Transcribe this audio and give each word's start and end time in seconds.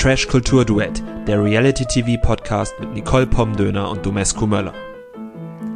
Trash 0.00 0.28
Kultur 0.28 0.64
Duett, 0.64 1.02
der 1.26 1.44
Reality 1.44 1.84
TV 1.84 2.18
Podcast 2.22 2.72
mit 2.80 2.94
Nicole 2.94 3.26
Pomdöner 3.26 3.90
und 3.90 4.06
Domescu 4.06 4.46
Möller. 4.46 4.72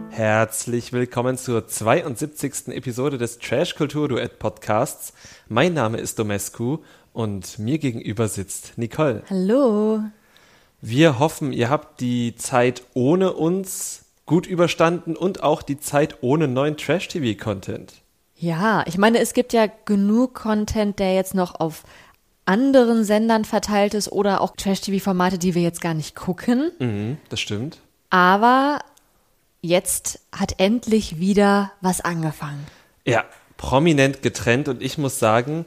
Herzlich 0.09 0.95
willkommen 0.95 1.37
zur 1.37 1.67
72. 1.67 2.69
Episode 2.69 3.19
des 3.19 3.39
Trash 3.39 3.75
Kultur 3.75 4.09
Duett 4.09 4.39
Podcasts. 4.39 5.13
Mein 5.51 5.75
Name 5.75 5.99
ist 5.99 6.19
Domescu 6.19 6.79
und 7.13 7.59
mir 7.59 7.79
gegenüber 7.79 8.29
sitzt 8.29 8.79
Nicole. 8.79 9.25
Hallo. 9.29 10.01
Wir 10.81 11.19
hoffen, 11.19 11.53
ihr 11.53 11.69
habt 11.69 12.01
die 12.01 12.35
Zeit 12.35 12.83
ohne 12.95 13.35
uns 13.35 14.07
gut 14.25 14.47
überstanden 14.47 15.17
und 15.17 15.43
auch 15.43 15.61
die 15.61 15.79
Zeit 15.79 16.23
ohne 16.23 16.49
neuen 16.49 16.79
Trash 16.79 17.09
TV 17.09 17.39
Content. 17.39 17.93
Ja, 18.37 18.85
ich 18.87 18.97
meine, 18.99 19.19
es 19.19 19.35
gibt 19.35 19.53
ja 19.53 19.69
genug 19.85 20.35
Content, 20.35 20.99
der 20.99 21.15
jetzt 21.15 21.35
noch 21.35 21.61
auf 21.61 21.85
anderen 22.47 23.05
Sendern 23.05 23.45
verteilt 23.45 23.95
ist 23.95 24.11
oder 24.11 24.41
auch 24.41 24.55
Trash-TV-Formate, 24.57 25.39
die 25.39 25.55
wir 25.55 25.63
jetzt 25.63 25.81
gar 25.81 25.95
nicht 25.95 26.15
gucken. 26.15 26.71
Mhm, 26.79 27.19
das 27.29 27.41
stimmt. 27.41 27.79
Aber 28.11 28.81
jetzt 29.63 30.21
hat 30.31 30.55
endlich 30.59 31.19
wieder 31.19 31.73
was 31.81 32.01
angefangen. 32.01 32.67
Ja, 33.07 33.25
prominent 33.57 34.23
getrennt 34.23 34.69
und 34.69 34.83
ich 34.83 34.99
muss 34.99 35.19
sagen, 35.19 35.65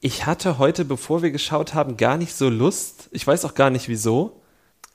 ich 0.00 0.26
hatte 0.26 0.58
heute, 0.58 0.84
bevor 0.84 1.22
wir 1.22 1.30
geschaut 1.30 1.74
haben, 1.74 1.96
gar 1.96 2.16
nicht 2.16 2.34
so 2.34 2.48
Lust. 2.48 3.08
Ich 3.12 3.26
weiß 3.26 3.44
auch 3.44 3.54
gar 3.54 3.70
nicht 3.70 3.88
wieso. 3.88 4.40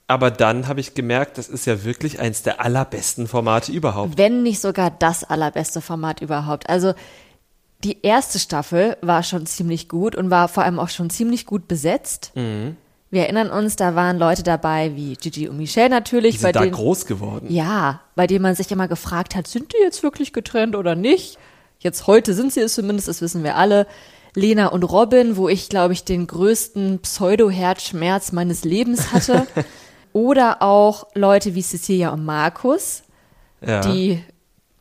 Aber 0.08 0.30
dann 0.30 0.68
habe 0.68 0.80
ich 0.80 0.94
gemerkt, 0.94 1.38
das 1.38 1.48
ist 1.48 1.66
ja 1.66 1.84
wirklich 1.84 2.20
eins 2.20 2.44
der 2.44 2.62
allerbesten 2.62 3.28
Formate 3.28 3.72
überhaupt. 3.72 4.18
Wenn 4.18 4.44
nicht 4.44 4.60
sogar 4.60 4.92
das 4.92 5.24
allerbeste 5.24 5.82
Format 5.82 6.22
überhaupt. 6.22 6.70
Also 6.70 6.94
die 7.84 8.02
erste 8.02 8.40
Staffel 8.40 8.98
war 9.02 9.24
schon 9.24 9.46
ziemlich 9.46 9.90
gut 9.90 10.16
und 10.16 10.30
war 10.30 10.48
vor 10.48 10.64
allem 10.64 10.80
auch 10.80 10.90
schon 10.90 11.10
ziemlich 11.10 11.46
gut 11.46 11.68
besetzt. 11.68 12.32
Mhm. 12.36 12.78
Wir 13.12 13.24
erinnern 13.24 13.50
uns, 13.50 13.76
da 13.76 13.96
waren 13.96 14.18
Leute 14.18 14.44
dabei 14.44 14.96
wie 14.96 15.14
Gigi 15.16 15.48
und 15.48 15.58
Michelle 15.58 15.90
natürlich. 15.90 16.36
Die 16.36 16.40
sind 16.40 16.48
bei 16.48 16.52
da 16.52 16.62
denen, 16.62 16.74
groß 16.74 17.06
geworden. 17.06 17.48
Ja, 17.50 18.02
bei 18.16 18.28
denen 18.28 18.42
man 18.42 18.56
sich 18.56 18.72
immer 18.72 18.88
gefragt 18.88 19.36
hat, 19.36 19.48
sind 19.48 19.74
die 19.74 19.82
jetzt 19.82 20.04
wirklich 20.04 20.34
getrennt 20.34 20.76
oder 20.76 20.96
nicht? 20.96 21.38
Jetzt 21.80 22.08
heute 22.08 22.34
sind 22.34 22.52
sie 22.52 22.62
es 22.62 22.74
zumindest, 22.74 23.08
das 23.08 23.22
wissen 23.22 23.44
wir 23.44 23.56
alle. 23.56 23.88
Lena 24.34 24.68
und 24.68 24.84
Robin, 24.84 25.38
wo 25.38 25.48
ich, 25.48 25.70
glaube 25.70 25.94
ich, 25.94 26.04
den 26.04 26.28
größten 26.28 27.00
Pseudo-Herzschmerz 27.00 28.32
meines 28.32 28.66
Lebens 28.66 29.14
hatte. 29.14 29.48
oder 30.16 30.62
auch 30.62 31.08
Leute 31.14 31.56
wie 31.56 31.62
Cecilia 31.62 32.10
und 32.10 32.24
Markus, 32.24 33.04
Ja, 33.66 33.82
die 33.82 34.24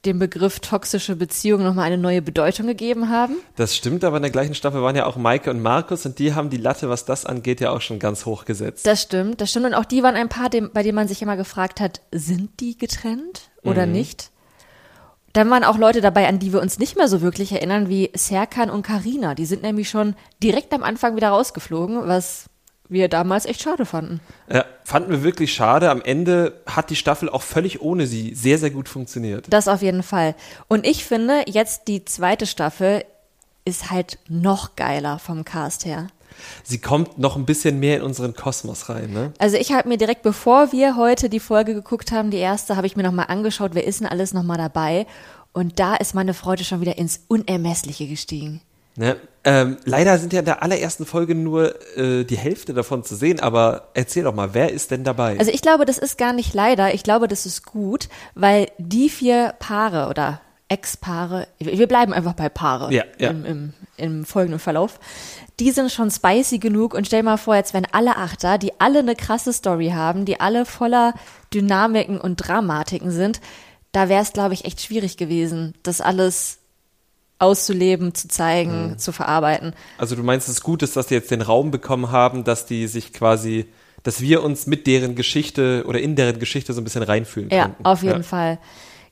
dem 0.07 0.19
Begriff 0.19 0.61
toxische 0.61 1.17
Beziehung 1.17 1.63
nochmal 1.63 1.87
eine 1.87 1.99
neue 1.99 2.23
Bedeutung 2.23 2.67
gegeben 2.67 3.09
haben. 3.09 3.37
das 3.57 3.75
stimmt, 3.77 4.05
aber 4.05 4.17
in 4.17 4.23
der 4.23 4.31
gleichen 4.31 4.55
Staffel 4.55 4.83
waren 4.83 4.97
ja 4.97 5.07
auch 5.07 5.17
Maike 5.17 5.51
und 5.51 5.63
Markus 5.63 6.07
und 6.07 6.19
die 6.19 6.35
haben 6.35 6.51
die 6.51 6.57
Latte, 6.57 6.89
was 6.89 7.05
das 7.05 7.27
angeht, 7.27 7.61
ja 7.61 7.71
auch 7.71 7.81
schon 7.81 7.99
ganz 7.99 8.27
hoch 8.27 8.45
gesetzt. 8.45 8.87
Das 8.87 9.03
stimmt, 9.03 9.41
das 9.41 9.51
stimmt. 9.51 9.67
Und 9.67 9.75
auch 9.75 9.85
die 9.85 10.03
waren 10.03 10.17
ein 10.17 10.29
paar, 10.29 10.51
dem, 10.51 10.71
bei 10.73 10.83
denen 10.83 10.97
man 10.97 11.09
sich 11.09 11.23
immer 11.23 11.37
gefragt 11.37 11.81
hat, 11.81 12.01
sind 12.13 12.61
die 12.61 12.77
getrennt 12.77 13.51
oder 13.63 13.87
nicht? 13.87 14.31
Dann 15.35 15.51
waren 15.51 15.65
auch 15.65 15.79
Leute 15.79 16.01
dabei, 16.01 16.29
an 16.29 16.39
die 16.39 16.53
wir 16.53 16.61
uns 16.61 16.79
nicht 16.79 16.97
mehr 16.97 17.09
so 17.09 17.21
wirklich 17.21 17.51
erinnern, 17.51 17.89
wie 17.89 18.11
Serkan 18.15 18.71
und 18.71 18.83
Karina. 18.83 19.35
Die 19.35 19.47
sind 19.47 19.63
nämlich 19.63 19.91
schon 19.91 20.15
direkt 20.41 20.73
am 20.73 20.85
Anfang 20.85 21.17
wieder 21.17 21.31
rausgeflogen, 21.31 22.07
was 22.07 22.47
wir 22.89 23.09
damals 23.09 23.47
echt 23.47 23.63
schade 23.63 23.87
fanden. 23.87 24.21
Ja, 24.51 24.65
fanden 24.85 25.11
wir 25.11 25.23
wirklich 25.23 25.55
schade. 25.55 25.91
Am 25.91 26.03
Ende 26.03 26.61
hat 26.67 26.91
die 26.91 26.97
Staffel 26.97 27.29
auch 27.29 27.43
völlig 27.43 27.81
ohne 27.81 28.07
sie 28.07 28.35
sehr, 28.35 28.59
sehr 28.59 28.71
gut 28.71 28.89
funktioniert. 28.89 29.47
Das 29.51 29.69
auf 29.69 29.83
jeden 29.83 30.03
Fall. 30.03 30.35
Und 30.69 30.87
ich 30.87 31.05
finde, 31.05 31.45
jetzt 31.47 31.89
die 31.89 32.05
zweite 32.05 32.47
Staffel 32.47 33.05
ist 33.65 33.91
halt 33.91 34.19
noch 34.29 34.77
geiler 34.77 35.19
vom 35.19 35.45
Cast 35.45 35.87
her. 35.87 36.09
Sie 36.63 36.79
kommt 36.79 37.19
noch 37.19 37.37
ein 37.37 37.47
bisschen 37.47 37.79
mehr 37.79 37.99
in 37.99 38.03
unseren 38.03 38.35
Kosmos 38.35 38.89
rein, 38.89 39.13
ne? 39.13 39.33
Also 39.39 39.57
ich 39.57 39.73
habe 39.73 39.89
mir 39.89 39.97
direkt, 39.97 40.23
bevor 40.23 40.73
wir 40.73 40.97
heute 40.97 41.29
die 41.29 41.41
Folge 41.41 41.75
geguckt 41.75 42.13
haben, 42.13 42.31
die 42.31 42.39
erste, 42.39 42.77
habe 42.77 42.87
ich 42.87 42.97
mir 42.97 43.05
nochmal 43.05 43.27
angeschaut, 43.29 43.75
wer 43.75 43.87
ist 43.87 44.01
denn 44.01 44.09
alles 44.09 44.35
nochmal 44.35 44.59
dabei. 44.59 45.07
Und 45.53 45.79
da 45.79 45.95
ist 45.95 46.15
meine 46.15 46.35
Freude 46.35 46.65
schon 46.65 46.81
wieder 46.81 46.99
ins 46.99 47.21
Unermessliche 47.29 48.09
gestiegen. 48.09 48.61
Ne? 48.97 49.17
Ähm, 49.47 49.77
leider 49.85 50.17
sind 50.19 50.33
ja 50.33 50.39
in 50.39 50.47
der 50.47 50.63
allerersten 50.63 51.05
Folge 51.05 51.35
nur 51.35 51.75
äh, 51.99 52.25
die 52.25 52.39
Hälfte 52.39 52.73
davon 52.73 53.05
zu 53.05 53.15
sehen, 53.15 53.41
aber 53.41 53.89
erzähl 53.93 54.25
doch 54.25 54.35
mal, 54.35 54.55
wer 54.55 54.73
ist 54.73 54.91
denn 54.91 55.05
dabei? 55.05 55.39
Also 55.39 55.51
ich 55.51 55.61
glaube, 55.61 55.85
das 55.85 55.99
ist 55.99 56.17
gar 56.17 56.33
nicht 56.33 56.55
leider, 56.55 56.95
ich 56.95 57.03
glaube, 57.03 57.29
das 57.29 57.45
ist 57.45 57.67
gut, 57.67 58.09
weil 58.35 58.69
die 58.79 59.11
vier 59.11 59.55
Paare 59.59 60.09
oder 60.09 60.41
Ex-Paare, 60.69 61.47
wir 61.59 61.87
bleiben 61.87 62.15
einfach 62.15 62.33
bei 62.33 62.49
Paare 62.49 62.93
Ja, 62.93 63.05
ja. 63.19 63.31
Im, 63.31 63.45
im, 63.45 63.73
im 63.99 64.25
folgenden 64.25 64.59
Verlauf, 64.59 64.99
die 65.61 65.71
sind 65.73 65.93
schon 65.93 66.11
spicy 66.11 66.59
genug 66.59 66.95
und 66.95 67.07
stell 67.07 67.23
mal 67.23 67.37
vor, 67.37 67.55
jetzt 67.55 67.75
wären 67.75 67.87
alle 67.93 68.17
Achter, 68.17 68.57
die 68.57 68.81
alle 68.81 69.01
eine 69.01 69.15
krasse 69.15 69.53
Story 69.53 69.91
haben, 69.91 70.25
die 70.25 70.41
alle 70.41 70.65
voller 70.65 71.13
Dynamiken 71.53 72.19
und 72.19 72.37
Dramatiken 72.37 73.11
sind, 73.11 73.43
da 73.93 74.09
wäre 74.09 74.23
es, 74.23 74.33
glaube 74.33 74.55
ich, 74.55 74.65
echt 74.65 74.81
schwierig 74.81 75.19
gewesen, 75.19 75.75
das 75.83 76.01
alles 76.01 76.59
auszuleben, 77.45 78.15
zu 78.15 78.29
zeigen, 78.29 78.91
Mhm. 78.91 78.99
zu 78.99 79.13
verarbeiten. 79.13 79.75
Also 79.99 80.17
du 80.17 80.23
meinst, 80.23 80.49
es 80.49 80.55
ist 80.57 80.63
gut 80.63 80.83
ist, 80.83 80.97
dass 80.97 81.07
die 81.09 81.15
jetzt 81.15 81.31
den 81.31 81.43
Raum 81.43 81.71
bekommen 81.71 82.11
haben, 82.11 82.45
dass 82.45 82.67
die 82.67 82.87
sich 82.89 83.13
quasi, 83.13 83.67
dass 84.03 84.21
wir 84.21 84.43
uns 84.43 84.67
mit 84.67 84.87
deren 84.87 85.15
Geschichte 85.15 85.85
oder 85.87 86.01
in 86.01 86.17
deren 86.17 86.39
Geschichte 86.39 86.73
so 86.73 86.81
ein 86.81 86.85
bisschen 86.85 87.03
reinfühlen 87.03 87.51
Ja, 87.51 87.65
konnten. 87.67 87.85
auf 87.87 88.03
jeden 88.03 88.17
ja. 88.17 88.23
Fall. 88.23 88.59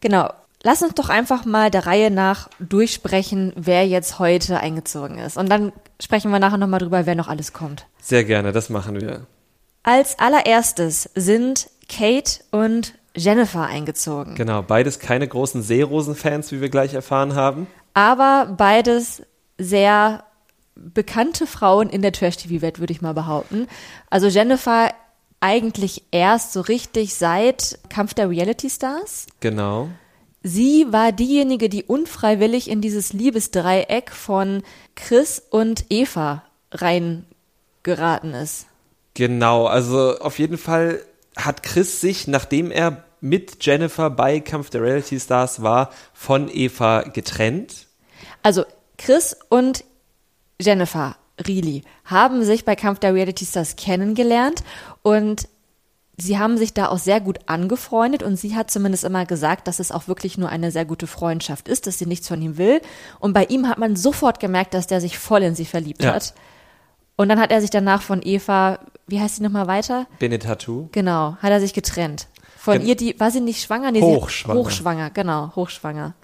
Genau. 0.01 0.29
Lass 0.65 0.81
uns 0.83 0.95
doch 0.95 1.09
einfach 1.09 1.45
mal 1.45 1.71
der 1.73 1.87
Reihe 1.87 2.11
nach 2.13 2.49
durchsprechen, 2.61 3.53
wer 3.57 3.87
jetzt 3.87 4.19
heute 4.21 4.61
eingezogen 4.61 5.19
ist. 5.19 5.37
Und 5.37 5.49
dann 5.49 5.73
sprechen 6.01 6.31
wir 6.31 6.39
nachher 6.39 6.57
nochmal 6.59 6.79
drüber, 6.81 7.05
wer 7.05 7.15
noch 7.17 7.27
alles 7.29 7.53
kommt. 7.53 7.87
Sehr 8.01 8.23
gerne, 8.25 8.53
das 8.53 8.71
machen 8.71 9.01
wir. 9.01 9.27
Als 9.83 10.19
allererstes 10.21 11.11
sind 11.17 11.69
Kate 11.89 12.41
und 12.53 12.95
Jennifer 13.17 13.67
eingezogen. 13.67 14.35
Genau, 14.35 14.63
beides 14.63 14.99
keine 14.99 15.27
großen 15.29 15.63
Seerosen-Fans, 15.63 16.53
wie 16.53 16.61
wir 16.61 16.69
gleich 16.69 16.95
erfahren 16.95 17.35
haben. 17.35 17.67
Aber 17.95 18.55
beides 18.57 19.23
sehr 19.59 20.25
bekannte 20.75 21.47
Frauen 21.47 21.91
in 21.91 22.03
der 22.03 22.13
Trash-TV-Welt, 22.13 22.81
würde 22.81 22.93
ich 22.93 23.03
mal 23.03 23.15
behaupten. 23.15 23.69
Also 24.09 24.29
Jennifer 24.29 24.91
eigentlich 25.41 26.05
erst 26.13 26.53
so 26.53 26.61
richtig 26.61 27.15
seit 27.15 27.79
Kampf 27.91 28.15
der 28.15 28.31
Reality 28.31 28.71
Stars. 28.71 29.27
Genau. 29.41 29.89
Sie 30.43 30.87
war 30.91 31.13
diejenige, 31.13 31.69
die 31.69 31.85
unfreiwillig 31.85 32.69
in 32.69 32.81
dieses 32.81 33.13
Liebesdreieck 33.13 34.11
von 34.11 34.63
Chris 34.97 35.43
und 35.51 35.85
Eva 35.89 36.45
reingeraten 36.73 38.35
ist. 38.35 38.67
Genau, 39.15 39.67
also 39.67 40.19
auf 40.19 40.39
jeden 40.39 40.59
Fall 40.59 41.01
hat 41.37 41.63
Chris 41.63 42.01
sich, 42.01 42.27
nachdem 42.29 42.71
er 42.71 43.05
mit 43.21 43.65
Jennifer 43.65 44.11
bei 44.11 44.41
Kampf 44.41 44.71
der 44.71 44.83
Reality 44.83 45.19
Stars 45.19 45.63
war, 45.63 45.91
von 46.13 46.51
Eva 46.53 47.03
getrennt. 47.03 47.87
Also 48.43 48.65
Chris 48.99 49.37
und 49.49 49.85
Jennifer 50.61 51.17
Reilly 51.41 51.83
haben 52.05 52.45
sich 52.45 52.65
bei 52.65 52.77
Kampf 52.77 52.99
der 52.99 53.15
Reality 53.15 53.47
Stars 53.47 53.77
kennengelernt 53.77 54.63
und 55.03 55.49
sie 56.19 56.39
haben 56.39 56.59
sich 56.59 56.75
da 56.75 56.89
auch 56.89 56.99
sehr 56.99 57.21
gut 57.21 57.39
angefreundet 57.47 58.23
und 58.23 58.37
sie 58.37 58.55
hat 58.55 58.71
zumindest 58.71 59.05
immer 59.05 59.25
gesagt, 59.25 59.67
dass 59.67 59.79
es 59.81 59.91
auch 59.93 60.09
wirklich 60.09 60.37
nur 60.39 60.49
eine 60.51 60.71
sehr 60.71 60.85
gute 60.85 61.07
Freundschaft 61.07 61.69
ist, 61.69 61.87
dass 61.87 61.99
sie 61.99 62.07
nichts 62.07 62.29
von 62.29 62.41
ihm 62.43 62.59
will. 62.59 62.81
Und 63.19 63.33
bei 63.33 63.45
ihm 63.47 63.69
hat 63.69 63.79
man 63.79 63.97
sofort 63.97 64.39
gemerkt, 64.41 64.75
dass 64.75 64.87
der 64.87 65.01
sich 65.01 65.19
voll 65.19 65.43
in 65.43 65.55
sie 65.55 65.65
verliebt 65.65 66.03
Ja. 66.03 66.15
hat. 66.15 66.35
Und 67.17 67.29
dann 67.29 67.39
hat 67.41 67.51
er 67.51 67.61
sich 67.61 67.71
danach 67.71 68.03
von 68.03 68.21
Eva, 68.23 68.79
wie 69.07 69.21
heißt 69.21 69.37
sie 69.37 69.43
nochmal 69.43 69.67
weiter? 69.67 70.07
Benetatu. 70.19 70.89
Genau, 70.93 71.37
hat 71.41 71.51
er 71.51 71.61
sich 71.61 71.75
getrennt. 71.75 72.27
Von 72.57 72.79
Gen- 72.79 72.87
ihr, 72.87 72.97
die, 72.97 73.19
war 73.21 73.31
sie 73.31 73.41
nicht 73.41 73.63
schwanger? 73.63 73.91
Nee, 73.93 74.01
Hochschwanger. 74.01 74.59
Sie, 74.61 74.65
hochschwanger, 74.65 75.11
genau, 75.11 75.53
hochschwanger. 75.55 76.15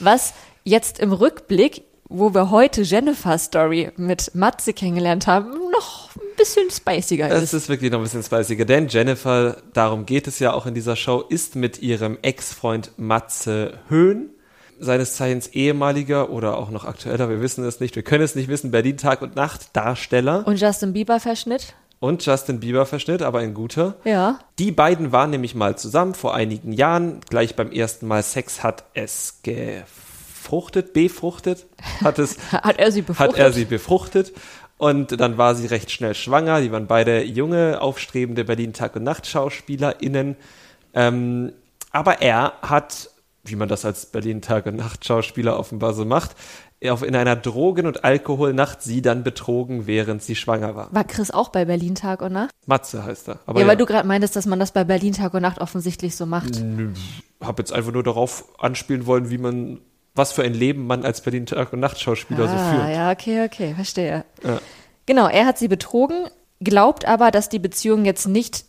Was 0.00 0.34
jetzt 0.64 0.98
im 0.98 1.12
Rückblick, 1.12 1.82
wo 2.08 2.34
wir 2.34 2.50
heute 2.50 2.82
Jennifer 2.82 3.38
Story 3.38 3.90
mit 3.96 4.34
Matze 4.34 4.72
kennengelernt 4.72 5.26
haben, 5.26 5.50
noch 5.72 6.10
ein 6.16 6.20
bisschen 6.36 6.70
spiciger 6.70 7.28
Es 7.30 7.42
ist. 7.44 7.52
ist 7.54 7.68
wirklich 7.68 7.90
noch 7.90 7.98
ein 7.98 8.02
bisschen 8.04 8.22
spiciger, 8.22 8.64
denn 8.64 8.88
Jennifer, 8.88 9.56
darum 9.72 10.06
geht 10.06 10.26
es 10.28 10.38
ja 10.38 10.52
auch 10.52 10.66
in 10.66 10.74
dieser 10.74 10.96
Show, 10.96 11.20
ist 11.28 11.56
mit 11.56 11.80
ihrem 11.80 12.18
Ex-Freund 12.22 12.92
Matze 12.96 13.78
Höhn, 13.88 14.30
seines 14.78 15.16
Zeichens 15.16 15.48
ehemaliger 15.48 16.30
oder 16.30 16.58
auch 16.58 16.70
noch 16.70 16.84
aktueller, 16.84 17.28
wir 17.28 17.40
wissen 17.40 17.64
es 17.64 17.80
nicht, 17.80 17.96
wir 17.96 18.02
können 18.02 18.24
es 18.24 18.34
nicht 18.34 18.48
wissen, 18.48 18.70
Berlin 18.70 18.96
Tag 18.96 19.22
und 19.22 19.36
Nacht 19.36 19.74
Darsteller 19.74 20.46
Und 20.46 20.60
Justin 20.60 20.92
Bieber 20.92 21.18
Verschnitt? 21.20 21.74
und 21.98 22.24
Justin 22.24 22.60
Bieber 22.60 22.84
Verschnitt, 22.86 23.22
aber 23.22 23.38
ein 23.40 23.54
guter. 23.54 23.94
Ja. 24.04 24.38
Die 24.58 24.70
beiden 24.70 25.12
waren 25.12 25.30
nämlich 25.30 25.54
mal 25.54 25.76
zusammen 25.78 26.14
vor 26.14 26.34
einigen 26.34 26.72
Jahren. 26.72 27.20
Gleich 27.30 27.56
beim 27.56 27.72
ersten 27.72 28.06
Mal 28.06 28.22
Sex 28.22 28.62
hat 28.62 28.84
es 28.94 29.40
gefruchtet, 29.42 30.92
befruchtet, 30.92 31.66
hat 32.02 32.18
es, 32.18 32.36
Hat 32.52 32.78
er 32.78 32.92
sie 32.92 33.02
befruchtet? 33.02 33.34
hat 33.34 33.38
er 33.38 33.52
sie 33.52 33.64
befruchtet. 33.64 34.32
Und 34.78 35.18
dann 35.18 35.38
war 35.38 35.54
sie 35.54 35.66
recht 35.66 35.90
schnell 35.90 36.14
schwanger. 36.14 36.60
Die 36.60 36.70
waren 36.70 36.86
beide 36.86 37.22
junge, 37.22 37.80
aufstrebende 37.80 38.44
Berlin 38.44 38.74
Tag 38.74 38.94
und 38.94 39.04
Nacht 39.04 39.26
SchauspielerInnen. 39.26 40.36
Ähm, 40.92 41.52
aber 41.92 42.20
er 42.20 42.52
hat, 42.60 43.08
wie 43.48 43.56
man 43.56 43.68
das 43.68 43.84
als 43.84 44.06
Berlin 44.06 44.42
Tag 44.42 44.66
und 44.66 44.76
Nacht 44.76 45.04
Schauspieler 45.04 45.58
offenbar 45.58 45.94
so 45.94 46.04
macht, 46.04 46.36
in 46.80 47.16
einer 47.16 47.36
Drogen- 47.36 47.86
und 47.86 48.04
Alkoholnacht 48.04 48.82
sie 48.82 49.00
dann 49.00 49.24
betrogen, 49.24 49.86
während 49.86 50.22
sie 50.22 50.36
schwanger 50.36 50.76
war. 50.76 50.88
War 50.92 51.04
Chris 51.04 51.30
auch 51.30 51.48
bei 51.48 51.64
Berlin 51.64 51.94
Tag 51.94 52.20
und 52.22 52.32
Nacht? 52.32 52.50
Matze 52.66 53.04
heißt 53.04 53.28
er. 53.28 53.40
Aber 53.46 53.58
ja, 53.58 53.64
ja, 53.64 53.70
weil 53.70 53.76
du 53.76 53.86
gerade 53.86 54.06
meintest, 54.06 54.36
dass 54.36 54.46
man 54.46 54.60
das 54.60 54.72
bei 54.72 54.84
Berlin 54.84 55.14
Tag 55.14 55.32
und 55.34 55.42
Nacht 55.42 55.60
offensichtlich 55.60 56.16
so 56.16 56.26
macht. 56.26 56.62
habe 57.40 57.62
jetzt 57.62 57.72
einfach 57.72 57.92
nur 57.92 58.02
darauf 58.02 58.44
anspielen 58.58 59.06
wollen, 59.06 59.30
wie 59.30 59.38
man, 59.38 59.80
was 60.14 60.32
für 60.32 60.42
ein 60.42 60.54
Leben 60.54 60.86
man 60.86 61.04
als 61.04 61.22
Berlin 61.22 61.46
Tag 61.46 61.72
und 61.72 61.80
Nacht 61.80 62.00
Schauspieler 62.00 62.46
so 62.46 62.54
ah, 62.54 62.72
führt. 62.72 62.94
ja, 62.94 63.10
okay, 63.10 63.44
okay, 63.44 63.74
verstehe. 63.74 64.24
Ja. 64.44 64.60
Genau, 65.06 65.28
er 65.28 65.46
hat 65.46 65.58
sie 65.58 65.68
betrogen, 65.68 66.28
glaubt 66.60 67.06
aber, 67.06 67.30
dass 67.30 67.48
die 67.48 67.58
Beziehung 67.58 68.04
jetzt 68.04 68.26
nicht 68.26 68.64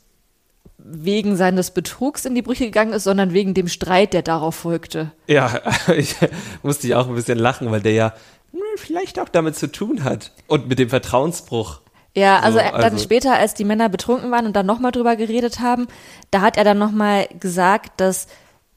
wegen 0.90 1.36
seines 1.36 1.72
Betrugs 1.72 2.26
in 2.26 2.34
die 2.36 2.42
Brüche 2.42 2.66
gegangen 2.66 2.94
ist, 2.94 3.04
sondern 3.04 3.34
wegen 3.34 3.54
dem 3.54 3.68
Streit, 3.68 4.14
der 4.14 4.22
darauf 4.22 4.56
folgte. 4.56 5.12
Ja, 5.28 5.60
ich 5.96 6.16
musste 6.64 6.88
ich 6.88 6.96
auch 6.96 7.08
ein 7.08 7.16
bisschen 7.16 7.38
lachen, 7.40 7.70
weil 7.72 7.82
der 7.82 7.92
ja 7.94 8.14
hm, 8.52 8.62
vielleicht 8.78 9.20
auch 9.20 9.30
damit 9.30 9.56
zu 9.56 9.72
tun 9.72 10.04
hat. 10.04 10.32
Und 10.48 10.68
mit 10.70 10.80
dem 10.80 10.90
Vertrauensbruch. 10.90 11.82
Ja, 12.16 12.40
also, 12.40 12.58
So, 12.58 12.64
er- 12.64 12.72
dann 12.72 12.84
also- 12.94 13.04
später, 13.04 13.36
als 13.36 13.54
die 13.54 13.66
Männer 13.66 13.90
betrunken 13.90 14.32
waren 14.32 14.46
und 14.46 14.56
dann 14.56 14.66
nochmal 14.66 14.92
drüber 14.92 15.16
geredet 15.16 15.60
haben, 15.60 15.88
da 16.32 16.42
hat 16.42 16.58
er 16.58 16.64
dann 16.64 16.78
nochmal 16.80 17.28
gesagt, 17.40 18.00
dass 18.00 18.28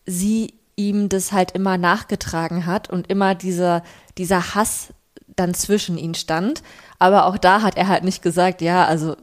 sie 0.04 0.54
ihm 0.76 1.08
das 1.08 1.32
halt 1.32 1.52
immer 1.52 1.78
nachgetragen 1.78 2.66
hat 2.66 2.90
und 2.90 3.08
immer 3.10 3.34
dieser, 3.34 3.82
dieser 4.18 4.54
Hass 4.54 4.88
dann 5.36 5.54
zwischen 5.54 5.96
ihnen 5.98 6.14
stand. 6.14 6.62
Aber 6.98 7.26
auch 7.26 7.38
da 7.38 7.62
hat 7.62 7.76
er 7.76 7.86
halt 7.88 8.02
nicht 8.04 8.22
gesagt, 8.22 8.60
ja, 8.62 8.84
also 8.84 9.16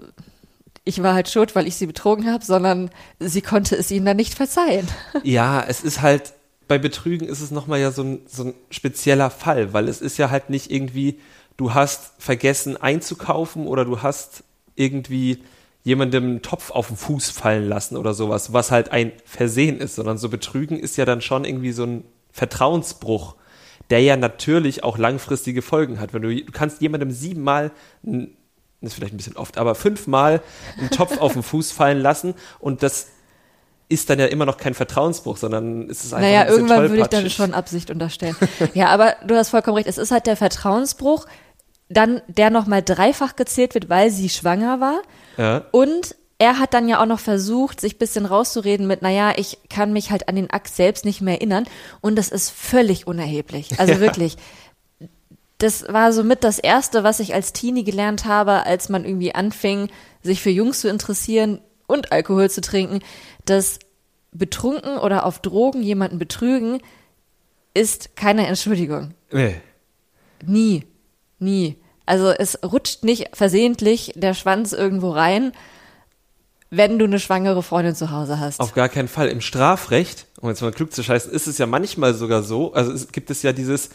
ich 0.88 1.04
war 1.04 1.14
halt 1.14 1.30
schuld, 1.30 1.56
weil 1.56 1.68
ich 1.68 1.76
sie 1.76 1.86
betrogen 1.88 2.32
habe, 2.32 2.44
sondern 2.44 2.90
sie 3.20 3.42
konnte 3.42 3.76
es 3.76 3.92
ihnen 3.92 4.06
dann 4.06 4.18
nicht 4.18 4.34
verzeihen. 4.34 4.88
Ja, 5.24 5.64
es 5.68 5.84
ist 5.84 6.02
halt, 6.02 6.34
bei 6.68 6.78
Betrügen 6.78 7.28
ist 7.28 7.42
es 7.42 7.52
nochmal 7.52 7.80
ja 7.80 7.92
so 7.92 8.04
ein, 8.04 8.20
so 8.28 8.46
ein 8.46 8.54
spezieller 8.72 9.30
Fall, 9.30 9.74
weil 9.74 9.88
es 9.88 10.02
ist 10.02 10.18
ja 10.18 10.30
halt 10.30 10.50
nicht 10.50 10.72
irgendwie, 10.72 11.20
du 11.58 11.74
hast 11.74 12.12
vergessen 12.20 12.78
einzukaufen 12.78 13.68
oder 13.68 13.86
du 13.86 14.02
hast 14.02 14.44
irgendwie 14.76 15.44
jemandem 15.84 16.24
einen 16.26 16.42
Topf 16.42 16.72
auf 16.72 16.88
den 16.88 16.98
Fuß 16.98 17.30
fallen 17.30 17.68
lassen 17.68 17.96
oder 17.98 18.14
sowas, 18.14 18.52
was 18.54 18.72
halt 18.72 18.92
ein 18.92 19.12
Versehen 19.26 19.80
ist, 19.80 19.96
sondern 19.96 20.18
so 20.18 20.30
Betrügen 20.30 20.78
ist 20.80 20.98
ja 20.98 21.06
dann 21.06 21.22
schon 21.22 21.46
irgendwie 21.46 21.72
so 21.72 21.84
ein 21.84 22.04
Vertrauensbruch, 22.32 23.36
der 23.90 24.02
ja 24.02 24.18
natürlich 24.18 24.84
auch 24.84 24.98
langfristige 24.98 25.62
Folgen 25.62 26.00
hat. 26.00 26.14
Wenn 26.14 26.22
du, 26.22 26.36
du 26.36 26.52
kannst 26.52 26.82
jemandem 26.82 27.12
siebenmal, 27.12 27.72
ein- 28.06 28.32
das 28.82 28.92
ist 28.92 28.96
vielleicht 28.96 29.14
ein 29.14 29.18
bisschen 29.18 29.38
oft, 29.38 29.58
aber 29.58 29.76
fünfmal 29.76 30.42
einen 30.78 30.90
Topf 30.90 31.18
auf 31.20 31.34
den 31.34 31.44
Fuß 31.44 31.72
fallen 31.72 32.00
lassen 32.00 32.36
und 32.60 32.84
das 32.84 33.08
ist 33.90 34.10
dann 34.10 34.20
ja 34.20 34.26
immer 34.26 34.46
noch 34.46 34.58
kein 34.58 34.74
Vertrauensbruch, 34.74 35.38
sondern 35.38 35.90
es 35.90 36.04
ist 36.04 36.14
einfach 36.14 36.28
Naja, 36.28 36.42
ein 36.42 36.50
irgendwann 36.50 36.90
würde 36.90 37.02
ich 37.02 37.08
dann 37.08 37.30
schon 37.30 37.54
Absicht 37.54 37.90
unterstellen. 37.90 38.36
ja, 38.74 38.88
aber 38.90 39.16
du 39.26 39.36
hast 39.36 39.50
vollkommen 39.50 39.78
recht. 39.78 39.88
Es 39.88 39.98
ist 39.98 40.12
halt 40.12 40.28
der 40.28 40.36
Vertrauensbruch, 40.36 41.26
dann 41.90 42.22
der 42.28 42.50
nochmal 42.50 42.84
dreifach 42.84 43.36
gezählt 43.38 43.74
wird, 43.76 43.90
weil 43.90 44.12
sie 44.12 44.30
schwanger 44.30 44.82
war. 44.82 45.02
Ja. 45.38 45.64
Und 45.72 46.16
er 46.40 46.60
hat 46.60 46.74
dann 46.74 46.88
ja 46.88 47.02
auch 47.02 47.06
noch 47.06 47.20
versucht, 47.20 47.82
sich 47.82 47.96
ein 47.96 48.00
bisschen 48.00 48.26
rauszureden 48.26 48.86
mit, 48.86 49.02
naja, 49.02 49.34
ich 49.38 49.58
kann 49.70 49.94
mich 49.94 50.12
halt 50.12 50.28
an 50.28 50.36
den 50.36 50.52
Akt 50.52 50.68
selbst 50.68 51.06
nicht 51.06 51.22
mehr 51.22 51.36
erinnern. 51.36 51.66
Und 52.02 52.16
das 52.18 52.30
ist 52.30 52.50
völlig 52.50 53.08
unerheblich. 53.08 53.80
Also 53.80 54.00
wirklich. 54.00 54.38
Das 55.58 55.88
war 55.88 56.14
somit 56.14 56.44
das 56.44 56.60
Erste, 56.60 57.04
was 57.04 57.20
ich 57.20 57.34
als 57.34 57.54
Teenie 57.54 57.84
gelernt 57.84 58.26
habe, 58.26 58.66
als 58.66 58.90
man 58.90 59.06
irgendwie 59.06 59.34
anfing, 59.34 59.90
sich 60.22 60.42
für 60.42 60.52
Jungs 60.52 60.82
zu 60.82 60.90
interessieren 60.90 61.62
und 61.88 62.12
Alkohol 62.12 62.50
zu 62.50 62.62
trinken, 62.62 63.00
dass 63.46 63.80
betrunken 64.32 64.98
oder 64.98 65.26
auf 65.26 65.40
Drogen 65.40 65.82
jemanden 65.82 66.20
betrügen, 66.20 66.80
ist 67.74 68.16
keine 68.16 68.46
Entschuldigung. 68.48 69.14
Nee. 69.32 69.56
Nie. 70.46 70.84
Nie. 71.40 71.78
Also 72.06 72.30
es 72.30 72.60
rutscht 72.64 73.04
nicht 73.04 73.30
versehentlich 73.34 74.14
der 74.16 74.34
Schwanz 74.34 74.74
irgendwo 74.74 75.12
rein, 75.12 75.52
wenn 76.70 77.00
du 77.00 77.06
eine 77.06 77.20
schwangere 77.20 77.64
Freundin 77.64 77.96
zu 77.96 78.12
Hause 78.12 78.40
hast. 78.40 78.60
Auf 78.60 78.74
gar 78.74 78.90
keinen 78.90 79.08
Fall. 79.08 79.30
Im 79.30 79.42
Strafrecht, 79.42 80.26
um 80.40 80.50
jetzt 80.50 80.62
mal 80.62 80.72
klug 80.72 80.94
zu 80.94 81.04
scheißen, 81.04 81.32
ist 81.32 81.48
es 81.48 81.58
ja 81.58 81.66
manchmal 81.66 82.14
sogar 82.14 82.44
so, 82.44 82.74
also 82.74 82.92
es 82.92 83.12
gibt 83.12 83.30
es 83.30 83.42
ja 83.42 83.54
dieses 83.54 83.90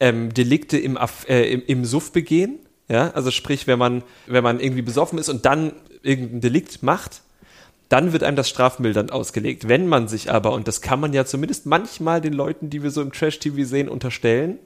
ähm, 0.00 0.32
Delikte 0.32 0.78
im, 0.78 0.96
Aff- 0.96 1.28
äh, 1.28 1.50
im, 1.50 1.62
im 1.66 1.84
Suff 1.84 2.12
begehen, 2.12 2.58
ja, 2.88 3.10
also 3.10 3.30
sprich, 3.30 3.66
wenn 3.66 3.78
man, 3.78 4.02
wenn 4.26 4.44
man 4.44 4.60
irgendwie 4.60 4.82
besoffen 4.82 5.18
ist 5.18 5.28
und 5.28 5.44
dann 5.44 5.72
irgendein 6.02 6.40
Delikt 6.40 6.82
macht, 6.82 7.22
dann 7.88 8.12
wird 8.12 8.22
einem 8.22 8.36
das 8.36 8.48
strafmildernd 8.48 9.12
ausgelegt. 9.12 9.68
Wenn 9.68 9.86
man 9.86 10.08
sich 10.08 10.30
aber, 10.30 10.52
und 10.52 10.68
das 10.68 10.80
kann 10.80 11.00
man 11.00 11.12
ja 11.12 11.24
zumindest 11.24 11.66
manchmal 11.66 12.20
den 12.20 12.32
Leuten, 12.32 12.70
die 12.70 12.82
wir 12.82 12.90
so 12.90 13.02
im 13.02 13.12
Trash-TV 13.12 13.64
sehen, 13.64 13.88
unterstellen, 13.88 14.58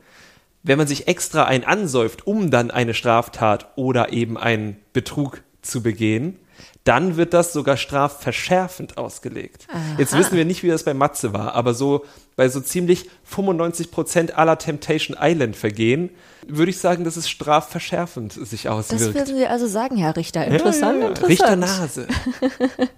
wenn 0.62 0.78
man 0.78 0.86
sich 0.86 1.08
extra 1.08 1.44
ein 1.44 1.64
ansäuft, 1.64 2.26
um 2.26 2.50
dann 2.50 2.70
eine 2.70 2.92
Straftat 2.92 3.68
oder 3.76 4.12
eben 4.12 4.36
einen 4.36 4.76
Betrug 4.92 5.42
zu 5.62 5.82
begehen, 5.82 6.36
dann 6.84 7.16
wird 7.16 7.32
das 7.34 7.52
sogar 7.52 7.76
strafverschärfend 7.76 8.98
ausgelegt. 8.98 9.66
Jetzt 9.98 10.16
wissen 10.16 10.36
wir 10.36 10.44
nicht, 10.44 10.62
wie 10.62 10.68
das 10.68 10.84
bei 10.84 10.94
Matze 10.94 11.32
war, 11.32 11.54
aber 11.54 11.72
so 11.74 12.04
bei 12.40 12.48
so 12.48 12.62
ziemlich 12.62 13.10
95 13.24 13.90
Prozent 13.90 14.38
aller 14.38 14.56
Temptation 14.56 15.14
Island 15.20 15.56
Vergehen 15.56 16.08
würde 16.48 16.70
ich 16.70 16.78
sagen, 16.78 17.04
dass 17.04 17.18
es 17.18 17.28
strafverschärfend 17.28 18.32
sich 18.32 18.62
das 18.62 18.72
auswirkt. 18.72 19.14
würden 19.14 19.36
Sie 19.36 19.46
also 19.46 19.66
sagen, 19.66 19.98
Herr 19.98 20.16
Richter. 20.16 20.46
Interessant, 20.46 21.00
Ja, 21.00 21.02
ja, 21.02 21.08
interessant. 21.08 21.30
Richter 21.30 21.56
Nase. 21.56 22.06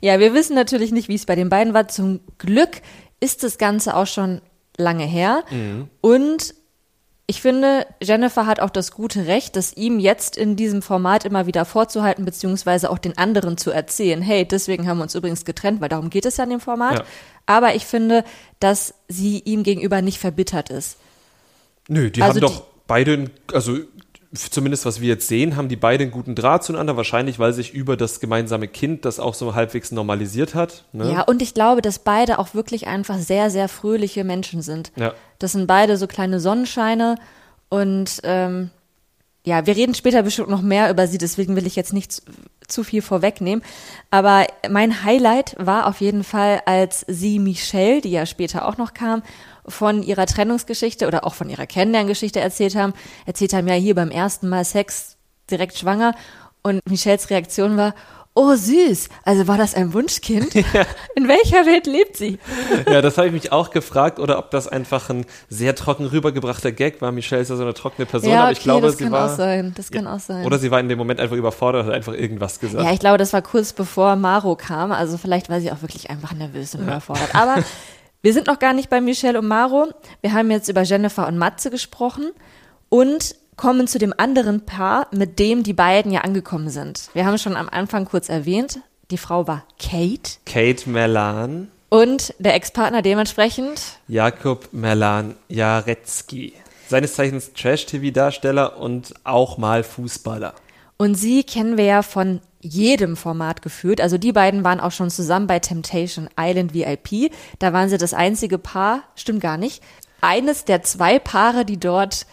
Ja, 0.00 0.18
wir 0.18 0.34
wissen 0.34 0.54
natürlich 0.54 0.92
nicht, 0.92 1.08
wie 1.08 1.14
es 1.14 1.26
bei 1.26 1.34
den 1.34 1.48
beiden 1.48 1.72
war. 1.72 1.88
Zum 1.88 2.20
Glück 2.38 2.80
ist 3.20 3.42
das 3.42 3.56
Ganze 3.56 3.96
auch 3.96 4.06
schon 4.06 4.40
lange 4.76 5.04
her. 5.04 5.44
Und 6.00 6.54
ich 7.26 7.40
finde, 7.40 7.86
Jennifer 8.02 8.46
hat 8.46 8.60
auch 8.60 8.68
das 8.70 8.92
gute 8.92 9.26
Recht, 9.26 9.56
das 9.56 9.72
ihm 9.74 9.98
jetzt 9.98 10.36
in 10.36 10.56
diesem 10.56 10.82
Format 10.82 11.24
immer 11.24 11.46
wieder 11.46 11.64
vorzuhalten, 11.64 12.24
beziehungsweise 12.26 12.90
auch 12.90 12.98
den 12.98 13.16
anderen 13.16 13.56
zu 13.56 13.70
erzählen. 13.70 14.20
Hey, 14.20 14.46
deswegen 14.46 14.86
haben 14.86 14.98
wir 14.98 15.04
uns 15.04 15.14
übrigens 15.14 15.44
getrennt, 15.46 15.80
weil 15.80 15.88
darum 15.88 16.10
geht 16.10 16.26
es 16.26 16.36
ja 16.36 16.44
in 16.44 16.50
dem 16.50 16.60
Format. 16.60 16.98
Ja. 16.98 17.04
Aber 17.46 17.74
ich 17.74 17.86
finde, 17.86 18.24
dass 18.60 18.94
sie 19.08 19.38
ihm 19.40 19.62
gegenüber 19.62 20.02
nicht 20.02 20.18
verbittert 20.18 20.68
ist. 20.70 20.98
Nö, 21.88 22.10
die 22.10 22.20
Also 22.22 22.34
haben 22.34 22.40
doch 22.40 22.64
beide, 22.86 23.12
einen- 23.14 23.30
also 23.52 23.78
zumindest 24.34 24.84
was 24.84 25.00
wir 25.00 25.08
jetzt 25.08 25.28
sehen, 25.28 25.56
haben 25.56 25.68
die 25.68 25.76
beide 25.76 26.02
einen 26.02 26.10
guten 26.10 26.34
Draht 26.34 26.64
zueinander, 26.64 26.96
wahrscheinlich 26.96 27.38
weil 27.38 27.52
sich 27.52 27.72
über 27.72 27.96
das 27.96 28.20
gemeinsame 28.20 28.68
Kind 28.68 29.04
das 29.04 29.20
auch 29.20 29.34
so 29.34 29.54
halbwegs 29.54 29.92
normalisiert 29.92 30.54
hat. 30.54 30.84
Ne? 30.92 31.12
Ja, 31.12 31.22
und 31.22 31.40
ich 31.40 31.54
glaube, 31.54 31.82
dass 31.82 32.00
beide 32.00 32.38
auch 32.38 32.54
wirklich 32.54 32.86
einfach 32.86 33.18
sehr, 33.18 33.50
sehr 33.50 33.68
fröhliche 33.68 34.24
Menschen 34.24 34.62
sind. 34.62 34.92
Ja. 34.96 35.14
Das 35.38 35.52
sind 35.52 35.66
beide 35.66 35.96
so 35.96 36.06
kleine 36.06 36.40
Sonnenscheine 36.40 37.16
und 37.68 38.20
ähm, 38.24 38.70
ja, 39.46 39.66
wir 39.66 39.76
reden 39.76 39.94
später 39.94 40.22
bestimmt 40.22 40.48
noch 40.48 40.62
mehr 40.62 40.90
über 40.90 41.06
sie, 41.06 41.18
deswegen 41.18 41.54
will 41.54 41.66
ich 41.66 41.76
jetzt 41.76 41.92
nicht 41.92 42.22
zu, 42.66 42.82
viel 42.82 43.02
vorwegnehmen. 43.02 43.62
Aber 44.10 44.46
mein 44.70 45.04
Highlight 45.04 45.54
war 45.58 45.86
auf 45.86 46.00
jeden 46.00 46.24
Fall, 46.24 46.62
als 46.64 47.04
sie 47.08 47.38
Michelle, 47.38 48.00
die 48.00 48.10
ja 48.10 48.24
später 48.24 48.66
auch 48.66 48.78
noch 48.78 48.94
kam, 48.94 49.22
von 49.66 50.02
ihrer 50.02 50.24
Trennungsgeschichte 50.24 51.06
oder 51.06 51.24
auch 51.24 51.34
von 51.34 51.50
ihrer 51.50 51.66
Kennenlerngeschichte 51.66 52.40
erzählt 52.40 52.74
haben. 52.74 52.94
Erzählt 53.26 53.52
haben, 53.52 53.68
ja, 53.68 53.74
hier 53.74 53.94
beim 53.94 54.10
ersten 54.10 54.48
Mal 54.48 54.64
Sex 54.64 55.16
direkt 55.50 55.78
schwanger. 55.78 56.14
Und 56.62 56.80
Michelles 56.88 57.28
Reaktion 57.28 57.76
war, 57.76 57.94
oh 58.34 58.54
süß, 58.54 59.08
also 59.24 59.46
war 59.46 59.56
das 59.56 59.74
ein 59.74 59.94
Wunschkind? 59.94 60.54
In 61.14 61.28
welcher 61.28 61.66
Welt 61.66 61.86
lebt 61.86 62.16
sie? 62.16 62.38
Ja, 62.90 63.00
das 63.00 63.16
habe 63.16 63.28
ich 63.28 63.32
mich 63.32 63.52
auch 63.52 63.70
gefragt, 63.70 64.18
oder 64.18 64.38
ob 64.38 64.50
das 64.50 64.68
einfach 64.68 65.08
ein 65.08 65.24
sehr 65.48 65.74
trocken 65.74 66.06
rübergebrachter 66.06 66.72
Gag 66.72 67.00
war. 67.00 67.12
Michelle 67.12 67.40
ist 67.40 67.48
ja 67.48 67.56
so 67.56 67.62
eine 67.62 67.74
trockene 67.74 68.04
Person, 68.06 68.30
ja, 68.30 68.40
aber 68.40 68.44
okay, 68.46 68.52
ich 68.58 68.60
glaube, 68.60 68.86
das 68.86 68.98
sie 68.98 69.04
kann 69.04 69.12
war. 69.12 69.32
auch 69.32 69.36
sein. 69.36 69.72
Das 69.76 69.90
kann 69.90 70.06
auch 70.06 70.18
sein. 70.18 70.44
Oder 70.44 70.58
sie 70.58 70.70
war 70.70 70.80
in 70.80 70.88
dem 70.88 70.98
Moment 70.98 71.20
einfach 71.20 71.36
überfordert 71.36 71.82
und 71.82 71.88
hat 71.88 71.94
einfach 71.94 72.12
irgendwas 72.12 72.60
gesagt. 72.60 72.84
Ja, 72.84 72.92
ich 72.92 72.98
glaube, 72.98 73.18
das 73.18 73.32
war 73.32 73.42
kurz 73.42 73.72
bevor 73.72 74.16
Maro 74.16 74.56
kam. 74.56 74.92
Also 74.92 75.16
vielleicht 75.16 75.48
war 75.48 75.60
sie 75.60 75.70
auch 75.70 75.82
wirklich 75.82 76.10
einfach 76.10 76.32
nervös 76.32 76.74
und 76.74 76.82
überfordert. 76.82 77.34
Aber 77.34 77.62
wir 78.22 78.32
sind 78.32 78.46
noch 78.46 78.58
gar 78.58 78.72
nicht 78.72 78.90
bei 78.90 79.00
Michelle 79.00 79.38
und 79.38 79.46
Maro. 79.46 79.88
Wir 80.20 80.32
haben 80.32 80.50
jetzt 80.50 80.68
über 80.68 80.82
Jennifer 80.82 81.26
und 81.26 81.38
Matze 81.38 81.70
gesprochen 81.70 82.32
und 82.88 83.36
kommen 83.56 83.86
zu 83.86 83.98
dem 83.98 84.14
anderen 84.16 84.66
Paar, 84.66 85.08
mit 85.12 85.38
dem 85.38 85.62
die 85.62 85.72
beiden 85.72 86.12
ja 86.12 86.22
angekommen 86.22 86.70
sind. 86.70 87.10
Wir 87.14 87.26
haben 87.26 87.38
schon 87.38 87.56
am 87.56 87.68
Anfang 87.68 88.04
kurz 88.04 88.28
erwähnt, 88.28 88.80
die 89.10 89.18
Frau 89.18 89.46
war 89.46 89.64
Kate 89.78 90.38
Kate 90.46 90.88
Merlan, 90.88 91.68
und 91.94 92.34
der 92.40 92.54
Ex-Partner 92.54 93.02
dementsprechend 93.02 93.80
Jakob 94.08 94.70
Merlan 94.72 95.36
Jarecki. 95.48 96.52
Seines 96.88 97.14
Zeichens 97.14 97.52
Trash-TV-Darsteller 97.52 98.78
und 98.80 99.14
auch 99.22 99.58
mal 99.58 99.84
Fußballer. 99.84 100.54
Und 100.96 101.14
sie 101.14 101.44
kennen 101.44 101.76
wir 101.76 101.84
ja 101.84 102.02
von 102.02 102.40
jedem 102.60 103.16
Format 103.16 103.62
geführt. 103.62 104.00
Also 104.00 104.18
die 104.18 104.32
beiden 104.32 104.64
waren 104.64 104.80
auch 104.80 104.90
schon 104.90 105.08
zusammen 105.08 105.46
bei 105.46 105.60
Temptation 105.60 106.28
Island 106.36 106.74
VIP. 106.74 107.30
Da 107.60 107.72
waren 107.72 107.88
sie 107.88 107.98
das 107.98 108.12
einzige 108.12 108.58
Paar, 108.58 109.04
stimmt 109.14 109.40
gar 109.40 109.56
nicht. 109.56 109.80
Eines 110.20 110.64
der 110.64 110.82
zwei 110.82 111.20
Paare, 111.20 111.64
die 111.64 111.78
dort 111.78 112.26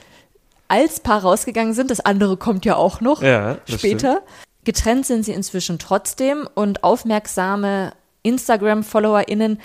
als 0.72 1.02
Paar 1.02 1.22
rausgegangen 1.22 1.74
sind. 1.74 1.92
Das 1.92 2.00
andere 2.00 2.38
kommt 2.38 2.66
ja 2.66 2.78
auch 2.78 3.02
noch 3.02 3.22
Ja, 3.22 3.58
später. 3.68 4.22
Getrennt 4.64 5.06
sind 5.06 5.26
sie 5.26 5.34
inzwischen 5.34 5.80
trotzdem 5.80 6.48
und 6.54 6.84
aufmerksame 6.84 7.94
Instagram-FollowerInnen 8.24 9.60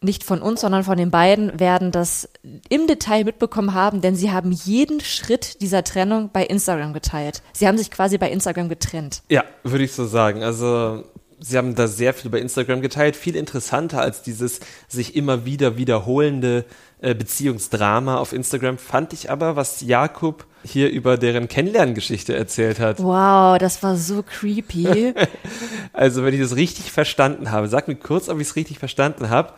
nicht 0.00 0.22
von 0.22 0.42
uns, 0.42 0.60
sondern 0.60 0.84
von 0.84 0.98
den 0.98 1.10
beiden 1.10 1.58
werden 1.58 1.90
das 1.90 2.28
im 2.68 2.86
Detail 2.86 3.24
mitbekommen 3.24 3.72
haben, 3.72 4.02
denn 4.02 4.14
sie 4.14 4.30
haben 4.30 4.52
jeden 4.52 5.00
Schritt 5.00 5.62
dieser 5.62 5.82
Trennung 5.82 6.30
bei 6.30 6.44
Instagram 6.44 6.92
geteilt. 6.92 7.42
Sie 7.54 7.66
haben 7.66 7.78
sich 7.78 7.90
quasi 7.90 8.18
bei 8.18 8.30
Instagram 8.30 8.68
getrennt. 8.68 9.22
Ja, 9.30 9.44
würde 9.62 9.84
ich 9.84 9.92
so 9.92 10.04
sagen. 10.04 10.42
Also 10.42 11.04
sie 11.40 11.56
haben 11.56 11.74
da 11.74 11.88
sehr 11.88 12.14
viel 12.14 12.30
bei 12.30 12.38
Instagram 12.38 12.80
geteilt, 12.80 13.16
viel 13.16 13.34
interessanter 13.34 14.00
als 14.00 14.22
dieses 14.22 14.60
sich 14.88 15.16
immer 15.16 15.44
wieder 15.44 15.76
wiederholende 15.78 16.64
äh, 17.00 17.14
Beziehungsdrama 17.14 18.16
auf 18.16 18.32
Instagram 18.32 18.78
fand 18.78 19.12
ich 19.12 19.30
aber, 19.30 19.56
was 19.56 19.80
Jakob 19.80 20.46
hier 20.64 20.90
über 20.90 21.18
deren 21.18 21.48
Kennenlerngeschichte 21.48 22.34
erzählt 22.34 22.80
hat. 22.80 23.02
Wow, 23.02 23.58
das 23.58 23.82
war 23.82 23.96
so 23.96 24.22
creepy. 24.22 25.14
also 25.92 26.24
wenn 26.24 26.34
ich 26.34 26.40
das 26.40 26.56
richtig 26.56 26.90
verstanden 26.90 27.50
habe, 27.50 27.68
sag 27.68 27.88
mir 27.88 27.96
kurz, 27.96 28.28
ob 28.28 28.40
ich 28.40 28.48
es 28.48 28.56
richtig 28.56 28.78
verstanden 28.78 29.28
habe, 29.28 29.52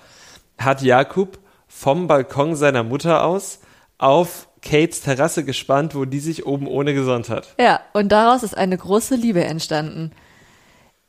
hat 0.58 0.82
Jakob 0.82 1.38
vom 1.68 2.06
Balkon 2.06 2.56
seiner 2.56 2.82
Mutter 2.82 3.24
aus 3.24 3.60
auf 3.98 4.48
Kates 4.62 5.02
Terrasse 5.02 5.44
gespannt, 5.44 5.94
wo 5.94 6.04
die 6.04 6.20
sich 6.20 6.46
oben 6.46 6.66
ohne 6.66 6.92
gesonnt 6.94 7.28
hat. 7.28 7.54
Ja, 7.58 7.80
und 7.92 8.10
daraus 8.10 8.42
ist 8.42 8.56
eine 8.56 8.76
große 8.76 9.14
Liebe 9.14 9.44
entstanden. 9.44 10.10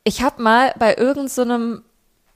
Ich 0.04 0.22
habe 0.22 0.40
mal 0.42 0.72
bei 0.78 0.94
irgendeinem 0.94 1.28
so 1.76 1.82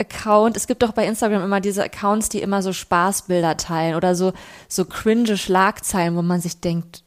Account, 0.03 0.57
es 0.57 0.67
gibt 0.67 0.83
doch 0.83 0.93
bei 0.93 1.07
Instagram 1.07 1.43
immer 1.43 1.61
diese 1.61 1.83
Accounts, 1.83 2.29
die 2.29 2.43
immer 2.43 2.63
so 2.63 2.73
Spaßbilder 2.73 3.57
teilen 3.57 3.95
oder 3.95 4.15
so, 4.15 4.33
so 4.69 4.85
cringe 4.85 5.37
Schlagzeilen, 5.37 6.17
wo 6.17 6.23
man 6.23 6.41
sich 6.41 6.61
denkt, 6.61 7.03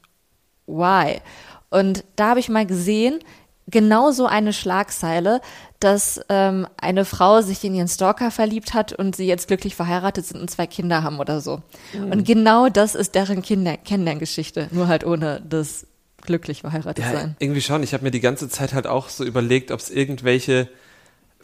why? 0.67 1.21
Und 1.69 2.03
da 2.15 2.29
habe 2.29 2.39
ich 2.39 2.49
mal 2.49 2.65
gesehen, 2.65 3.19
genau 3.67 4.11
so 4.11 4.25
eine 4.25 4.53
Schlagzeile, 4.53 5.41
dass 5.79 6.21
ähm, 6.29 6.67
eine 6.77 7.05
Frau 7.05 7.41
sich 7.41 7.63
in 7.63 7.75
ihren 7.75 7.87
Stalker 7.87 8.31
verliebt 8.31 8.73
hat 8.73 8.93
und 8.93 9.15
sie 9.15 9.27
jetzt 9.27 9.47
glücklich 9.47 9.75
verheiratet 9.75 10.25
sind 10.25 10.39
und 10.41 10.49
zwei 10.49 10.67
Kinder 10.67 11.03
haben 11.03 11.19
oder 11.19 11.41
so. 11.41 11.61
Mhm. 11.93 12.11
Und 12.11 12.25
genau 12.25 12.69
das 12.69 12.95
ist 12.95 13.15
deren 13.15 13.41
Kinder 13.41 13.77
Kennenlerngeschichte, 13.77 14.69
nur 14.71 14.87
halt 14.87 15.05
ohne 15.05 15.41
das 15.47 15.87
glücklich 16.21 16.61
verheiratet 16.61 17.05
ja, 17.05 17.11
sein. 17.11 17.35
Irgendwie 17.39 17.61
schon. 17.61 17.83
Ich 17.83 17.93
habe 17.93 18.03
mir 18.03 18.11
die 18.11 18.19
ganze 18.19 18.49
Zeit 18.49 18.73
halt 18.73 18.87
auch 18.87 19.09
so 19.09 19.23
überlegt, 19.23 19.71
ob 19.71 19.79
es 19.79 19.89
irgendwelche 19.89 20.69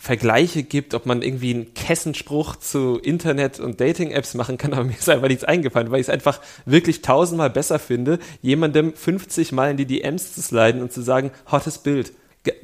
Vergleiche 0.02 0.64
gibt, 0.64 0.96
ob 0.96 1.06
man 1.06 1.22
irgendwie 1.22 1.54
einen 1.54 1.76
Kessenspruch 1.76 2.56
zu 2.56 2.98
Internet- 2.98 3.60
und 3.60 3.80
Dating-Apps 3.80 4.34
machen 4.34 4.58
kann, 4.58 4.74
aber 4.74 4.86
mir 4.86 4.98
ist 4.98 5.08
einfach 5.08 5.28
nichts 5.28 5.44
eingefallen, 5.44 5.92
weil 5.92 6.00
ich 6.00 6.08
es 6.08 6.10
einfach 6.10 6.42
wirklich 6.66 7.04
tausendmal 7.04 7.52
besser 7.52 7.78
finde, 7.78 8.18
jemandem 8.42 8.96
50 8.96 9.52
Mal 9.52 9.70
in 9.70 9.78
die 9.78 9.86
DMs 9.86 10.34
zu 10.34 10.42
sliden 10.42 10.82
und 10.82 10.92
zu 10.92 11.04
sagen, 11.04 11.30
hottes 11.52 11.78
Bild, 11.78 12.14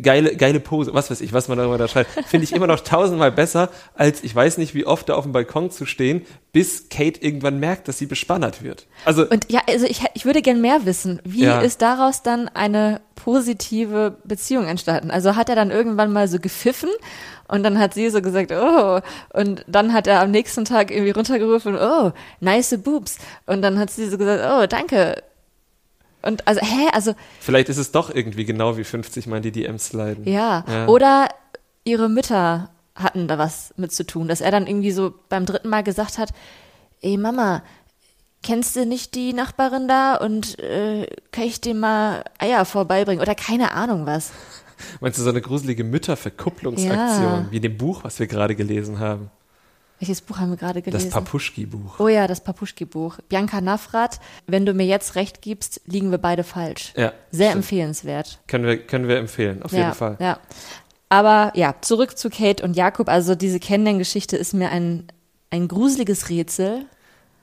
geile, 0.02 0.36
geile 0.36 0.60
Pose, 0.60 0.94
was 0.94 1.12
weiß 1.12 1.22
ich, 1.22 1.34
was 1.34 1.48
man 1.48 1.58
darüber 1.58 1.78
da 1.78 1.88
schreibt, 1.88 2.12
finde 2.28 2.46
ich 2.46 2.52
immer 2.52 2.68
noch 2.68 2.80
tausendmal 2.80 3.32
besser, 3.32 3.70
als 3.94 4.24
ich 4.24 4.36
weiß 4.36 4.58
nicht, 4.58 4.74
wie 4.74 4.86
oft 4.86 5.10
da 5.10 5.16
auf 5.16 5.24
dem 5.24 5.34
Balkon 5.34 5.70
zu 5.70 5.86
stehen, 5.86 6.26
bis 6.52 6.90
Kate 6.90 7.22
irgendwann 7.22 7.60
merkt, 7.60 7.88
dass 7.88 8.00
sie 8.00 8.08
bespannert 8.08 8.64
wird. 8.64 8.88
Also 9.06 9.28
und 9.30 9.52
ja, 9.52 9.62
also 9.68 9.86
ich, 9.86 10.02
ich 10.16 10.26
würde 10.26 10.42
gern 10.42 10.62
mehr 10.62 10.86
wissen. 10.86 11.22
Wie 11.24 11.44
ja. 11.44 11.62
ist 11.62 11.82
daraus 11.82 12.24
dann 12.24 12.48
eine 12.50 13.02
positive 13.16 14.18
Beziehung 14.24 14.66
entstanden? 14.66 15.12
Also 15.12 15.36
hat 15.36 15.50
er 15.50 15.56
dann 15.56 15.70
irgendwann 15.70 16.12
mal 16.12 16.28
so 16.28 16.40
gepfiffen 16.40 16.90
und 17.48 17.64
dann 17.64 17.78
hat 17.78 17.94
sie 17.94 18.10
so 18.10 18.22
gesagt, 18.22 18.52
oh, 18.52 19.00
und 19.34 19.64
dann 19.68 19.94
hat 19.94 20.08
er 20.08 20.22
am 20.22 20.32
nächsten 20.32 20.66
Tag 20.66 20.92
irgendwie 20.92 21.12
runtergerufen, 21.12 21.76
oh, 21.76 22.12
nice 22.40 22.78
boobs. 22.84 23.18
Und 23.46 23.62
dann 23.62 23.78
hat 23.78 23.92
sie 23.92 24.10
so 24.10 24.18
gesagt, 24.18 24.44
oh, 24.44 24.66
danke, 24.68 25.22
und 26.28 26.48
also, 26.48 26.62
hä? 26.62 26.90
Also. 26.94 27.16
Vielleicht 27.40 27.70
ist 27.70 27.78
es 27.78 27.92
doch 27.92 28.14
irgendwie 28.14 28.46
genau 28.46 28.78
wie 28.78 28.84
50 28.84 29.28
Mal 29.28 29.42
die 29.42 29.52
DMs 29.52 29.94
leiden. 29.94 30.28
Ja. 30.28 30.64
ja. 30.68 30.88
Oder 30.88 31.30
ihre 31.84 32.10
Mütter 32.10 32.70
hatten 32.96 33.28
da 33.28 33.38
was 33.38 33.74
mit 33.78 33.92
zu 33.92 34.06
tun, 34.06 34.28
dass 34.28 34.42
er 34.42 34.52
dann 34.52 34.68
irgendwie 34.68 34.92
so 34.92 35.14
beim 35.30 35.46
dritten 35.46 35.70
Mal 35.70 35.84
gesagt 35.84 36.18
hat, 36.18 36.32
ey 37.02 37.18
Mama, 37.18 37.64
kennst 38.44 38.76
du 38.76 38.86
nicht 38.86 39.16
die 39.16 39.34
Nachbarin 39.34 39.88
da 39.88 40.16
und 40.16 40.60
äh, 40.60 41.08
kann 41.32 41.46
ich 41.46 41.62
dir 41.62 41.76
mal 41.76 42.24
Eier 42.40 42.66
vorbeibringen 42.66 43.22
oder 43.22 43.36
keine 43.36 43.72
Ahnung 43.72 44.06
was. 44.06 44.32
Meinst 45.00 45.18
du 45.18 45.24
so 45.24 45.30
eine 45.30 45.42
gruselige 45.42 45.84
Mütterverkupplungsaktion, 45.84 47.24
ja. 47.24 47.48
wie 47.50 47.56
in 47.56 47.62
dem 47.64 47.78
Buch, 47.78 48.04
was 48.04 48.20
wir 48.20 48.28
gerade 48.28 48.56
gelesen 48.56 49.00
haben? 49.00 49.32
Welches 50.00 50.22
Buch 50.22 50.38
haben 50.38 50.52
wir 50.52 50.58
gerade 50.58 50.82
gelesen? 50.82 51.10
Das 51.10 51.14
Papuschki-Buch. 51.14 52.00
Oh 52.00 52.08
ja, 52.08 52.28
das 52.28 52.42
Papuschki-Buch. 52.44 53.18
Bianca 53.30 53.62
Nafrat, 53.62 54.20
wenn 54.46 54.66
du 54.66 54.74
mir 54.74 54.86
jetzt 54.86 55.16
recht 55.16 55.42
gibst, 55.42 55.82
liegen 55.86 56.12
wir 56.12 56.20
beide 56.20 56.44
falsch. 56.44 56.94
Ja. 56.96 57.14
Sehr 57.32 57.50
stimmt. 57.50 57.64
empfehlenswert. 57.64 58.40
Können 58.48 58.66
wir, 58.66 58.78
können 58.78 59.08
wir 59.08 59.18
empfehlen, 59.18 59.64
auf 59.64 59.72
ja, 59.72 59.80
jeden 59.80 59.94
Fall. 59.94 60.18
Ja. 60.20 60.40
Aber 61.10 61.52
ja, 61.56 61.76
zurück 61.82 62.18
zu 62.18 62.30
Kate 62.30 62.64
und 62.64 62.76
Jakob. 62.76 63.10
Also 63.10 63.34
diese 63.34 63.60
Kennenlerngeschichte 63.60 64.38
ist 64.38 64.54
mir 64.54 64.70
ein, 64.70 65.08
ein 65.50 65.68
gruseliges 65.68 66.30
Rätsel. 66.30 66.86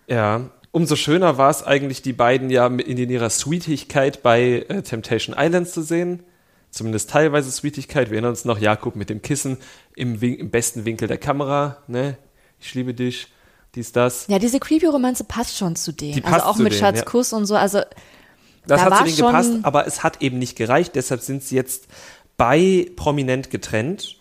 Ja, 0.06 0.50
umso 0.70 0.94
schöner 0.94 1.38
war 1.38 1.50
es 1.50 1.62
eigentlich, 1.62 2.02
die 2.02 2.12
beiden 2.12 2.50
ja 2.50 2.66
in 2.66 3.10
ihrer 3.10 3.30
Sweetigkeit 3.30 4.22
bei 4.22 4.64
äh, 4.68 4.82
Temptation 4.82 5.34
Island 5.36 5.68
zu 5.68 5.82
sehen. 5.82 6.22
Zumindest 6.70 7.10
teilweise 7.10 7.50
Sweetigkeit. 7.50 8.10
Wir 8.10 8.16
erinnern 8.16 8.30
uns 8.30 8.44
noch, 8.44 8.58
Jakob 8.58 8.96
mit 8.96 9.08
dem 9.08 9.22
Kissen 9.22 9.58
im, 9.96 10.20
im 10.20 10.50
besten 10.50 10.84
Winkel 10.84 11.08
der 11.08 11.18
Kamera, 11.18 11.78
ne? 11.86 12.16
Ich 12.60 12.74
liebe 12.74 12.94
dich, 12.94 13.28
dies, 13.74 13.92
das. 13.92 14.26
Ja, 14.28 14.38
diese 14.38 14.60
Creepy-Romanze 14.60 15.24
passt 15.24 15.56
schon 15.56 15.76
zu 15.76 15.92
denen. 15.92 16.14
Die 16.14 16.24
also 16.24 16.46
auch 16.46 16.56
mit 16.56 16.72
denen, 16.72 16.80
Schatzkuss 16.80 17.32
ja. 17.32 17.38
und 17.38 17.46
so. 17.46 17.56
Also 17.56 17.80
das 18.66 18.80
da 18.80 18.90
hat 18.90 18.98
zu 18.98 19.04
denen 19.04 19.16
gepasst, 19.16 19.52
aber 19.62 19.86
es 19.86 20.02
hat 20.02 20.22
eben 20.22 20.38
nicht 20.38 20.56
gereicht. 20.56 20.94
Deshalb 20.94 21.20
sind 21.20 21.42
sie 21.42 21.56
jetzt 21.56 21.88
bei 22.36 22.90
prominent 22.96 23.50
getrennt. 23.50 24.16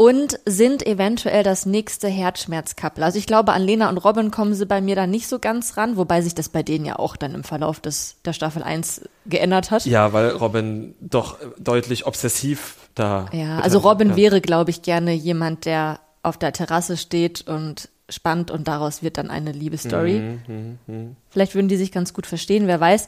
Und 0.00 0.38
sind 0.46 0.86
eventuell 0.86 1.42
das 1.42 1.66
nächste 1.66 2.06
Herzschmerzkappel. 2.06 3.02
Also 3.02 3.18
ich 3.18 3.26
glaube, 3.26 3.52
an 3.52 3.62
Lena 3.62 3.88
und 3.88 3.98
Robin 3.98 4.30
kommen 4.30 4.54
sie 4.54 4.64
bei 4.64 4.80
mir 4.80 4.94
da 4.94 5.08
nicht 5.08 5.26
so 5.26 5.40
ganz 5.40 5.76
ran, 5.76 5.96
wobei 5.96 6.22
sich 6.22 6.36
das 6.36 6.48
bei 6.48 6.62
denen 6.62 6.84
ja 6.84 7.00
auch 7.00 7.16
dann 7.16 7.34
im 7.34 7.42
Verlauf 7.42 7.80
des, 7.80 8.14
der 8.24 8.32
Staffel 8.32 8.62
1 8.62 9.08
geändert 9.26 9.72
hat. 9.72 9.86
Ja, 9.86 10.12
weil 10.12 10.30
Robin 10.30 10.94
doch 11.00 11.36
deutlich 11.58 12.06
obsessiv 12.06 12.76
da. 12.94 13.26
Ja, 13.32 13.58
also 13.58 13.78
Robin 13.78 14.10
ja. 14.10 14.16
wäre, 14.16 14.40
glaube 14.40 14.70
ich, 14.70 14.82
gerne 14.82 15.12
jemand, 15.14 15.64
der 15.64 15.98
auf 16.22 16.38
der 16.38 16.52
Terrasse 16.52 16.96
steht 16.96 17.46
und 17.46 17.88
spannt 18.08 18.50
und 18.50 18.68
daraus 18.68 19.02
wird 19.02 19.18
dann 19.18 19.30
eine 19.30 19.52
Liebesstory. 19.52 20.20
Mhm, 20.46 20.78
mh, 20.86 20.94
mh. 20.94 21.10
Vielleicht 21.30 21.54
würden 21.54 21.68
die 21.68 21.76
sich 21.76 21.92
ganz 21.92 22.12
gut 22.14 22.26
verstehen, 22.26 22.66
wer 22.66 22.80
weiß. 22.80 23.06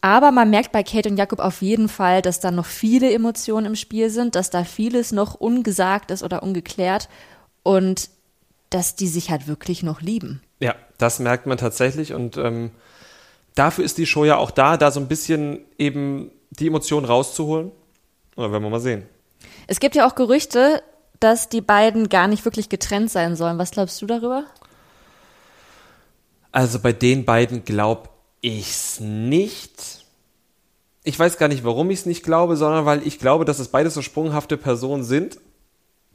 Aber 0.00 0.32
man 0.32 0.48
merkt 0.48 0.72
bei 0.72 0.82
Kate 0.82 1.10
und 1.10 1.18
Jakob 1.18 1.40
auf 1.40 1.60
jeden 1.60 1.88
Fall, 1.88 2.22
dass 2.22 2.40
da 2.40 2.50
noch 2.50 2.64
viele 2.64 3.12
Emotionen 3.12 3.66
im 3.66 3.76
Spiel 3.76 4.08
sind, 4.08 4.34
dass 4.34 4.48
da 4.48 4.64
vieles 4.64 5.12
noch 5.12 5.34
ungesagt 5.34 6.10
ist 6.10 6.22
oder 6.22 6.42
ungeklärt 6.42 7.10
und 7.62 8.08
dass 8.70 8.96
die 8.96 9.08
sich 9.08 9.30
halt 9.30 9.46
wirklich 9.46 9.82
noch 9.82 10.00
lieben. 10.00 10.40
Ja, 10.60 10.74
das 10.96 11.18
merkt 11.18 11.46
man 11.46 11.58
tatsächlich 11.58 12.14
und 12.14 12.38
ähm, 12.38 12.70
dafür 13.54 13.84
ist 13.84 13.98
die 13.98 14.06
Show 14.06 14.24
ja 14.24 14.36
auch 14.36 14.50
da, 14.50 14.78
da 14.78 14.90
so 14.90 15.00
ein 15.00 15.08
bisschen 15.08 15.60
eben 15.76 16.30
die 16.50 16.68
Emotionen 16.68 17.04
rauszuholen. 17.04 17.72
Oder 18.36 18.52
werden 18.52 18.62
wir 18.62 18.70
mal 18.70 18.80
sehen. 18.80 19.04
Es 19.66 19.80
gibt 19.80 19.96
ja 19.96 20.06
auch 20.06 20.14
Gerüchte, 20.14 20.82
dass 21.20 21.48
die 21.48 21.60
beiden 21.60 22.08
gar 22.08 22.26
nicht 22.26 22.44
wirklich 22.44 22.68
getrennt 22.68 23.10
sein 23.10 23.36
sollen. 23.36 23.58
Was 23.58 23.70
glaubst 23.70 24.00
du 24.02 24.06
darüber? 24.06 24.44
Also 26.52 26.80
bei 26.80 26.92
den 26.92 27.24
beiden 27.24 27.64
glaube 27.64 28.08
ich's 28.40 29.00
nicht. 29.00 30.04
Ich 31.04 31.18
weiß 31.18 31.38
gar 31.38 31.48
nicht, 31.48 31.64
warum 31.64 31.90
ich 31.90 32.00
es 32.00 32.06
nicht 32.06 32.24
glaube, 32.24 32.56
sondern 32.56 32.84
weil 32.86 33.06
ich 33.06 33.18
glaube, 33.18 33.44
dass 33.44 33.58
es 33.58 33.68
beides 33.68 33.94
so 33.94 34.02
sprunghafte 34.02 34.56
Personen 34.56 35.04
sind, 35.04 35.38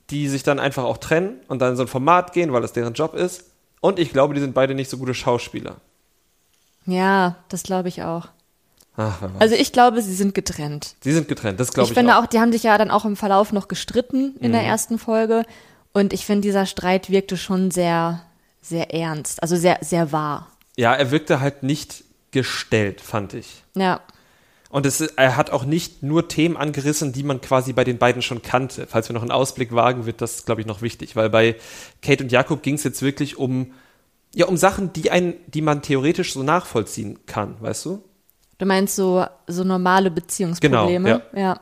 die 0.10 0.28
sich 0.28 0.44
dann 0.44 0.60
einfach 0.60 0.84
auch 0.84 0.98
trennen 0.98 1.40
und 1.48 1.60
dann 1.60 1.72
in 1.72 1.76
so 1.78 1.84
ein 1.84 1.88
Format 1.88 2.34
gehen, 2.34 2.54
weil 2.54 2.62
das 2.62 2.74
deren 2.74 2.94
Job 2.94 3.14
ist. 3.16 3.52
Und 3.82 4.00
ich 4.00 4.12
glaube, 4.12 4.34
die 4.34 4.42
sind 4.42 4.54
beide 4.54 4.76
nicht 4.76 4.90
so 4.90 4.98
gute 4.98 5.14
Schauspieler. 5.14 5.78
Ja, 6.86 7.38
das 7.50 7.64
glaube 7.64 7.90
ich 7.90 8.04
auch. 8.04 8.28
Ach, 8.98 9.22
also 9.40 9.56
ich 9.56 9.74
glaube, 9.74 10.02
sie 10.02 10.14
sind 10.14 10.34
getrennt. 10.34 10.96
Sie 11.02 11.12
sind 11.12 11.28
getrennt, 11.28 11.60
das 11.60 11.74
glaube 11.74 11.86
ich. 11.86 11.92
Ich 11.92 11.98
finde 11.98 12.18
auch. 12.18 12.24
auch, 12.24 12.28
die 12.28 12.40
haben 12.40 12.52
sich 12.52 12.64
ja 12.64 12.78
dann 12.78 12.92
auch 12.92 13.06
im 13.06 13.16
Verlauf 13.16 13.52
noch 13.52 13.68
gestritten 13.68 14.36
in 14.40 14.50
mhm. 14.50 14.54
der 14.54 14.64
ersten 14.64 14.98
Folge. 14.98 15.44
Und 15.92 16.14
ich 16.14 16.26
finde, 16.26 16.42
dieser 16.42 16.66
Streit 16.66 17.10
wirkte 17.10 17.38
schon 17.38 17.72
sehr, 17.72 18.22
sehr 18.62 18.94
ernst. 18.94 19.42
Also 19.42 19.56
sehr, 19.56 19.80
sehr 19.82 20.12
wahr. 20.12 20.48
Ja, 20.78 20.94
er 20.94 21.12
wirkte 21.12 21.40
halt 21.40 21.64
nicht 21.64 22.04
gestellt, 22.32 23.02
fand 23.02 23.34
ich. 23.34 23.64
Ja. 23.76 24.02
Und 24.70 24.86
es, 24.86 25.00
er 25.00 25.38
hat 25.38 25.52
auch 25.52 25.64
nicht 25.64 26.04
nur 26.04 26.28
Themen 26.28 26.58
angerissen, 26.58 27.14
die 27.14 27.24
man 27.24 27.40
quasi 27.40 27.72
bei 27.72 27.86
den 27.86 27.98
beiden 27.98 28.22
schon 28.22 28.42
kannte. 28.42 28.88
Falls 28.88 29.08
wir 29.08 29.14
noch 29.14 29.22
einen 29.22 29.32
Ausblick 29.32 29.74
wagen, 29.74 30.06
wird 30.06 30.22
das, 30.22 30.46
glaube 30.46 30.60
ich, 30.60 30.68
noch 30.68 30.82
wichtig. 30.82 31.16
Weil 31.16 31.30
bei 31.30 31.56
Kate 32.02 32.24
und 32.24 32.32
Jakob 32.32 32.62
ging 32.62 32.76
es 32.76 32.84
jetzt 32.84 33.02
wirklich 33.02 33.38
um, 33.38 33.72
ja, 34.34 34.48
um 34.48 34.58
Sachen, 34.58 34.92
die, 34.92 35.12
ein, 35.12 35.36
die 35.48 35.62
man 35.62 35.82
theoretisch 35.82 36.34
so 36.34 36.44
nachvollziehen 36.44 37.20
kann, 37.26 37.56
weißt 37.62 37.86
du? 37.86 38.04
Du 38.58 38.66
meinst 38.66 38.96
so, 38.96 39.26
so 39.48 39.64
normale 39.64 40.12
Beziehungsprobleme? 40.12 41.10
Genau, 41.10 41.22
ja. 41.34 41.40
ja. 41.40 41.60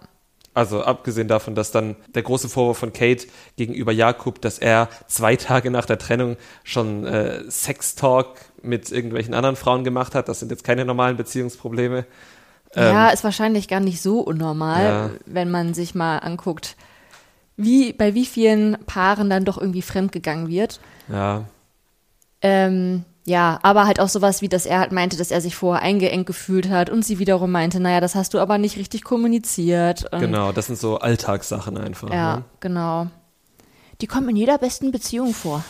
Also 0.53 0.83
abgesehen 0.83 1.27
davon, 1.27 1.55
dass 1.55 1.71
dann 1.71 1.95
der 2.13 2.21
große 2.21 2.47
Vorwurf 2.47 2.77
von 2.77 2.93
Kate 2.93 3.25
gegenüber 3.55 3.91
Jakob, 3.91 4.39
dass 4.39 4.59
er 4.59 4.87
zwei 5.07 5.35
Tage 5.35 5.71
nach 5.71 5.85
der 5.85 5.97
Trennung 5.97 6.37
schon 6.63 7.05
äh, 7.05 7.49
Sextalk 7.49 8.27
mit 8.61 8.91
irgendwelchen 8.91 9.33
anderen 9.33 9.55
Frauen 9.55 9.83
gemacht 9.83 10.13
hat, 10.13 10.29
das 10.29 10.39
sind 10.39 10.51
jetzt 10.51 10.63
keine 10.63 10.85
normalen 10.85 11.17
Beziehungsprobleme. 11.17 12.05
Ähm, 12.75 12.93
ja, 12.93 13.09
ist 13.09 13.23
wahrscheinlich 13.23 13.67
gar 13.67 13.79
nicht 13.79 14.01
so 14.01 14.19
unnormal, 14.19 14.83
ja. 14.83 15.09
wenn 15.25 15.49
man 15.49 15.73
sich 15.73 15.95
mal 15.95 16.19
anguckt, 16.19 16.75
wie, 17.57 17.93
bei 17.93 18.13
wie 18.13 18.25
vielen 18.25 18.77
Paaren 18.85 19.29
dann 19.29 19.45
doch 19.45 19.59
irgendwie 19.59 19.81
fremdgegangen 19.81 20.49
wird. 20.49 20.79
Ja. 21.09 21.45
Ähm, 22.41 23.05
ja, 23.25 23.59
aber 23.63 23.85
halt 23.87 23.99
auch 23.99 24.09
sowas 24.09 24.41
wie, 24.41 24.49
dass 24.49 24.65
er 24.65 24.79
halt 24.79 24.91
meinte, 24.91 25.15
dass 25.17 25.31
er 25.31 25.39
sich 25.41 25.55
vorher 25.55 25.81
eingeengt 25.83 26.25
gefühlt 26.25 26.69
hat 26.69 26.89
und 26.89 27.05
sie 27.05 27.19
wiederum 27.19 27.51
meinte, 27.51 27.79
naja, 27.79 28.01
das 28.01 28.15
hast 28.15 28.33
du 28.33 28.39
aber 28.39 28.57
nicht 28.57 28.77
richtig 28.77 29.03
kommuniziert. 29.03 30.05
Genau, 30.11 30.51
das 30.51 30.65
sind 30.67 30.77
so 30.77 30.97
Alltagssachen 30.97 31.77
einfach. 31.77 32.11
Ja, 32.11 32.37
Ne? 32.37 32.43
genau. 32.59 33.07
Die 34.01 34.07
kommen 34.07 34.27
in 34.29 34.35
jeder 34.35 34.57
besten 34.57 34.91
Beziehung 34.91 35.33
vor. 35.33 35.63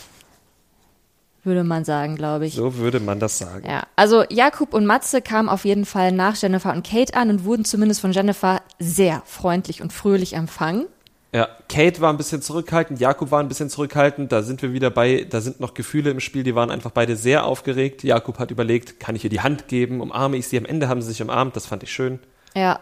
Würde 1.45 1.65
man 1.65 1.83
sagen, 1.83 2.15
glaube 2.15 2.45
ich. 2.47 2.55
So 2.55 2.77
würde 2.77 3.01
man 3.01 3.19
das 3.19 3.37
sagen. 3.37 3.67
Ja, 3.69 3.83
also 3.97 4.23
Jakub 4.29 4.73
und 4.73 4.85
Matze 4.85 5.21
kamen 5.21 5.49
auf 5.49 5.65
jeden 5.65 5.85
Fall 5.85 6.13
nach 6.13 6.37
Jennifer 6.37 6.71
und 6.71 6.87
Kate 6.87 7.13
an 7.15 7.29
und 7.29 7.43
wurden 7.43 7.65
zumindest 7.65 7.99
von 7.99 8.13
Jennifer 8.13 8.61
sehr 8.79 9.21
freundlich 9.25 9.81
und 9.81 9.91
fröhlich 9.91 10.33
empfangen. 10.35 10.85
Ja, 11.33 11.49
Kate 11.67 11.99
war 11.99 12.13
ein 12.13 12.17
bisschen 12.17 12.43
zurückhaltend, 12.43 12.99
Jakob 12.99 13.31
war 13.31 13.39
ein 13.39 13.47
bisschen 13.47 13.67
zurückhaltend, 13.67 14.31
da 14.31 14.43
sind 14.43 14.61
wir 14.61 14.71
wieder 14.71 14.91
bei, 14.91 15.25
da 15.27 15.41
sind 15.41 15.59
noch 15.59 15.73
Gefühle 15.73 16.11
im 16.11 16.19
Spiel, 16.19 16.43
die 16.43 16.53
waren 16.53 16.69
einfach 16.69 16.91
beide 16.91 17.15
sehr 17.15 17.45
aufgeregt. 17.45 18.03
Jakob 18.03 18.37
hat 18.37 18.51
überlegt, 18.51 18.99
kann 18.99 19.15
ich 19.15 19.23
ihr 19.23 19.31
die 19.31 19.41
Hand 19.41 19.67
geben, 19.67 19.99
umarme 19.99 20.37
ich 20.37 20.47
sie, 20.47 20.59
am 20.59 20.65
Ende 20.65 20.89
haben 20.89 21.01
sie 21.01 21.07
sich 21.07 21.23
umarmt, 21.23 21.55
das 21.55 21.65
fand 21.65 21.81
ich 21.81 21.91
schön. 21.91 22.19
Ja, 22.55 22.79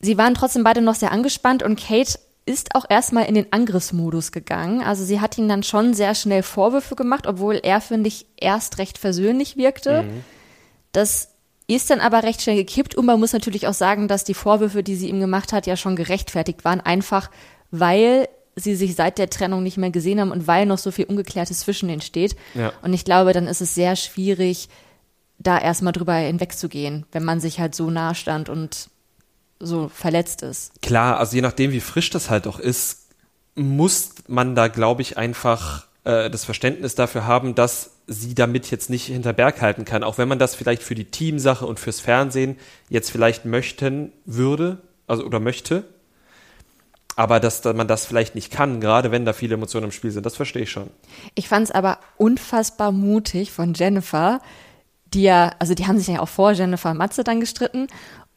sie 0.00 0.16
waren 0.16 0.32
trotzdem 0.32 0.64
beide 0.64 0.80
noch 0.80 0.94
sehr 0.94 1.12
angespannt 1.12 1.62
und 1.62 1.78
Kate 1.78 2.18
ist 2.46 2.74
auch 2.74 2.86
erstmal 2.88 3.26
in 3.26 3.34
den 3.34 3.52
Angriffsmodus 3.52 4.32
gegangen. 4.32 4.82
Also 4.82 5.04
sie 5.04 5.20
hat 5.20 5.36
ihm 5.36 5.48
dann 5.48 5.62
schon 5.62 5.94
sehr 5.94 6.14
schnell 6.14 6.42
Vorwürfe 6.42 6.94
gemacht, 6.94 7.26
obwohl 7.26 7.60
er, 7.62 7.80
finde 7.80 8.08
ich, 8.08 8.26
erst 8.36 8.78
recht 8.78 8.98
versöhnlich 8.98 9.56
wirkte. 9.56 10.04
Das 10.92 11.30
ist 11.66 11.88
dann 11.88 12.00
aber 12.00 12.22
recht 12.22 12.42
schnell 12.42 12.56
gekippt 12.56 12.94
und 12.94 13.06
man 13.06 13.18
muss 13.18 13.32
natürlich 13.32 13.66
auch 13.66 13.74
sagen, 13.74 14.08
dass 14.08 14.24
die 14.24 14.34
Vorwürfe, 14.34 14.82
die 14.82 14.96
sie 14.96 15.08
ihm 15.08 15.20
gemacht 15.20 15.52
hat, 15.52 15.66
ja 15.66 15.76
schon 15.76 15.96
gerechtfertigt 15.96 16.64
waren, 16.64 16.80
einfach 16.82 17.30
weil 17.70 18.28
sie 18.56 18.76
sich 18.76 18.94
seit 18.94 19.18
der 19.18 19.30
Trennung 19.30 19.62
nicht 19.62 19.78
mehr 19.78 19.90
gesehen 19.90 20.20
haben 20.20 20.30
und 20.30 20.46
weil 20.46 20.66
noch 20.66 20.78
so 20.78 20.90
viel 20.90 21.06
Ungeklärtes 21.06 21.60
zwischen 21.60 21.88
denen 21.88 22.00
steht. 22.00 22.36
Ja. 22.54 22.72
Und 22.82 22.92
ich 22.92 23.04
glaube, 23.04 23.32
dann 23.32 23.46
ist 23.46 23.60
es 23.60 23.74
sehr 23.74 23.96
schwierig, 23.96 24.68
da 25.38 25.58
erstmal 25.58 25.92
drüber 25.92 26.14
hinwegzugehen, 26.14 27.06
wenn 27.12 27.24
man 27.24 27.40
sich 27.40 27.58
halt 27.58 27.74
so 27.74 27.90
nah 27.90 28.14
stand 28.14 28.48
und 28.48 28.88
so 29.58 29.88
verletzt 29.88 30.42
ist. 30.42 30.80
Klar, 30.82 31.18
also 31.18 31.36
je 31.36 31.42
nachdem, 31.42 31.72
wie 31.72 31.80
frisch 31.80 32.10
das 32.10 32.30
halt 32.30 32.46
auch 32.46 32.58
ist, 32.58 33.08
muss 33.54 34.14
man 34.28 34.54
da, 34.54 34.68
glaube 34.68 35.02
ich, 35.02 35.16
einfach 35.16 35.86
äh, 36.04 36.30
das 36.30 36.44
Verständnis 36.44 36.94
dafür 36.94 37.26
haben, 37.26 37.54
dass 37.54 37.90
sie 38.06 38.34
damit 38.34 38.70
jetzt 38.70 38.90
nicht 38.90 39.06
hinter 39.06 39.32
Berg 39.32 39.62
halten 39.62 39.84
kann, 39.84 40.04
auch 40.04 40.18
wenn 40.18 40.28
man 40.28 40.38
das 40.38 40.54
vielleicht 40.54 40.82
für 40.82 40.94
die 40.94 41.06
Teamsache 41.06 41.66
und 41.66 41.80
fürs 41.80 42.00
Fernsehen 42.00 42.56
jetzt 42.90 43.10
vielleicht 43.10 43.44
möchten 43.44 44.12
würde, 44.24 44.78
also 45.06 45.24
oder 45.24 45.40
möchte, 45.40 45.84
aber 47.16 47.40
dass 47.40 47.60
da 47.60 47.72
man 47.72 47.88
das 47.88 48.06
vielleicht 48.06 48.34
nicht 48.34 48.50
kann, 48.50 48.80
gerade 48.80 49.10
wenn 49.10 49.24
da 49.24 49.32
viele 49.32 49.54
Emotionen 49.54 49.86
im 49.86 49.92
Spiel 49.92 50.10
sind, 50.10 50.26
das 50.26 50.36
verstehe 50.36 50.62
ich 50.62 50.70
schon. 50.70 50.90
Ich 51.34 51.48
fand 51.48 51.68
es 51.68 51.70
aber 51.70 51.98
unfassbar 52.16 52.92
mutig 52.92 53.52
von 53.52 53.74
Jennifer, 53.74 54.40
die 55.12 55.22
ja, 55.22 55.52
also 55.58 55.74
die 55.74 55.86
haben 55.86 55.98
sich 55.98 56.08
ja 56.08 56.20
auch 56.20 56.28
vor 56.28 56.52
Jennifer 56.52 56.92
Matze 56.94 57.24
dann 57.24 57.40
gestritten. 57.40 57.86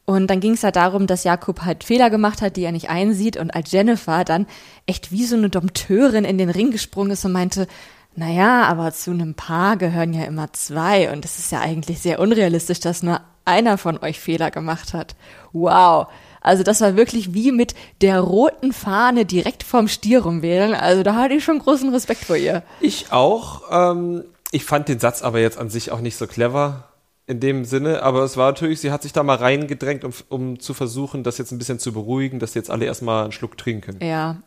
Und 0.04 0.28
dann 0.28 0.40
ging 0.40 0.52
es 0.52 0.62
ja 0.62 0.70
darum, 0.70 1.06
dass 1.06 1.24
Jakob 1.24 1.62
halt 1.66 1.84
Fehler 1.84 2.08
gemacht 2.08 2.40
hat, 2.40 2.56
die 2.56 2.64
er 2.64 2.72
nicht 2.72 2.88
einsieht. 2.88 3.36
Und 3.36 3.54
als 3.54 3.72
Jennifer 3.72 4.24
dann 4.24 4.46
echt 4.86 5.12
wie 5.12 5.24
so 5.24 5.36
eine 5.36 5.50
Dompteurin 5.50 6.24
in 6.24 6.38
den 6.38 6.48
Ring 6.48 6.70
gesprungen 6.70 7.10
ist 7.10 7.26
und 7.26 7.32
meinte, 7.32 7.66
naja, 8.14 8.62
aber 8.62 8.90
zu 8.92 9.10
einem 9.10 9.34
Paar 9.34 9.76
gehören 9.76 10.14
ja 10.14 10.24
immer 10.24 10.50
zwei. 10.54 11.12
Und 11.12 11.26
es 11.26 11.38
ist 11.38 11.52
ja 11.52 11.60
eigentlich 11.60 11.98
sehr 11.98 12.20
unrealistisch, 12.20 12.80
dass 12.80 13.02
nur 13.02 13.20
einer 13.44 13.76
von 13.76 13.98
euch 13.98 14.18
Fehler 14.18 14.50
gemacht 14.50 14.94
hat. 14.94 15.14
Wow. 15.52 16.06
Also 16.40 16.62
das 16.62 16.80
war 16.80 16.96
wirklich 16.96 17.34
wie 17.34 17.52
mit 17.52 17.74
der 18.00 18.20
roten 18.20 18.72
Fahne 18.72 19.24
direkt 19.24 19.62
vorm 19.62 19.88
Stier 19.88 20.22
rumwählen. 20.22 20.74
Also 20.74 21.02
da 21.02 21.14
hatte 21.14 21.34
ich 21.34 21.44
schon 21.44 21.58
großen 21.58 21.92
Respekt 21.92 22.24
vor 22.24 22.36
ihr. 22.36 22.62
Ich 22.80 23.12
auch. 23.12 23.62
Ähm, 23.70 24.24
ich 24.50 24.64
fand 24.64 24.88
den 24.88 24.98
Satz 24.98 25.22
aber 25.22 25.40
jetzt 25.40 25.58
an 25.58 25.70
sich 25.70 25.90
auch 25.90 26.00
nicht 26.00 26.16
so 26.16 26.26
clever 26.26 26.88
in 27.26 27.40
dem 27.40 27.66
Sinne, 27.66 28.02
aber 28.02 28.22
es 28.22 28.38
war 28.38 28.46
natürlich, 28.46 28.80
sie 28.80 28.90
hat 28.90 29.02
sich 29.02 29.12
da 29.12 29.22
mal 29.22 29.36
reingedrängt, 29.36 30.02
um, 30.02 30.12
um 30.30 30.60
zu 30.60 30.72
versuchen, 30.72 31.24
das 31.24 31.36
jetzt 31.36 31.52
ein 31.52 31.58
bisschen 31.58 31.78
zu 31.78 31.92
beruhigen, 31.92 32.38
dass 32.38 32.54
jetzt 32.54 32.70
alle 32.70 32.86
erstmal 32.86 33.24
einen 33.24 33.32
Schluck 33.32 33.58
trinken. 33.58 34.02
Ja. 34.02 34.38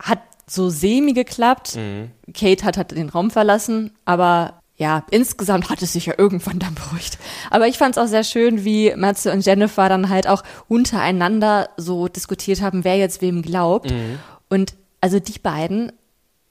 Hat 0.00 0.20
so 0.46 0.68
semi 0.70 1.12
geklappt. 1.12 1.76
Kate 2.32 2.64
hat, 2.64 2.76
hat 2.76 2.92
den 2.92 3.08
Raum 3.08 3.32
verlassen, 3.32 3.90
aber 4.04 4.60
ja, 4.76 5.04
insgesamt 5.10 5.70
hat 5.70 5.82
es 5.82 5.92
sich 5.92 6.06
ja 6.06 6.14
irgendwann 6.18 6.58
dann 6.58 6.74
beruhigt. 6.74 7.18
Aber 7.50 7.68
ich 7.68 7.78
fand 7.78 7.96
es 7.96 8.02
auch 8.02 8.08
sehr 8.08 8.24
schön, 8.24 8.64
wie 8.64 8.92
Matze 8.96 9.30
und 9.32 9.44
Jennifer 9.46 9.88
dann 9.88 10.08
halt 10.08 10.26
auch 10.26 10.42
untereinander 10.68 11.68
so 11.76 12.08
diskutiert 12.08 12.60
haben, 12.60 12.82
wer 12.84 12.96
jetzt 12.96 13.22
wem 13.22 13.42
glaubt. 13.42 13.92
Und 14.48 14.74
also 15.00 15.20
die 15.20 15.38
beiden, 15.38 15.92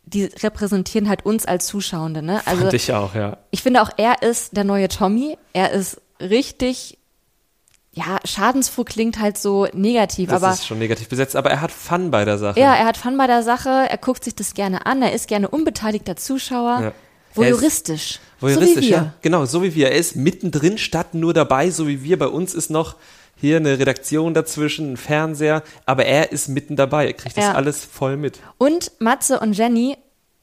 die 0.05 0.25
repräsentieren 0.25 1.09
halt 1.09 1.25
uns 1.25 1.45
als 1.45 1.65
Zuschauende, 1.67 2.21
ne? 2.21 2.41
Also 2.45 2.61
Fand 2.61 2.73
ich 2.73 2.93
auch, 2.93 3.13
ja. 3.15 3.37
ich 3.51 3.61
finde 3.61 3.81
auch, 3.81 3.89
er 3.97 4.21
ist 4.21 4.55
der 4.55 4.63
neue 4.63 4.87
Tommy. 4.87 5.37
Er 5.53 5.71
ist 5.71 5.99
richtig, 6.21 6.97
ja, 7.91 8.19
schadensfroh 8.23 8.83
klingt 8.85 9.19
halt 9.19 9.37
so 9.37 9.67
negativ, 9.73 10.29
Das 10.29 10.41
aber 10.41 10.53
ist 10.53 10.65
schon 10.65 10.79
negativ 10.79 11.09
besetzt, 11.09 11.35
aber 11.35 11.49
er 11.51 11.61
hat 11.61 11.71
Fun 11.71 12.09
bei 12.11 12.23
der 12.25 12.37
Sache. 12.37 12.59
ja, 12.59 12.73
er 12.73 12.85
hat 12.85 12.95
Fun 12.97 13.17
bei 13.17 13.27
der 13.27 13.43
Sache, 13.43 13.69
er 13.89 13.97
guckt 13.97 14.23
sich 14.23 14.35
das 14.35 14.53
gerne 14.53 14.85
an, 14.85 15.01
er 15.01 15.13
ist 15.13 15.27
gerne 15.27 15.49
unbeteiligter 15.49 16.15
Zuschauer, 16.15 16.79
Ja. 16.81 16.91
Voyeuristisch. 17.35 18.19
Voyeuristisch, 18.39 18.75
so 18.75 18.81
wie 18.81 18.89
wir. 18.89 18.97
ja. 18.97 19.13
Genau, 19.21 19.45
so 19.45 19.63
wie 19.63 19.73
wir. 19.75 19.91
Er 19.91 19.97
ist 19.97 20.15
mittendrin 20.15 20.77
statt 20.77 21.13
nur 21.13 21.33
dabei, 21.33 21.69
so 21.69 21.87
wie 21.87 22.03
wir. 22.03 22.17
Bei 22.19 22.27
uns 22.27 22.53
ist 22.53 22.69
noch 22.69 22.95
hier 23.35 23.57
eine 23.57 23.77
Redaktion 23.79 24.33
dazwischen, 24.33 24.93
ein 24.93 24.97
Fernseher, 24.97 25.63
aber 25.85 26.05
er 26.05 26.31
ist 26.31 26.47
mitten 26.49 26.75
dabei. 26.75 27.07
Er 27.07 27.13
kriegt 27.13 27.35
das 27.37 27.45
Ja. 27.45 27.53
alles 27.53 27.83
voll 27.83 28.15
mit. 28.17 28.39
Und 28.57 28.91
Matze 28.99 29.39
und 29.39 29.53
Jenny 29.53 29.97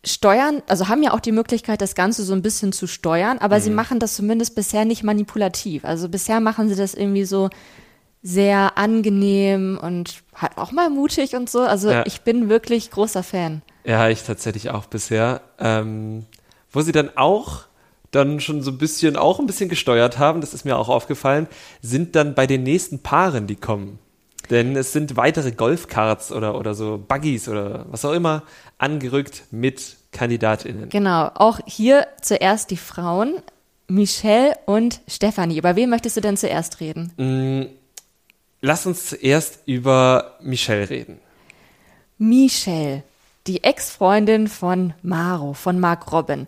steuern, 0.05 0.63
also 0.67 0.89
haben 0.89 1.03
ja 1.03 1.13
auch 1.13 1.21
die 1.21 1.33
Möglichkeit, 1.33 1.81
das 1.83 1.95
Ganze 1.95 2.23
so 2.25 2.33
ein 2.33 2.41
bisschen 2.43 2.73
zu 2.73 2.87
steuern, 2.87 3.39
aber 3.39 3.59
Mhm. 3.59 3.63
sie 3.63 3.71
machen 3.71 3.99
das 4.01 4.15
zumindest 4.17 4.55
bisher 4.55 4.85
nicht 4.87 5.03
manipulativ. 5.03 5.85
Also 5.85 6.09
bisher 6.09 6.41
machen 6.41 6.69
sie 6.71 6.75
das 6.75 6.95
irgendwie 6.95 7.25
so 7.25 7.51
sehr 8.23 8.77
angenehm 8.77 9.79
und 9.83 10.23
halt 10.35 10.53
auch 10.57 10.73
mal 10.73 10.91
mutig 10.91 11.35
und 11.37 11.49
so. 11.49 11.61
Also 11.61 11.91
Ja. 11.91 12.03
ich 12.07 12.21
bin 12.23 12.49
wirklich 12.49 12.91
großer 12.91 13.23
Fan. 13.23 13.63
Ja, 13.85 14.09
ich 14.11 14.23
tatsächlich 14.23 14.71
auch 14.71 14.87
bisher. 14.87 15.41
Ähm, 15.59 16.27
wo 16.71 16.81
sie 16.83 16.93
dann 16.93 17.11
auch 17.17 17.65
dann 18.11 18.41
schon 18.41 18.63
so 18.63 18.73
ein 18.73 18.79
bisschen, 18.79 19.17
auch 19.17 19.39
ein 19.39 19.47
bisschen 19.47 19.69
gesteuert 19.69 20.19
haben, 20.19 20.41
das 20.41 20.55
ist 20.55 20.65
mir 20.65 20.77
auch 20.77 20.89
aufgefallen, 20.89 21.47
sind 21.81 22.17
dann 22.17 22.35
bei 22.35 22.47
den 22.47 22.63
nächsten 22.63 23.01
Paaren, 23.01 23.47
die 23.47 23.57
kommen. 23.57 23.99
Denn 24.51 24.75
es 24.75 24.93
sind 24.93 25.17
weitere 25.17 25.53
Golfkarts 25.53 26.33
oder, 26.33 26.59
oder 26.59 26.75
so 26.75 27.03
Buggies 27.07 27.49
oder 27.49 27.87
was 27.89 28.05
auch 28.05 28.13
immer 28.13 28.43
angerückt 28.79 29.45
mit 29.53 29.97
KandidatInnen. 30.11 30.89
Genau, 30.89 31.31
auch 31.35 31.61
hier 31.67 32.09
zuerst 32.21 32.71
die 32.73 32.77
Frauen, 32.77 33.35
Michelle 33.87 34.55
und 34.67 35.03
Stefanie. 35.07 35.59
Über 35.59 35.77
wen 35.77 35.89
möchtest 35.89 36.17
du 36.17 36.21
denn 36.21 36.37
zuerst 36.37 36.81
reden? 36.81 37.71
Lass 38.61 38.87
uns 38.87 39.07
zuerst 39.07 39.61
über 39.67 40.37
Michelle 40.41 40.91
reden. 40.91 41.21
Michelle, 42.19 43.05
die 43.51 43.65
Ex-Freundin 43.65 44.47
von 44.47 44.95
Maro, 45.03 45.55
von 45.55 45.81
Mark 45.81 46.13
Robin. 46.13 46.47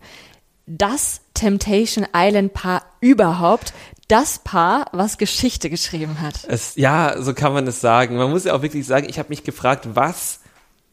Das 0.66 1.20
Temptation 1.34 2.06
Island 2.14 2.52
Paar 2.52 2.84
überhaupt. 3.00 3.74
Das 4.06 4.38
Paar, 4.38 4.86
was 4.92 5.18
Geschichte 5.18 5.68
geschrieben 5.68 6.20
hat. 6.20 6.44
Es, 6.46 6.76
ja, 6.76 7.20
so 7.20 7.34
kann 7.34 7.52
man 7.52 7.66
es 7.66 7.80
sagen. 7.80 8.16
Man 8.16 8.30
muss 8.30 8.44
ja 8.44 8.54
auch 8.54 8.62
wirklich 8.62 8.86
sagen, 8.86 9.08
ich 9.08 9.18
habe 9.18 9.30
mich 9.30 9.42
gefragt, 9.42 9.88
was 9.94 10.40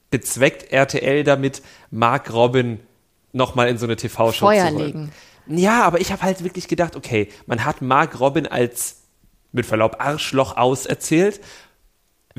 bezweckt 0.10 0.72
RTL 0.72 1.24
damit, 1.24 1.62
Mark 1.92 2.34
Robin 2.34 2.80
nochmal 3.32 3.68
in 3.68 3.78
so 3.78 3.86
eine 3.86 3.96
TV-Show 3.96 4.32
zu 4.32 4.46
holen? 4.48 4.78
legen. 4.78 5.12
Ja, 5.46 5.84
aber 5.84 6.02
ich 6.02 6.12
habe 6.12 6.24
halt 6.24 6.44
wirklich 6.44 6.68
gedacht, 6.68 6.96
okay, 6.96 7.30
man 7.46 7.66
hat 7.66 7.84
Mark 7.84 8.20
Robin 8.20 8.48
als, 8.48 9.04
mit 9.52 9.68
Verlaub, 9.68 9.98
Arschloch 10.00 10.58
auserzählt. 10.58 11.40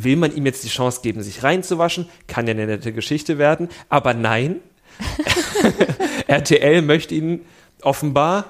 Will 0.04 0.16
man 0.16 0.34
ihm 0.34 0.46
jetzt 0.46 0.64
die 0.64 0.68
Chance 0.68 1.00
geben, 1.02 1.22
sich 1.22 1.42
reinzuwaschen? 1.42 2.08
Kann 2.26 2.46
ja 2.46 2.52
eine 2.52 2.66
nette 2.66 2.92
Geschichte 2.92 3.38
werden. 3.38 3.68
Aber 3.88 4.14
nein, 4.14 4.56
RTL 6.26 6.82
möchte 6.82 7.14
ihn 7.14 7.44
offenbar 7.82 8.44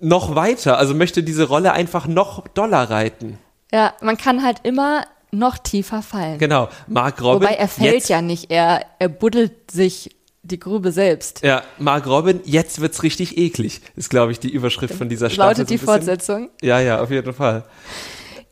noch 0.00 0.34
weiter, 0.34 0.78
also 0.78 0.94
möchte 0.94 1.22
diese 1.22 1.44
Rolle 1.44 1.72
einfach 1.72 2.06
noch 2.06 2.48
doller 2.48 2.90
reiten. 2.90 3.38
Ja, 3.72 3.94
man 4.00 4.16
kann 4.16 4.42
halt 4.42 4.58
immer 4.64 5.04
noch 5.30 5.58
tiefer 5.58 6.02
fallen. 6.02 6.38
Genau, 6.38 6.68
Mark 6.88 7.22
Robin. 7.22 7.48
Wobei 7.48 7.54
er 7.54 7.68
fällt 7.68 7.94
jetzt, 7.94 8.08
ja 8.08 8.20
nicht, 8.20 8.50
er, 8.50 8.84
er 8.98 9.08
buddelt 9.08 9.70
sich 9.70 10.14
die 10.42 10.58
Grube 10.58 10.90
selbst. 10.90 11.42
Ja, 11.42 11.62
Mark 11.78 12.06
Robin, 12.06 12.40
jetzt 12.44 12.80
wird's 12.80 13.02
richtig 13.02 13.38
eklig, 13.38 13.80
ist, 13.96 14.10
glaube 14.10 14.32
ich, 14.32 14.40
die 14.40 14.50
Überschrift 14.50 14.94
von 14.94 15.08
dieser 15.08 15.30
Staffel. 15.30 15.48
Lautet 15.48 15.68
so 15.68 15.74
die 15.74 15.74
bisschen. 15.74 15.86
Fortsetzung. 15.86 16.50
Ja, 16.60 16.80
ja, 16.80 17.00
auf 17.00 17.10
jeden 17.10 17.32
Fall. 17.32 17.64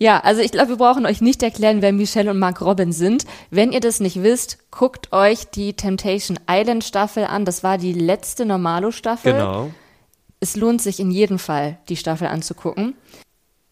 Ja, 0.03 0.21
also 0.21 0.41
ich 0.41 0.51
glaube, 0.51 0.71
wir 0.71 0.77
brauchen 0.79 1.05
euch 1.05 1.21
nicht 1.21 1.43
erklären, 1.43 1.83
wer 1.83 1.93
Michelle 1.93 2.31
und 2.31 2.39
Mark 2.39 2.63
Robin 2.63 2.91
sind. 2.91 3.27
Wenn 3.51 3.71
ihr 3.71 3.81
das 3.81 4.01
nicht 4.01 4.23
wisst, 4.23 4.71
guckt 4.71 5.13
euch 5.13 5.51
die 5.51 5.75
Temptation 5.75 6.41
Island 6.51 6.85
Staffel 6.85 7.25
an. 7.25 7.45
Das 7.45 7.63
war 7.63 7.77
die 7.77 7.93
letzte 7.93 8.47
Normalo-Staffel. 8.47 9.35
Genau. 9.35 9.71
Es 10.41 10.57
lohnt 10.57 10.81
sich 10.81 11.01
in 11.01 11.11
jedem 11.11 11.39
Fall, 11.39 11.77
die 11.91 11.97
Staffel 11.97 12.29
anzugucken. 12.29 12.95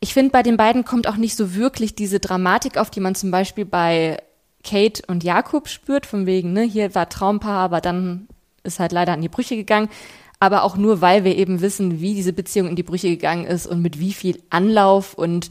Ich 0.00 0.12
finde, 0.12 0.30
bei 0.30 0.42
den 0.42 0.58
beiden 0.58 0.84
kommt 0.84 1.08
auch 1.08 1.16
nicht 1.16 1.34
so 1.34 1.54
wirklich 1.54 1.94
diese 1.94 2.20
Dramatik 2.20 2.76
auf, 2.76 2.90
die 2.90 3.00
man 3.00 3.14
zum 3.14 3.30
Beispiel 3.30 3.64
bei 3.64 4.22
Kate 4.62 5.02
und 5.06 5.24
Jakob 5.24 5.66
spürt, 5.66 6.04
von 6.04 6.26
wegen, 6.26 6.52
ne, 6.52 6.62
hier 6.62 6.94
war 6.94 7.08
Traumpaar, 7.08 7.60
aber 7.60 7.80
dann 7.80 8.28
ist 8.64 8.80
halt 8.80 8.92
leider 8.92 9.14
an 9.14 9.22
die 9.22 9.30
Brüche 9.30 9.56
gegangen. 9.56 9.88
Aber 10.40 10.62
auch 10.62 10.76
nur, 10.76 11.00
weil 11.00 11.24
wir 11.24 11.36
eben 11.36 11.62
wissen, 11.62 12.02
wie 12.02 12.14
diese 12.14 12.34
Beziehung 12.34 12.68
in 12.68 12.76
die 12.76 12.82
Brüche 12.82 13.08
gegangen 13.08 13.46
ist 13.46 13.66
und 13.66 13.80
mit 13.80 13.98
wie 13.98 14.12
viel 14.12 14.42
Anlauf 14.50 15.14
und 15.14 15.50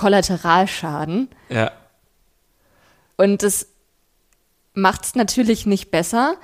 Kollateralschaden. 0.00 1.28
Ja. 1.50 1.72
Und 3.18 3.42
das 3.42 3.66
macht 4.72 5.04
es 5.04 5.14
natürlich 5.14 5.66
nicht 5.66 5.90
besser, 5.90 6.36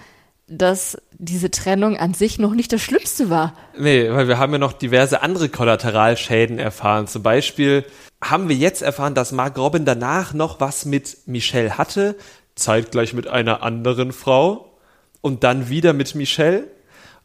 dass 0.47 0.99
diese 1.13 1.51
Trennung 1.51 1.97
an 1.97 2.13
sich 2.13 2.39
noch 2.39 2.53
nicht 2.53 2.71
das 2.71 2.83
Schlimmste 2.83 3.31
war. 3.31 3.55
Nee, 3.79 4.11
weil 4.11 4.29
wir 4.29 4.37
haben 4.37 4.53
ja 4.53 4.59
noch 4.59 4.75
diverse 4.75 5.23
andere 5.23 5.49
Kollateralschäden 5.49 6.59
erfahren. 6.59 7.07
Zum 7.07 7.23
Beispiel 7.23 7.87
haben 8.23 8.51
wir 8.51 8.57
jetzt 8.57 8.83
erfahren, 8.83 9.15
dass 9.15 9.33
Mark 9.33 9.57
Robin 9.57 9.87
danach 9.87 10.35
noch 10.35 10.61
was 10.61 10.85
mit 10.85 11.27
Michelle 11.27 11.79
hatte, 11.79 12.15
zeitgleich 12.57 13.15
mit 13.15 13.27
einer 13.27 13.63
anderen 13.63 14.13
Frau 14.13 14.77
und 15.23 15.45
dann 15.45 15.71
wieder 15.71 15.95
mit 15.95 16.15
Michelle. 16.15 16.69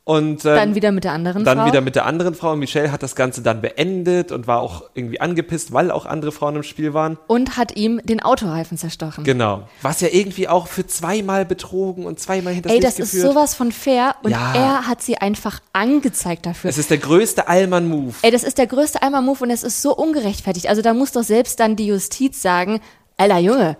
Und, 0.03 0.45
ähm, 0.45 0.55
Dann 0.55 0.75
wieder 0.75 0.91
mit 0.91 1.03
der 1.03 1.11
anderen 1.13 1.43
dann 1.43 1.59
Frau. 1.59 1.67
wieder 1.67 1.79
mit 1.81 1.95
der 1.95 2.07
anderen 2.07 2.33
Frau. 2.33 2.53
Und 2.53 2.59
Michelle 2.59 2.91
hat 2.91 3.03
das 3.03 3.15
Ganze 3.15 3.43
dann 3.43 3.61
beendet 3.61 4.31
und 4.31 4.47
war 4.47 4.59
auch 4.59 4.83
irgendwie 4.95 5.21
angepisst, 5.21 5.73
weil 5.73 5.91
auch 5.91 6.07
andere 6.07 6.31
Frauen 6.31 6.55
im 6.55 6.63
Spiel 6.63 6.93
waren. 6.95 7.19
und 7.27 7.55
hat 7.55 7.77
ihm 7.77 8.01
den 8.03 8.19
Autoreifen 8.21 8.77
zerstochen. 8.79 9.23
Genau. 9.23 9.67
Was 9.83 10.01
ja 10.01 10.07
irgendwie 10.11 10.47
auch 10.47 10.65
für 10.67 10.87
zweimal 10.87 11.45
betrogen 11.45 12.05
und 12.07 12.19
zweimal 12.19 12.53
hinters 12.53 12.71
Ey, 12.71 12.79
Licht 12.79 12.87
das 12.87 12.99
ist 12.99 13.11
geführt. 13.11 13.31
sowas 13.33 13.53
von 13.53 13.71
fair 13.71 14.15
und 14.23 14.31
Ja. 14.31 14.53
er 14.55 14.87
hat 14.87 15.03
sie 15.03 15.17
einfach 15.17 15.59
angezeigt 15.71 16.47
dafür. 16.47 16.69
Es 16.71 16.79
ist 16.79 16.89
der 16.89 16.97
größte 16.97 17.47
Allmann-Move. 17.47 18.15
Ey, 18.23 18.31
das 18.31 18.43
ist 18.43 18.57
der 18.57 18.67
größte 18.67 19.03
Einmal-Move 19.03 19.43
und 19.43 19.51
es 19.51 19.61
ist 19.61 19.83
so 19.83 19.95
ungerechtfertigt. 19.95 20.67
Also 20.67 20.81
da 20.81 20.95
muss 20.95 21.11
doch 21.11 21.23
selbst 21.23 21.59
dann 21.59 21.75
die 21.75 21.85
Justiz 21.85 22.41
sagen, 22.41 22.81
Alter 23.17 23.37
Junge, 23.37 23.77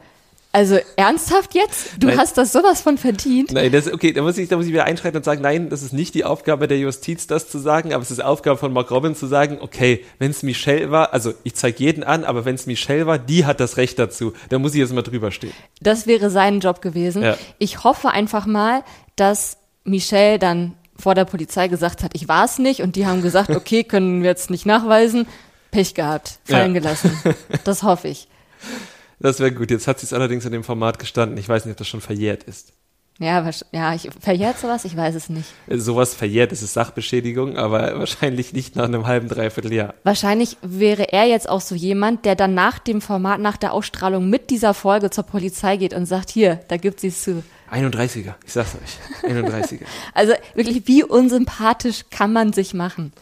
also 0.53 0.77
ernsthaft 0.97 1.55
jetzt? 1.55 1.91
Du 1.99 2.07
Nein. 2.07 2.17
hast 2.17 2.37
das 2.37 2.51
sowas 2.51 2.81
von 2.81 2.97
verdient. 2.97 3.51
Nein, 3.53 3.71
das, 3.71 3.91
okay, 3.91 4.11
da 4.11 4.21
muss, 4.21 4.37
ich, 4.37 4.49
da 4.49 4.57
muss 4.57 4.65
ich 4.65 4.73
wieder 4.73 4.83
einschreiten 4.85 5.17
und 5.17 5.23
sagen, 5.23 5.41
nein, 5.41 5.69
das 5.69 5.81
ist 5.81 5.93
nicht 5.93 6.13
die 6.13 6.25
Aufgabe 6.25 6.67
der 6.67 6.77
Justiz, 6.77 7.25
das 7.27 7.49
zu 7.49 7.57
sagen, 7.57 7.93
aber 7.93 8.03
es 8.03 8.11
ist 8.11 8.21
Aufgabe 8.21 8.57
von 8.57 8.73
Mark 8.73 8.91
Robin 8.91 9.15
zu 9.15 9.27
sagen, 9.27 9.59
okay, 9.61 10.05
wenn 10.19 10.31
es 10.31 10.43
Michelle 10.43 10.91
war, 10.91 11.13
also 11.13 11.33
ich 11.43 11.55
zeige 11.55 11.83
jeden 11.83 12.03
an, 12.03 12.25
aber 12.25 12.43
wenn 12.43 12.55
es 12.55 12.65
Michelle 12.65 13.05
war, 13.07 13.17
die 13.17 13.45
hat 13.45 13.59
das 13.59 13.77
Recht 13.77 13.97
dazu. 13.97 14.33
Da 14.49 14.59
muss 14.59 14.73
ich 14.73 14.79
jetzt 14.79 14.93
mal 14.93 15.03
drüber 15.03 15.31
stehen. 15.31 15.53
Das 15.79 16.05
wäre 16.05 16.29
sein 16.29 16.59
Job 16.59 16.81
gewesen. 16.81 17.23
Ja. 17.23 17.37
Ich 17.57 17.83
hoffe 17.85 18.09
einfach 18.09 18.45
mal, 18.45 18.83
dass 19.15 19.57
Michelle 19.85 20.37
dann 20.37 20.73
vor 20.99 21.15
der 21.15 21.25
Polizei 21.25 21.67
gesagt 21.69 22.03
hat, 22.03 22.11
ich 22.13 22.27
war 22.27 22.45
es 22.45 22.59
nicht 22.59 22.81
und 22.81 22.95
die 22.95 23.05
haben 23.07 23.21
gesagt, 23.21 23.49
okay, 23.55 23.83
können 23.83 24.21
wir 24.21 24.29
jetzt 24.29 24.49
nicht 24.49 24.65
nachweisen. 24.65 25.27
Pech 25.71 25.93
gehabt, 25.93 26.39
fallen 26.43 26.75
Ja. 26.75 26.81
gelassen. 26.81 27.17
Das 27.63 27.83
hoffe 27.83 28.09
ich. 28.09 28.27
Das 29.21 29.39
wäre 29.39 29.51
gut. 29.51 29.69
Jetzt 29.69 29.87
hat 29.87 29.99
sie 29.99 30.05
es 30.07 30.13
allerdings 30.13 30.45
in 30.45 30.51
dem 30.51 30.63
Format 30.63 30.97
gestanden. 30.97 31.37
Ich 31.37 31.47
weiß 31.47 31.65
nicht, 31.65 31.73
ob 31.73 31.77
das 31.77 31.87
schon 31.87 32.01
verjährt 32.01 32.43
ist. 32.43 32.73
Ja, 33.21 33.47
ja, 33.71 33.93
ich, 33.93 34.09
verjährt 34.19 34.57
sowas? 34.57 34.83
Ich 34.83 34.97
weiß 34.97 35.13
es 35.13 35.29
nicht. 35.29 35.45
Sowas 35.69 36.15
verjährt, 36.15 36.51
das 36.51 36.63
ist 36.63 36.73
Sachbeschädigung, 36.73 37.55
aber 37.55 37.99
wahrscheinlich 37.99 38.51
nicht 38.53 38.75
nach 38.75 38.85
einem 38.85 39.05
halben, 39.05 39.27
dreiviertel 39.27 39.71
Jahr. 39.71 39.93
Wahrscheinlich 40.03 40.57
wäre 40.63 41.13
er 41.13 41.25
jetzt 41.27 41.47
auch 41.47 41.61
so 41.61 41.75
jemand, 41.75 42.25
der 42.25 42.35
dann 42.35 42.55
nach 42.55 42.79
dem 42.79 42.99
Format, 42.99 43.39
nach 43.39 43.57
der 43.57 43.73
Ausstrahlung 43.73 44.27
mit 44.27 44.49
dieser 44.49 44.73
Folge 44.73 45.11
zur 45.11 45.23
Polizei 45.23 45.77
geht 45.77 45.93
und 45.93 46.07
sagt, 46.07 46.31
hier, 46.31 46.61
da 46.67 46.77
gibt 46.77 46.99
sie 46.99 47.09
es 47.09 47.21
zu. 47.23 47.43
31er, 47.71 48.33
ich 48.45 48.51
sag's 48.51 48.71
euch. 48.75 49.31
31er. 49.31 49.79
Also 50.13 50.33
wirklich, 50.55 50.87
wie 50.87 51.03
unsympathisch 51.05 52.01
kann 52.11 52.33
man 52.33 52.51
sich 52.51 52.73
machen? 52.73 53.13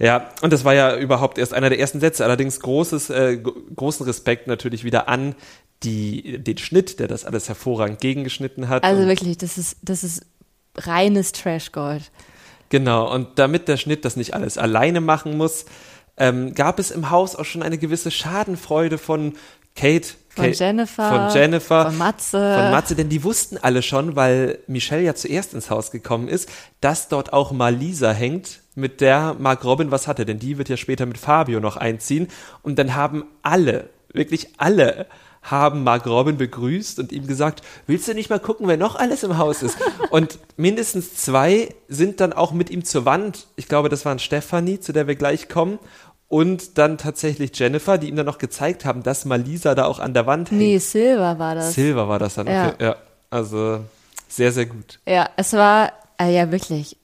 Ja, 0.00 0.30
und 0.40 0.52
das 0.52 0.64
war 0.64 0.74
ja 0.74 0.96
überhaupt 0.96 1.38
erst 1.38 1.54
einer 1.54 1.68
der 1.68 1.78
ersten 1.78 2.00
Sätze. 2.00 2.24
Allerdings 2.24 2.58
großes, 2.58 3.10
äh, 3.10 3.36
gro- 3.36 3.54
großen 3.76 4.04
Respekt 4.04 4.48
natürlich 4.48 4.82
wieder 4.82 5.08
an 5.08 5.36
die, 5.84 6.38
den 6.38 6.58
Schnitt, 6.58 6.98
der 6.98 7.08
das 7.08 7.24
alles 7.24 7.48
hervorragend 7.48 8.00
gegengeschnitten 8.00 8.68
hat. 8.68 8.84
Also 8.84 9.06
wirklich, 9.06 9.38
das 9.38 9.58
ist, 9.58 9.76
das 9.82 10.04
ist 10.04 10.24
reines 10.76 11.32
Trash-Gold. 11.32 12.10
genau, 12.68 13.12
und 13.12 13.38
damit 13.38 13.68
der 13.68 13.76
Schnitt 13.76 14.04
das 14.04 14.16
nicht 14.16 14.34
alles 14.34 14.58
alleine 14.58 15.00
machen 15.00 15.36
muss, 15.36 15.66
ähm, 16.16 16.54
gab 16.54 16.78
es 16.78 16.90
im 16.90 17.10
Haus 17.10 17.36
auch 17.36 17.44
schon 17.44 17.62
eine 17.62 17.78
gewisse 17.78 18.10
Schadenfreude 18.10 18.98
von 18.98 19.34
Kate. 19.74 20.08
Von 20.28 20.44
Kate 20.44 20.64
Jennifer, 20.64 21.08
Von 21.08 21.40
Jennifer. 21.40 21.86
von 21.86 21.98
Matze. 21.98 22.54
Von 22.54 22.70
Matze, 22.70 22.94
denn 22.94 23.08
die 23.08 23.24
wussten 23.24 23.58
alle 23.58 23.82
schon, 23.82 24.16
weil 24.16 24.58
Michelle 24.66 25.02
ja 25.02 25.14
zuerst 25.14 25.54
ins 25.54 25.70
Haus 25.70 25.90
gekommen 25.90 26.28
ist, 26.28 26.48
dass 26.80 27.08
dort 27.08 27.32
auch 27.32 27.52
mal 27.52 27.74
Lisa 27.74 28.12
hängt, 28.12 28.60
mit 28.74 29.00
der 29.00 29.36
Mark 29.38 29.64
Robin 29.64 29.90
was 29.90 30.06
hatte, 30.06 30.24
denn 30.24 30.38
die 30.38 30.56
wird 30.56 30.68
ja 30.68 30.76
später 30.76 31.04
mit 31.06 31.18
Fabio 31.18 31.60
noch 31.60 31.76
einziehen. 31.76 32.28
Und 32.62 32.78
dann 32.78 32.94
haben 32.94 33.24
alle, 33.42 33.90
wirklich 34.12 34.48
alle, 34.58 35.06
haben 35.42 35.82
Mark 35.82 36.06
Robin 36.06 36.36
begrüßt 36.36 36.98
und 37.00 37.12
ihm 37.12 37.26
gesagt, 37.26 37.62
willst 37.86 38.06
du 38.06 38.14
nicht 38.14 38.30
mal 38.30 38.38
gucken, 38.38 38.68
wer 38.68 38.76
noch 38.76 38.94
alles 38.94 39.24
im 39.24 39.38
Haus 39.38 39.62
ist? 39.62 39.76
Und 40.10 40.38
mindestens 40.56 41.16
zwei 41.16 41.74
sind 41.88 42.20
dann 42.20 42.32
auch 42.32 42.52
mit 42.52 42.70
ihm 42.70 42.84
zur 42.84 43.04
Wand. 43.04 43.48
Ich 43.56 43.66
glaube, 43.66 43.88
das 43.88 44.04
waren 44.04 44.20
Stefanie, 44.20 44.78
zu 44.78 44.92
der 44.92 45.08
wir 45.08 45.16
gleich 45.16 45.48
kommen. 45.48 45.78
Und 46.28 46.78
dann 46.78 46.96
tatsächlich 46.96 47.58
Jennifer, 47.58 47.98
die 47.98 48.08
ihm 48.08 48.16
dann 48.16 48.24
noch 48.24 48.38
gezeigt 48.38 48.84
haben, 48.84 49.02
dass 49.02 49.24
mal 49.24 49.40
Lisa 49.40 49.74
da 49.74 49.84
auch 49.84 49.98
an 49.98 50.14
der 50.14 50.26
Wand 50.26 50.50
hängt. 50.50 50.60
Nee, 50.60 50.78
Silver 50.78 51.38
war 51.38 51.56
das. 51.56 51.74
Silver 51.74 52.08
war 52.08 52.18
das 52.18 52.34
dann. 52.36 52.46
Ja. 52.46 52.68
Okay. 52.68 52.84
Ja. 52.84 52.96
Also 53.28 53.80
sehr, 54.28 54.52
sehr 54.52 54.66
gut. 54.66 55.00
Ja, 55.06 55.28
es 55.36 55.52
war, 55.52 55.92
äh, 56.18 56.34
ja 56.34 56.50
wirklich, 56.50 56.96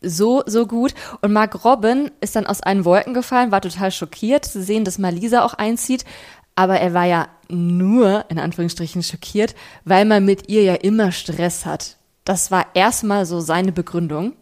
so, 0.00 0.42
so 0.46 0.66
gut. 0.66 0.94
Und 1.20 1.32
Mark 1.32 1.64
Robin 1.64 2.10
ist 2.20 2.36
dann 2.36 2.46
aus 2.46 2.60
allen 2.60 2.84
Wolken 2.84 3.14
gefallen, 3.14 3.52
war 3.52 3.60
total 3.60 3.90
schockiert 3.90 4.44
zu 4.44 4.62
sehen, 4.62 4.84
dass 4.84 4.98
Malisa 4.98 5.44
auch 5.44 5.54
einzieht. 5.54 6.04
Aber 6.58 6.80
er 6.80 6.92
war 6.92 7.04
ja 7.04 7.28
nur, 7.48 8.24
in 8.30 8.40
Anführungsstrichen, 8.40 9.04
schockiert, 9.04 9.54
weil 9.84 10.04
man 10.04 10.24
mit 10.24 10.48
ihr 10.48 10.64
ja 10.64 10.74
immer 10.74 11.12
Stress 11.12 11.64
hat. 11.64 11.98
Das 12.24 12.50
war 12.50 12.66
erstmal 12.74 13.26
so 13.26 13.38
seine 13.38 13.70
Begründung. 13.70 14.32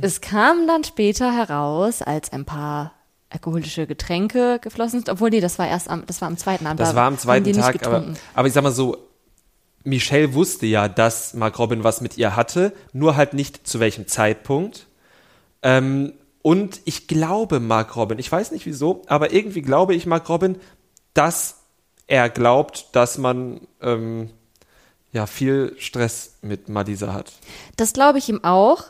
Es 0.00 0.22
kam 0.22 0.66
dann 0.66 0.82
später 0.82 1.36
heraus, 1.36 2.00
als 2.00 2.32
ein 2.32 2.46
paar 2.46 2.94
alkoholische 3.28 3.86
Getränke 3.86 4.58
geflossen 4.62 5.00
sind, 5.00 5.10
obwohl 5.10 5.28
nee, 5.28 5.42
das 5.42 5.58
war 5.58 5.68
erst 5.68 5.90
am, 5.90 6.06
das 6.06 6.22
war 6.22 6.28
am 6.28 6.38
zweiten 6.38 6.66
Abend. 6.66 6.80
Das 6.80 6.90
da 6.90 6.96
war 6.96 7.08
am 7.08 7.18
zweiten 7.18 7.52
Tag, 7.52 7.86
aber, 7.86 8.04
aber 8.32 8.48
ich 8.48 8.54
sag 8.54 8.62
mal 8.62 8.72
so, 8.72 8.96
Michelle 9.84 10.32
wusste 10.32 10.64
ja, 10.64 10.88
dass 10.88 11.34
Mark 11.34 11.58
Robin 11.58 11.84
was 11.84 12.00
mit 12.00 12.16
ihr 12.16 12.36
hatte, 12.36 12.72
nur 12.94 13.16
halt 13.16 13.34
nicht 13.34 13.66
zu 13.66 13.80
welchem 13.80 14.06
Zeitpunkt. 14.06 14.86
Ähm, 15.62 16.14
und 16.42 16.80
ich 16.84 17.06
glaube 17.06 17.60
Mark 17.60 17.96
Robin, 17.96 18.18
ich 18.18 18.30
weiß 18.30 18.50
nicht 18.52 18.66
wieso, 18.66 19.02
aber 19.06 19.32
irgendwie 19.32 19.62
glaube 19.62 19.94
ich 19.94 20.06
Mark 20.06 20.28
Robin, 20.28 20.58
dass 21.14 21.56
er 22.06 22.28
glaubt, 22.30 22.88
dass 22.92 23.18
man 23.18 23.60
ähm, 23.82 24.30
ja 25.12 25.26
viel 25.26 25.74
Stress 25.78 26.36
mit 26.42 26.68
Malisa 26.68 27.12
hat. 27.12 27.32
Das 27.76 27.92
glaube 27.92 28.18
ich 28.18 28.28
ihm 28.28 28.42
auch, 28.44 28.84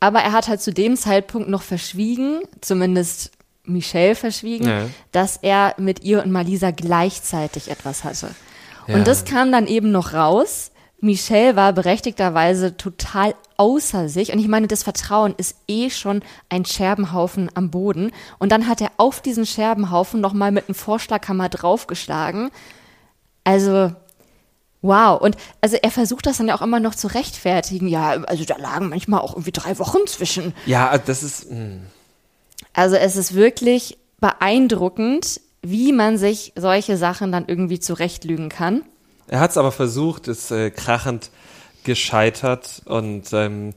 aber 0.00 0.20
er 0.20 0.32
hat 0.32 0.48
halt 0.48 0.60
zu 0.60 0.72
dem 0.72 0.96
Zeitpunkt 0.96 1.48
noch 1.48 1.62
verschwiegen, 1.62 2.40
zumindest 2.60 3.30
Michelle 3.64 4.14
verschwiegen, 4.14 4.66
Ja. 4.68 4.88
dass 5.12 5.36
er 5.38 5.74
mit 5.78 6.02
ihr 6.04 6.22
und 6.22 6.30
Malisa 6.30 6.70
gleichzeitig 6.70 7.70
etwas 7.70 8.04
hatte. 8.04 8.28
Ja. 8.86 8.94
Und 8.96 9.06
das 9.06 9.24
kam 9.24 9.50
dann 9.52 9.66
eben 9.66 9.90
noch 9.90 10.12
raus. 10.12 10.70
Michelle 11.00 11.56
war 11.56 11.72
berechtigterweise 11.72 12.76
total 12.76 13.34
außer 13.56 14.08
sich. 14.08 14.32
Und 14.32 14.38
ich 14.38 14.48
meine, 14.48 14.66
das 14.66 14.82
Vertrauen 14.82 15.34
ist 15.36 15.56
eh 15.68 15.90
schon 15.90 16.22
ein 16.48 16.64
Scherbenhaufen 16.64 17.50
am 17.54 17.70
Boden. 17.70 18.12
Und 18.38 18.52
dann 18.52 18.68
hat 18.68 18.80
er 18.80 18.90
auf 18.96 19.20
diesen 19.20 19.46
Scherbenhaufen 19.46 20.20
nochmal 20.20 20.52
mit 20.52 20.68
einem 20.68 20.74
Vorschlaghammer 20.74 21.48
draufgeschlagen. 21.48 22.50
Also, 23.44 23.92
wow. 24.82 25.20
Und 25.20 25.36
also 25.60 25.76
er 25.80 25.90
versucht 25.90 26.26
das 26.26 26.38
dann 26.38 26.48
ja 26.48 26.56
auch 26.56 26.62
immer 26.62 26.80
noch 26.80 26.94
zu 26.94 27.08
rechtfertigen. 27.08 27.88
Ja, 27.88 28.10
also 28.10 28.44
da 28.44 28.56
lagen 28.56 28.88
manchmal 28.88 29.20
auch 29.20 29.34
irgendwie 29.34 29.52
drei 29.52 29.78
Wochen 29.78 30.06
zwischen. 30.06 30.54
Ja, 30.66 30.96
das 30.98 31.22
ist. 31.22 31.50
Mh. 31.50 31.78
Also 32.72 32.96
es 32.96 33.16
ist 33.16 33.34
wirklich 33.34 33.98
beeindruckend, 34.20 35.40
wie 35.62 35.92
man 35.92 36.18
sich 36.18 36.52
solche 36.56 36.96
Sachen 36.96 37.32
dann 37.32 37.44
irgendwie 37.46 37.80
zurechtlügen 37.80 38.48
kann. 38.48 38.82
Er 39.28 39.40
hat 39.40 39.50
es 39.50 39.58
aber 39.58 39.72
versucht, 39.72 40.28
ist 40.28 40.50
äh, 40.50 40.70
krachend 40.70 41.30
gescheitert 41.86 42.82
und 42.84 43.32
ähm, 43.32 43.72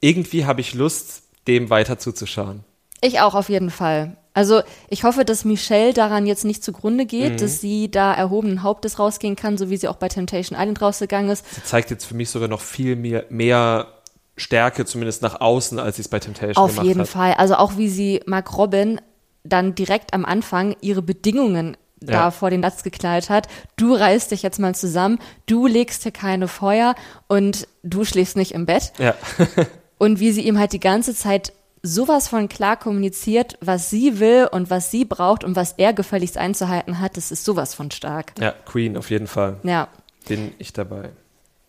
irgendwie 0.00 0.46
habe 0.46 0.60
ich 0.60 0.74
Lust, 0.74 1.24
dem 1.48 1.70
weiter 1.70 1.98
zuzuschauen. 1.98 2.62
Ich 3.00 3.20
auch 3.20 3.34
auf 3.34 3.48
jeden 3.48 3.70
Fall. 3.70 4.16
Also 4.32 4.62
ich 4.88 5.02
hoffe, 5.02 5.24
dass 5.24 5.44
Michelle 5.44 5.92
daran 5.92 6.26
jetzt 6.26 6.44
nicht 6.44 6.62
zugrunde 6.62 7.04
geht, 7.04 7.42
dass 7.42 7.60
sie 7.60 7.90
da 7.90 8.14
erhobenen 8.14 8.62
Hauptes 8.62 8.98
rausgehen 8.98 9.34
kann, 9.34 9.58
so 9.58 9.70
wie 9.70 9.76
sie 9.76 9.88
auch 9.88 9.96
bei 9.96 10.08
Temptation 10.08 10.56
Island 10.58 10.80
rausgegangen 10.80 11.30
ist. 11.30 11.44
Sie 11.52 11.64
zeigt 11.64 11.90
jetzt 11.90 12.04
für 12.04 12.14
mich 12.14 12.30
sogar 12.30 12.48
noch 12.48 12.60
viel 12.60 12.94
mehr, 12.94 13.24
mehr 13.28 13.88
Stärke, 14.36 14.84
zumindest 14.84 15.22
nach 15.22 15.40
außen, 15.40 15.78
als 15.78 15.96
sie 15.96 16.02
es 16.02 16.08
bei 16.08 16.20
Temptation 16.20 16.62
Auf 16.62 16.72
gemacht 16.72 16.86
jeden 16.86 17.00
hat. 17.00 17.08
Fall. 17.08 17.34
Also 17.34 17.56
auch 17.56 17.76
wie 17.76 17.88
sie 17.88 18.20
Mark 18.26 18.56
Robin 18.56 19.00
dann 19.42 19.74
direkt 19.74 20.14
am 20.14 20.24
Anfang 20.24 20.76
ihre 20.80 21.02
Bedingungen 21.02 21.76
da 22.00 22.12
Ja. 22.12 22.30
vor 22.30 22.50
den 22.50 22.62
Latz 22.62 22.82
geknallt 22.82 23.30
hat. 23.30 23.48
Du 23.76 23.94
reißt 23.94 24.30
dich 24.30 24.42
jetzt 24.42 24.58
mal 24.58 24.74
zusammen, 24.74 25.18
du 25.46 25.66
legst 25.66 26.02
hier 26.02 26.12
keine 26.12 26.48
Feuer 26.48 26.94
und 27.28 27.68
du 27.82 28.04
schläfst 28.04 28.36
nicht 28.36 28.52
im 28.52 28.66
Bett. 28.66 28.92
Ja, 28.98 29.14
Und 29.98 30.18
wie 30.18 30.32
sie 30.32 30.40
ihm 30.46 30.58
halt 30.58 30.72
die 30.72 30.80
ganze 30.80 31.14
Zeit 31.14 31.52
sowas 31.82 32.26
von 32.28 32.48
klar 32.48 32.78
kommuniziert, 32.78 33.58
was 33.60 33.90
sie 33.90 34.18
will 34.18 34.48
und 34.50 34.70
was 34.70 34.90
sie 34.90 35.04
braucht 35.04 35.44
und 35.44 35.56
was 35.56 35.72
er 35.76 35.92
gefälligst 35.92 36.38
einzuhalten 36.38 37.00
hat. 37.00 37.18
Das 37.18 37.30
ist 37.30 37.44
sowas 37.44 37.74
von 37.74 37.90
stark. 37.90 38.32
Ja, 38.40 38.52
Queen 38.64 38.96
auf 38.96 39.10
jeden 39.10 39.26
Fall. 39.26 39.56
Ja. 39.62 39.88
Bin 40.26 40.52
ich 40.58 40.72
dabei. 40.72 41.10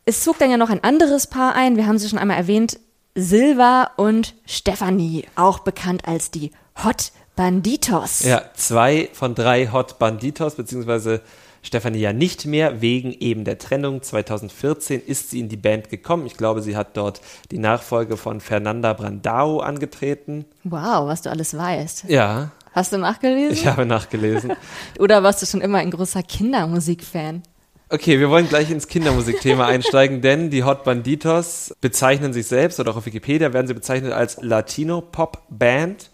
Es 0.05 0.23
zog 0.23 0.37
dann 0.39 0.49
ja 0.49 0.57
noch 0.57 0.69
ein 0.69 0.83
anderes 0.83 1.27
Paar 1.27 1.55
ein. 1.55 1.75
Wir 1.75 1.87
haben 1.87 1.97
sie 1.97 2.07
schon 2.09 2.19
einmal 2.19 2.37
erwähnt. 2.37 2.79
Silva 3.15 3.91
und 3.97 4.35
Stephanie, 4.45 5.25
auch 5.35 5.59
bekannt 5.59 6.07
als 6.07 6.31
die 6.31 6.51
Hot 6.83 7.11
Banditos. 7.41 8.19
Ja, 8.19 8.43
zwei 8.53 9.09
von 9.13 9.33
drei 9.33 9.71
Hot 9.71 9.97
Banditos, 9.97 10.53
beziehungsweise 10.53 11.21
Stefanie 11.63 11.97
ja 11.97 12.13
nicht 12.13 12.45
mehr, 12.45 12.81
wegen 12.81 13.13
eben 13.13 13.45
der 13.45 13.57
Trennung. 13.57 14.03
2014 14.03 15.01
ist 15.03 15.31
sie 15.31 15.39
in 15.39 15.49
die 15.49 15.57
Band 15.57 15.89
gekommen. 15.89 16.27
Ich 16.27 16.37
glaube, 16.37 16.61
sie 16.61 16.75
hat 16.75 16.95
dort 16.97 17.19
die 17.49 17.57
Nachfolge 17.57 18.15
von 18.15 18.41
Fernanda 18.41 18.93
Brandao 18.93 19.59
angetreten. 19.59 20.45
Wow, 20.63 21.07
was 21.07 21.23
du 21.23 21.31
alles 21.31 21.57
weißt. 21.57 22.03
Ja. 22.09 22.51
Hast 22.73 22.93
du 22.93 22.99
nachgelesen? 22.99 23.53
Ich 23.53 23.65
habe 23.65 23.87
nachgelesen. 23.87 24.53
Oder 24.99 25.23
warst 25.23 25.41
du 25.41 25.47
schon 25.47 25.61
immer 25.61 25.79
ein 25.79 25.89
großer 25.89 26.21
Kindermusikfan? 26.21 27.41
Okay, 27.89 28.19
wir 28.19 28.29
wollen 28.29 28.49
gleich 28.49 28.69
ins 28.69 28.87
Kindermusikthema 28.87 29.65
einsteigen, 29.65 30.21
denn 30.21 30.51
die 30.51 30.63
Hot 30.63 30.83
Banditos 30.83 31.75
bezeichnen 31.81 32.33
sich 32.33 32.45
selbst 32.45 32.79
oder 32.79 32.91
auch 32.91 32.97
auf 32.97 33.07
Wikipedia 33.07 33.51
werden 33.51 33.65
sie 33.65 33.73
bezeichnet 33.73 34.13
als 34.13 34.37
Latino 34.43 35.01
Pop 35.01 35.41
Band. 35.49 36.10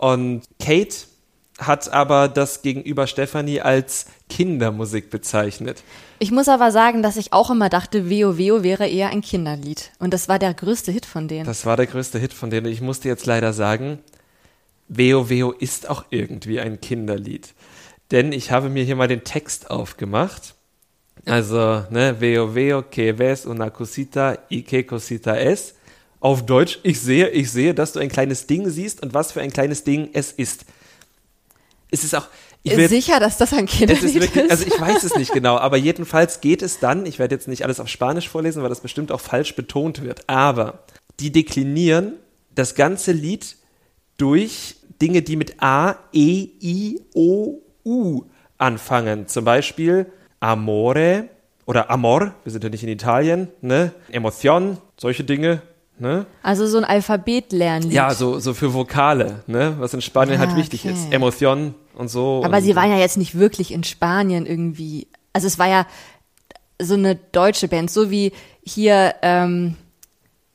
Und 0.00 0.44
Kate 0.58 0.96
hat 1.58 1.92
aber 1.92 2.28
das 2.28 2.62
gegenüber 2.62 3.06
Stefanie 3.06 3.60
als 3.60 4.06
Kindermusik 4.30 5.10
bezeichnet. 5.10 5.82
Ich 6.18 6.30
muss 6.30 6.48
aber 6.48 6.72
sagen, 6.72 7.02
dass 7.02 7.18
ich 7.18 7.34
auch 7.34 7.50
immer 7.50 7.68
dachte, 7.68 8.08
Veo 8.08 8.38
Veo 8.38 8.62
wäre 8.62 8.88
eher 8.88 9.10
ein 9.10 9.20
Kinderlied. 9.20 9.90
Und 9.98 10.14
das 10.14 10.26
war 10.26 10.38
der 10.38 10.54
größte 10.54 10.90
Hit 10.90 11.04
von 11.04 11.28
denen. 11.28 11.44
Das 11.44 11.66
war 11.66 11.76
der 11.76 11.86
größte 11.86 12.18
Hit 12.18 12.32
von 12.32 12.48
denen. 12.48 12.64
Ich 12.64 12.80
musste 12.80 13.08
jetzt 13.08 13.26
leider 13.26 13.52
sagen, 13.52 13.98
Veo 14.88 15.28
Veo 15.28 15.50
ist 15.50 15.90
auch 15.90 16.06
irgendwie 16.08 16.60
ein 16.60 16.80
Kinderlied. 16.80 17.52
Denn 18.10 18.32
ich 18.32 18.50
habe 18.52 18.70
mir 18.70 18.84
hier 18.84 18.96
mal 18.96 19.06
den 19.06 19.24
Text 19.24 19.70
aufgemacht. 19.70 20.54
Also, 21.26 21.84
ne, 21.90 22.18
Veo 22.22 22.54
Veo, 22.54 22.80
que 22.80 23.18
ves 23.18 23.44
una 23.44 23.68
cosita 23.68 24.38
y 24.48 24.62
que 24.62 24.86
cosita 24.86 25.38
es. 25.38 25.74
Auf 26.20 26.44
Deutsch, 26.44 26.78
ich 26.82 27.00
sehe, 27.00 27.28
ich 27.30 27.50
sehe, 27.50 27.74
dass 27.74 27.92
du 27.92 27.98
ein 27.98 28.10
kleines 28.10 28.46
Ding 28.46 28.68
siehst 28.68 29.02
und 29.02 29.14
was 29.14 29.32
für 29.32 29.40
ein 29.40 29.52
kleines 29.52 29.84
Ding 29.84 30.10
es 30.12 30.32
ist. 30.32 30.64
Es 31.90 32.04
ist 32.04 32.14
auch, 32.14 32.28
ich 32.62 32.76
will, 32.76 32.88
Sicher, 32.88 33.18
dass 33.20 33.38
das 33.38 33.54
ein 33.54 33.64
Kinderlied 33.64 34.04
ist 34.04 34.14
wirklich, 34.14 34.44
ist? 34.44 34.50
also 34.50 34.66
ich 34.66 34.78
weiß 34.78 35.02
es 35.02 35.16
nicht 35.16 35.32
genau, 35.32 35.56
aber 35.56 35.78
jedenfalls 35.78 36.42
geht 36.42 36.60
es 36.60 36.78
dann, 36.78 37.06
ich 37.06 37.18
werde 37.18 37.34
jetzt 37.34 37.48
nicht 37.48 37.64
alles 37.64 37.80
auf 37.80 37.88
Spanisch 37.88 38.28
vorlesen, 38.28 38.62
weil 38.62 38.68
das 38.68 38.80
bestimmt 38.80 39.12
auch 39.12 39.20
falsch 39.20 39.56
betont 39.56 40.02
wird, 40.02 40.28
aber 40.28 40.84
die 41.20 41.32
deklinieren 41.32 42.14
das 42.54 42.74
ganze 42.74 43.12
Lied 43.12 43.56
durch 44.18 44.76
Dinge, 45.00 45.22
die 45.22 45.36
mit 45.36 45.62
A, 45.62 45.96
E, 46.12 46.48
I, 46.60 47.00
O, 47.14 47.60
U 47.84 48.24
anfangen. 48.58 49.26
Zum 49.26 49.46
Beispiel 49.46 50.06
Amore 50.40 51.30
oder 51.64 51.90
Amor, 51.90 52.34
wir 52.44 52.52
sind 52.52 52.62
ja 52.62 52.68
nicht 52.68 52.82
in 52.82 52.90
Italien, 52.90 53.48
ne? 53.62 53.92
Emotion, 54.10 54.76
solche 54.98 55.24
Dinge, 55.24 55.62
ne? 56.00 56.26
Also 56.42 56.66
so 56.66 56.78
ein 56.78 56.84
Alphabet-Lernlied. 56.84 57.92
Ja, 57.92 58.12
so, 58.14 58.38
so 58.38 58.54
für 58.54 58.74
Vokale, 58.74 59.42
ne? 59.46 59.76
Was 59.78 59.94
in 59.94 60.00
Spanien 60.02 60.36
Ah, 60.40 60.46
halt 60.46 60.56
wichtig 60.56 60.84
okay. 60.84 60.94
ist. 60.94 61.12
Emotion 61.12 61.74
und 61.94 62.08
so. 62.08 62.42
Aber 62.44 62.56
und 62.58 62.62
sie 62.62 62.74
waren 62.76 62.90
ja 62.90 62.98
jetzt 62.98 63.16
nicht 63.18 63.38
wirklich 63.38 63.72
in 63.72 63.84
Spanien 63.84 64.46
irgendwie. 64.46 65.08
Also 65.32 65.46
es 65.46 65.58
war 65.58 65.68
ja 65.68 65.86
so 66.80 66.94
eine 66.94 67.14
deutsche 67.14 67.68
Band, 67.68 67.90
so 67.90 68.10
wie 68.10 68.32
hier 68.64 69.14
ähm, 69.22 69.76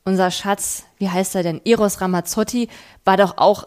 unser 0.04 0.30
Schatz, 0.30 0.84
wie 0.98 1.08
heißt 1.08 1.34
er 1.34 1.42
denn? 1.42 1.60
Eros 1.64 2.00
Ramazzotti 2.00 2.68
war 3.04 3.16
doch 3.16 3.38
auch, 3.38 3.66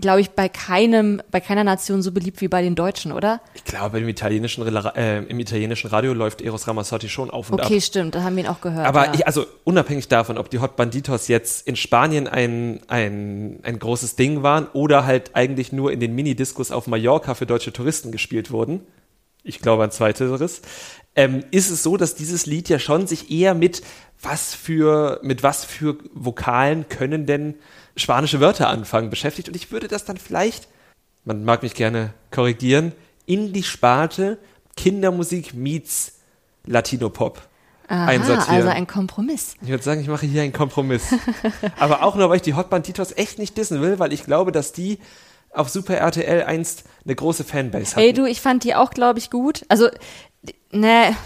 glaube 0.00 0.20
ich, 0.20 0.30
bei 0.30 0.48
keinem, 0.48 1.22
bei 1.30 1.40
keiner 1.40 1.64
Nation 1.64 2.02
so 2.02 2.12
beliebt 2.12 2.40
wie 2.40 2.48
bei 2.48 2.62
den 2.62 2.74
Deutschen, 2.74 3.12
oder? 3.12 3.40
Ich 3.54 3.64
glaube, 3.64 4.00
im 4.00 4.08
italienischen, 4.08 4.66
äh, 4.66 5.22
im 5.22 5.38
italienischen 5.38 5.88
Radio 5.88 6.12
läuft 6.12 6.40
Eros 6.40 6.66
Ramazzotti 6.66 7.08
schon 7.08 7.30
auf 7.30 7.50
und 7.50 7.60
Okay, 7.60 7.76
ab. 7.76 7.82
stimmt, 7.82 8.14
da 8.14 8.22
haben 8.22 8.36
wir 8.36 8.44
ihn 8.44 8.48
auch 8.48 8.60
gehört. 8.60 8.86
Aber 8.86 9.06
ja. 9.06 9.14
ich, 9.14 9.26
also 9.26 9.46
unabhängig 9.64 10.08
davon, 10.08 10.38
ob 10.38 10.50
die 10.50 10.58
Hot 10.60 10.76
Banditos 10.76 11.28
jetzt 11.28 11.66
in 11.66 11.76
Spanien 11.76 12.26
ein, 12.28 12.80
ein, 12.88 13.60
ein 13.62 13.78
großes 13.78 14.16
Ding 14.16 14.42
waren 14.42 14.66
oder 14.72 15.06
halt 15.06 15.34
eigentlich 15.34 15.72
nur 15.72 15.92
in 15.92 16.00
den 16.00 16.14
Minidiscos 16.14 16.70
auf 16.70 16.86
Mallorca 16.86 17.34
für 17.34 17.46
deutsche 17.46 17.72
Touristen 17.72 18.12
gespielt 18.12 18.50
wurden, 18.50 18.80
ich 19.42 19.60
glaube 19.60 19.84
an 19.84 19.90
zweiteres, 19.90 20.62
ähm, 21.16 21.44
ist 21.50 21.70
es 21.70 21.82
so, 21.82 21.96
dass 21.96 22.14
dieses 22.14 22.46
Lied 22.46 22.68
ja 22.68 22.78
schon 22.78 23.06
sich 23.06 23.30
eher 23.30 23.54
mit 23.54 23.82
was 24.22 24.54
für, 24.54 25.18
mit 25.22 25.42
was 25.42 25.64
für 25.64 25.96
Vokalen 26.12 26.88
können 26.88 27.26
denn 27.26 27.54
spanische 27.96 28.40
Wörter 28.40 28.68
anfangen 28.68 29.10
beschäftigt. 29.10 29.48
Und 29.48 29.56
ich 29.56 29.72
würde 29.72 29.88
das 29.88 30.04
dann 30.04 30.16
vielleicht, 30.16 30.68
man 31.24 31.44
mag 31.44 31.62
mich 31.62 31.74
gerne 31.74 32.14
korrigieren, 32.30 32.92
in 33.26 33.52
die 33.52 33.62
Sparte 33.62 34.38
Kindermusik 34.76 35.54
meets 35.54 36.20
Latino-Pop 36.66 37.42
Aha, 37.88 38.06
einsortieren. 38.06 38.54
also 38.54 38.68
ein 38.68 38.86
Kompromiss. 38.86 39.54
Ich 39.62 39.68
würde 39.68 39.82
sagen, 39.82 40.00
ich 40.00 40.08
mache 40.08 40.26
hier 40.26 40.42
einen 40.42 40.52
Kompromiss. 40.52 41.14
Aber 41.78 42.02
auch 42.02 42.14
nur, 42.14 42.28
weil 42.28 42.36
ich 42.36 42.42
die 42.42 42.54
Hot 42.54 42.70
Banditos 42.70 43.12
echt 43.16 43.38
nicht 43.38 43.56
dissen 43.56 43.80
will, 43.80 43.98
weil 43.98 44.12
ich 44.12 44.24
glaube, 44.24 44.52
dass 44.52 44.72
die 44.72 44.98
auf 45.52 45.68
Super 45.68 45.96
RTL 45.96 46.44
einst 46.44 46.84
eine 47.04 47.14
große 47.14 47.44
Fanbase 47.44 47.92
hatten. 47.96 48.00
Ey, 48.00 48.12
du, 48.12 48.24
ich 48.24 48.40
fand 48.40 48.64
die 48.64 48.74
auch, 48.74 48.90
glaube 48.90 49.18
ich, 49.18 49.30
gut. 49.30 49.64
Also, 49.68 49.88
ne, 50.70 51.16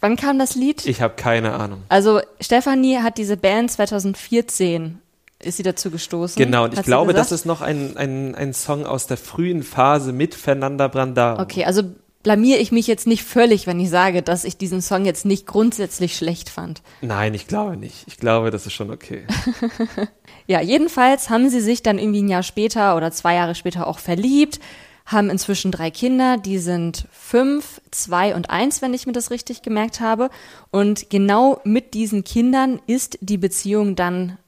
wann 0.00 0.16
kam 0.16 0.38
das 0.38 0.54
Lied? 0.54 0.86
Ich 0.86 1.02
habe 1.02 1.14
keine 1.14 1.52
Ahnung. 1.54 1.82
Also 1.88 2.20
Stefanie 2.40 2.98
hat 2.98 3.18
diese 3.18 3.36
Band 3.36 3.70
2014 3.70 4.98
ist 5.42 5.56
sie 5.56 5.62
dazu 5.62 5.90
gestoßen. 5.90 6.42
Genau, 6.42 6.64
und 6.64 6.74
ich 6.74 6.82
glaube, 6.82 7.12
gesagt. 7.12 7.30
das 7.30 7.40
ist 7.40 7.46
noch 7.46 7.60
ein, 7.60 7.96
ein, 7.96 8.34
ein 8.34 8.52
Song 8.52 8.86
aus 8.86 9.06
der 9.06 9.16
frühen 9.16 9.62
Phase 9.62 10.12
mit 10.12 10.34
Fernanda 10.34 10.88
Brandao. 10.88 11.40
Okay, 11.40 11.64
also 11.64 11.82
blamier 12.22 12.60
ich 12.60 12.72
mich 12.72 12.86
jetzt 12.86 13.06
nicht 13.06 13.24
völlig, 13.24 13.66
wenn 13.66 13.80
ich 13.80 13.88
sage, 13.88 14.22
dass 14.22 14.44
ich 14.44 14.58
diesen 14.58 14.82
Song 14.82 15.04
jetzt 15.04 15.24
nicht 15.24 15.46
grundsätzlich 15.46 16.16
schlecht 16.16 16.50
fand. 16.50 16.82
Nein, 17.00 17.34
ich 17.34 17.46
glaube 17.46 17.76
nicht. 17.76 18.04
Ich 18.06 18.18
glaube, 18.18 18.50
das 18.50 18.66
ist 18.66 18.74
schon 18.74 18.90
okay. 18.90 19.26
Ja, 20.50 20.60
jedenfalls 20.60 21.30
haben 21.30 21.48
sie 21.48 21.60
sich 21.60 21.80
dann 21.80 22.00
irgendwie 22.00 22.22
ein 22.22 22.28
Jahr 22.28 22.42
später 22.42 22.96
oder 22.96 23.12
zwei 23.12 23.36
Jahre 23.36 23.54
später 23.54 23.86
auch 23.86 24.00
verliebt, 24.00 24.58
haben 25.06 25.30
inzwischen 25.30 25.70
drei 25.70 25.92
Kinder, 25.92 26.38
die 26.38 26.58
sind 26.58 27.06
fünf, 27.12 27.80
zwei 27.92 28.34
und 28.34 28.50
eins, 28.50 28.82
wenn 28.82 28.92
ich 28.92 29.06
mir 29.06 29.12
das 29.12 29.30
richtig 29.30 29.62
gemerkt 29.62 30.00
habe. 30.00 30.28
Und 30.72 31.08
genau 31.08 31.60
mit 31.62 31.94
diesen 31.94 32.24
Kindern 32.24 32.80
ist 32.88 33.16
die 33.20 33.38
Beziehung 33.38 33.94
dann 33.94 34.38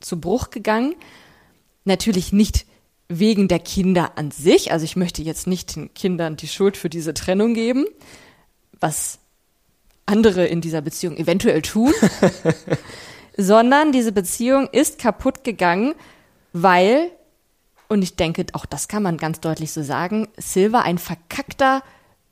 zu 0.00 0.20
Bruch 0.20 0.50
gegangen. 0.50 0.94
Natürlich 1.84 2.32
nicht 2.32 2.66
wegen 3.08 3.48
der 3.48 3.58
Kinder 3.58 4.12
an 4.16 4.30
sich. 4.30 4.72
Also 4.72 4.84
ich 4.84 4.96
möchte 4.96 5.22
jetzt 5.22 5.46
nicht 5.46 5.76
den 5.76 5.92
Kindern 5.94 6.36
die 6.36 6.48
Schuld 6.48 6.76
für 6.76 6.88
diese 6.88 7.12
Trennung 7.12 7.54
geben, 7.54 7.86
was 8.78 9.18
andere 10.06 10.46
in 10.46 10.60
dieser 10.60 10.80
Beziehung 10.80 11.16
eventuell 11.16 11.62
tun, 11.62 11.92
sondern 13.36 13.92
diese 13.92 14.12
Beziehung 14.12 14.68
ist 14.70 14.98
kaputt 14.98 15.44
gegangen, 15.44 15.94
weil, 16.52 17.10
und 17.88 18.02
ich 18.02 18.16
denke, 18.16 18.46
auch 18.52 18.66
das 18.66 18.88
kann 18.88 19.02
man 19.02 19.16
ganz 19.16 19.40
deutlich 19.40 19.72
so 19.72 19.82
sagen, 19.82 20.28
Silva 20.36 20.80
ein 20.80 20.98
verkackter, 20.98 21.82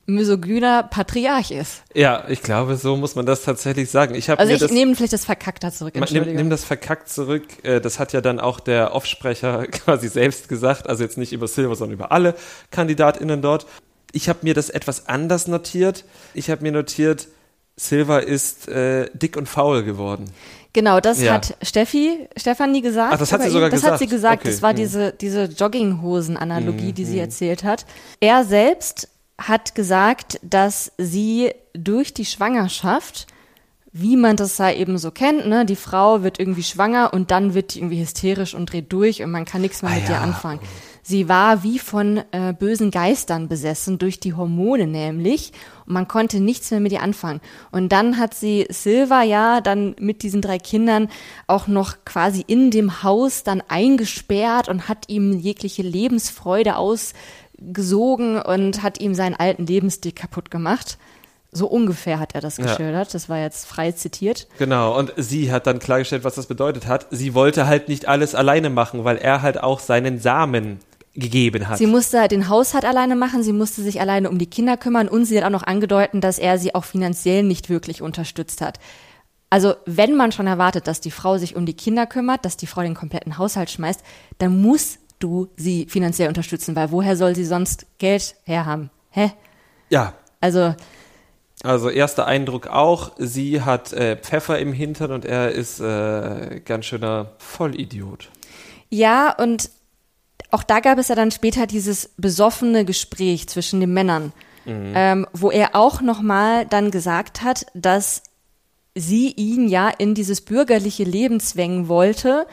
misogyner 0.08 0.82
Patriarch 0.84 1.50
ist. 1.50 1.82
Ja, 1.94 2.24
ich 2.28 2.42
glaube, 2.42 2.76
so 2.76 2.96
muss 2.96 3.14
man 3.14 3.26
das 3.26 3.42
tatsächlich 3.42 3.90
sagen. 3.90 4.14
Ich 4.14 4.30
habe 4.30 4.40
Also 4.40 4.54
ich 4.54 4.58
das 4.58 4.72
nehme 4.72 4.96
vielleicht 4.96 5.12
das 5.12 5.24
verkackter 5.26 5.70
zurück, 5.70 5.94
Nimm, 5.94 6.02
Entschuldigung. 6.02 6.34
nimm 6.36 6.50
das 6.50 6.64
verkackt 6.64 7.08
zurück. 7.10 7.44
Äh, 7.62 7.80
Das 7.80 7.98
hat 7.98 8.12
ja 8.14 8.20
dann 8.22 8.40
auch 8.40 8.58
der 8.58 8.94
Offsprecher 8.94 9.66
quasi 9.70 10.08
selbst 10.08 10.48
gesagt. 10.48 10.88
Also 10.88 11.04
jetzt 11.04 11.18
nicht 11.18 11.32
über 11.32 11.46
Silver, 11.46 11.76
sondern 11.76 11.94
über 11.94 12.10
alle 12.10 12.34
KandidatInnen 12.70 13.42
dort. 13.42 13.66
Ich 14.12 14.28
habe 14.30 14.38
mir 14.42 14.54
das 14.54 14.70
etwas 14.70 15.06
anders 15.08 15.46
notiert. 15.46 16.04
Ich 16.32 16.48
habe 16.50 16.62
mir 16.62 16.72
notiert, 16.72 17.28
Silva 17.76 18.18
ist 18.18 18.66
äh, 18.68 19.10
dick 19.12 19.36
und 19.36 19.46
faul 19.48 19.82
geworden. 19.84 20.24
Genau, 20.72 21.00
das 21.00 21.20
Ja. 21.20 21.34
hat 21.34 21.54
Steffi, 21.62 22.28
Stefanie 22.36 22.80
gesagt. 22.80 23.12
Ach, 23.14 23.18
das 23.18 23.32
hat 23.32 23.42
sie 23.42 23.50
sogar 23.50 23.68
ihn. 23.68 23.72
Das 23.72 23.80
gesagt. 23.80 23.92
hat 23.92 23.98
sie 24.00 24.06
gesagt. 24.06 24.42
Okay. 24.42 24.50
Das 24.50 24.62
war 24.62 24.72
Mhm. 24.72 24.76
diese, 24.76 25.12
diese 25.12 25.44
Jogginghosen-Analogie, 25.44 26.92
die 26.92 27.04
sie 27.04 27.18
erzählt 27.18 27.64
hat. 27.64 27.84
Er 28.20 28.44
selbst 28.44 29.08
hat 29.38 29.74
gesagt, 29.74 30.40
dass 30.42 30.92
sie 30.98 31.52
durch 31.72 32.12
die 32.12 32.24
Schwangerschaft, 32.24 33.26
wie 33.92 34.16
man 34.16 34.36
das 34.36 34.56
da 34.56 34.70
eben 34.70 34.98
so 34.98 35.10
kennt, 35.10 35.46
ne, 35.46 35.64
die 35.64 35.76
Frau 35.76 36.22
wird 36.22 36.38
irgendwie 36.38 36.62
schwanger 36.62 37.12
und 37.14 37.30
dann 37.30 37.54
wird 37.54 37.74
die 37.74 37.78
irgendwie 37.78 38.00
hysterisch 38.00 38.54
und 38.54 38.70
dreht 38.72 38.92
durch 38.92 39.22
und 39.22 39.30
man 39.30 39.44
kann 39.44 39.62
nichts 39.62 39.82
mehr 39.82 39.92
Ah, 39.92 39.94
mit 39.94 40.04
ja. 40.04 40.10
ihr 40.16 40.20
anfangen. 40.20 40.60
Sie 41.02 41.26
war 41.26 41.62
wie 41.62 41.78
von 41.78 42.18
äh, 42.32 42.52
bösen 42.52 42.90
Geistern 42.90 43.48
besessen, 43.48 43.96
durch 43.96 44.20
die 44.20 44.34
Hormone 44.34 44.86
nämlich. 44.86 45.52
Und 45.86 45.94
man 45.94 46.06
konnte 46.06 46.38
nichts 46.38 46.70
mehr 46.70 46.80
mit 46.80 46.92
ihr 46.92 47.02
anfangen. 47.02 47.40
Und 47.70 47.92
dann 47.92 48.18
hat 48.18 48.34
sie 48.34 48.66
Silva 48.68 49.22
ja 49.22 49.62
dann 49.62 49.96
mit 49.98 50.22
diesen 50.22 50.42
drei 50.42 50.58
Kindern 50.58 51.08
auch 51.46 51.66
noch 51.66 51.94
quasi 52.04 52.44
in 52.46 52.70
dem 52.70 53.02
Haus 53.02 53.42
dann 53.42 53.62
eingesperrt 53.68 54.68
und 54.68 54.86
hat 54.88 55.08
ihm 55.08 55.38
jegliche 55.38 55.80
Lebensfreude 55.80 56.76
ausgesogen 57.60 58.40
und 58.40 58.82
hat 58.82 59.00
ihm 59.00 59.14
seinen 59.14 59.34
alten 59.34 59.66
Lebensstil 59.66 60.12
kaputt 60.12 60.50
gemacht. 60.50 60.98
So 61.50 61.66
ungefähr 61.66 62.20
hat 62.20 62.34
er 62.34 62.40
das 62.42 62.58
Ja. 62.58 62.64
geschildert. 62.64 63.14
Das 63.14 63.28
war 63.28 63.38
jetzt 63.38 63.66
frei 63.66 63.92
zitiert. 63.92 64.48
Genau, 64.58 64.96
und 64.98 65.12
sie 65.16 65.50
hat 65.50 65.66
dann 65.66 65.78
klargestellt, 65.78 66.24
was 66.24 66.34
das 66.34 66.46
bedeutet 66.46 66.86
hat. 66.86 67.06
Sie 67.10 67.32
wollte 67.34 67.66
halt 67.66 67.88
nicht 67.88 68.06
alles 68.06 68.34
alleine 68.34 68.68
machen, 68.68 69.04
weil 69.04 69.16
er 69.16 69.40
halt 69.40 69.62
auch 69.62 69.80
seinen 69.80 70.18
Samen 70.18 70.78
gegeben 71.14 71.66
hat. 71.66 71.78
Sie 71.78 71.86
musste 71.86 72.20
halt 72.20 72.32
den 72.32 72.48
Haushalt 72.48 72.84
alleine 72.84 73.16
machen, 73.16 73.42
sie 73.42 73.54
musste 73.54 73.82
sich 73.82 74.00
alleine 74.00 74.28
um 74.30 74.38
die 74.38 74.46
Kinder 74.46 74.76
kümmern 74.76 75.08
und 75.08 75.24
sie 75.24 75.38
hat 75.38 75.44
auch 75.44 75.50
noch 75.50 75.66
angedeutet, 75.66 76.22
dass 76.22 76.38
er 76.38 76.58
sie 76.58 76.74
auch 76.74 76.84
finanziell 76.84 77.42
nicht 77.42 77.70
wirklich 77.70 78.02
unterstützt 78.02 78.60
hat. 78.60 78.78
Also 79.50 79.74
wenn 79.86 80.14
man 80.14 80.30
schon 80.32 80.46
erwartet, 80.46 80.86
dass 80.86 81.00
die 81.00 81.10
Frau 81.10 81.38
sich 81.38 81.56
um 81.56 81.64
die 81.64 81.74
Kinder 81.74 82.06
kümmert, 82.06 82.44
dass 82.44 82.58
die 82.58 82.66
Frau 82.66 82.82
den 82.82 82.94
kompletten 82.94 83.38
Haushalt 83.38 83.70
schmeißt, 83.70 84.02
dann 84.36 84.60
musst 84.60 84.98
du 85.18 85.48
sie 85.56 85.86
finanziell 85.88 86.28
unterstützen, 86.28 86.76
weil 86.76 86.90
woher 86.90 87.16
soll 87.16 87.34
sie 87.34 87.44
sonst 87.44 87.86
Geld 87.98 88.36
herhaben? 88.44 88.90
Hä? 89.10 89.32
ja, 89.88 90.14
Also 90.40 90.74
also 91.64 91.90
erster 91.90 92.26
Eindruck 92.26 92.68
auch, 92.68 93.12
sie 93.18 93.62
hat 93.62 93.92
äh, 93.92 94.16
Pfeffer 94.16 94.60
im 94.60 94.72
Hintern 94.72 95.10
und 95.10 95.24
er 95.24 95.50
ist 95.50 95.80
äh, 95.80 96.60
ganz 96.64 96.86
schöner 96.86 97.32
Vollidiot. 97.38 98.30
Ja, 98.90 99.34
und 99.36 99.70
auch 100.50 100.62
da 100.62 100.78
gab 100.80 100.98
es 100.98 101.08
ja 101.08 101.16
dann 101.16 101.32
später 101.32 101.66
dieses 101.66 102.10
besoffene 102.16 102.84
Gespräch 102.84 103.48
zwischen 103.48 103.80
den 103.80 103.92
Männern, 103.92 104.32
ähm, 104.66 105.26
wo 105.32 105.50
er 105.50 105.74
auch 105.74 106.00
nochmal 106.00 106.64
dann 106.66 106.90
gesagt 106.90 107.42
hat, 107.42 107.66
dass 107.74 108.22
sie 108.94 109.32
ihn 109.32 109.68
ja 109.68 109.88
in 109.88 110.14
dieses 110.14 110.40
bürgerliche 110.40 111.04
Leben 111.04 111.40
zwängen 111.40 111.88
wollte, 111.88 112.46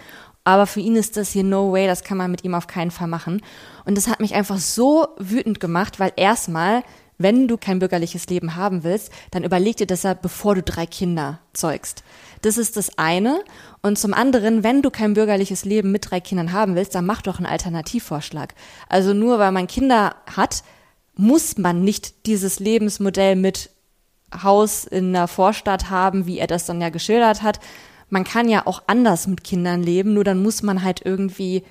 aber 0.46 0.68
für 0.68 0.80
ihn 0.80 0.96
ist 0.96 1.18
das 1.18 1.32
hier 1.32 1.44
no 1.44 1.74
way, 1.74 1.88
das 1.88 2.04
kann 2.04 2.18
man 2.18 2.32
mit 2.32 2.46
ihm 2.46 2.54
auf 2.54 2.68
keinen 2.68 2.92
Fall 2.92 3.08
machen. 3.08 3.42
Und 3.84 3.98
das 3.98 4.08
hat 4.08 4.20
mich 4.20 4.36
einfach 4.36 4.60
so 4.60 5.08
wütend 5.18 5.60
gemacht, 5.60 6.00
weil 6.00 6.14
erstmal, 6.16 6.84
wenn 7.18 7.48
du 7.48 7.58
kein 7.58 7.80
bürgerliches 7.80 8.28
Leben 8.28 8.56
haben 8.56 8.84
willst, 8.84 9.12
dann 9.32 9.44
überleg 9.44 9.76
dir 9.78 9.88
deshalb, 9.88 10.22
bevor 10.22 10.54
du 10.54 10.62
drei 10.62 10.86
Kinder 10.86 11.40
zeugst. 11.54 12.04
Das 12.44 12.60
ist 12.60 12.78
das 12.78 13.00
eine. 13.00 13.40
Und 13.82 13.98
zum 13.98 14.14
anderen, 14.14 14.64
wenn 14.64 14.84
du 14.84 14.92
kein 14.92 15.16
bürgerliches 15.16 15.66
Leben 15.66 15.92
mit 15.92 16.12
drei 16.12 16.20
Kindern 16.20 16.54
haben 16.54 16.76
willst, 16.76 16.94
dann 16.94 17.08
mach 17.08 17.24
doch 17.24 17.38
einen 17.38 17.48
Alternativvorschlag. 17.48 18.54
Also 18.88 19.14
nur 19.14 19.40
weil 19.40 19.52
man 19.52 19.66
Kinder 19.66 20.16
hat, 20.36 20.64
muss 21.16 21.58
man 21.58 21.84
nicht 21.84 22.28
dieses 22.28 22.60
Lebensmodell 22.60 23.36
mit 23.36 23.72
Haus 24.44 24.86
in 24.86 25.14
der 25.14 25.28
Vorstadt 25.28 25.90
haben, 25.90 26.28
wie 26.28 26.38
er 26.38 26.48
das 26.48 26.68
dann 26.68 26.82
ja 26.82 26.90
geschildert 26.90 27.42
hat. 27.42 27.60
Man 28.10 28.24
kann 28.24 28.48
ja 28.50 28.64
auch 28.66 28.84
anders 28.88 29.28
mit 29.28 29.44
Kindern 29.44 29.82
leben, 29.84 30.14
nur 30.14 30.24
dann 30.24 30.42
muss 30.42 30.62
man 30.64 30.84
halt 30.84 31.02
irgendwie 31.06 31.64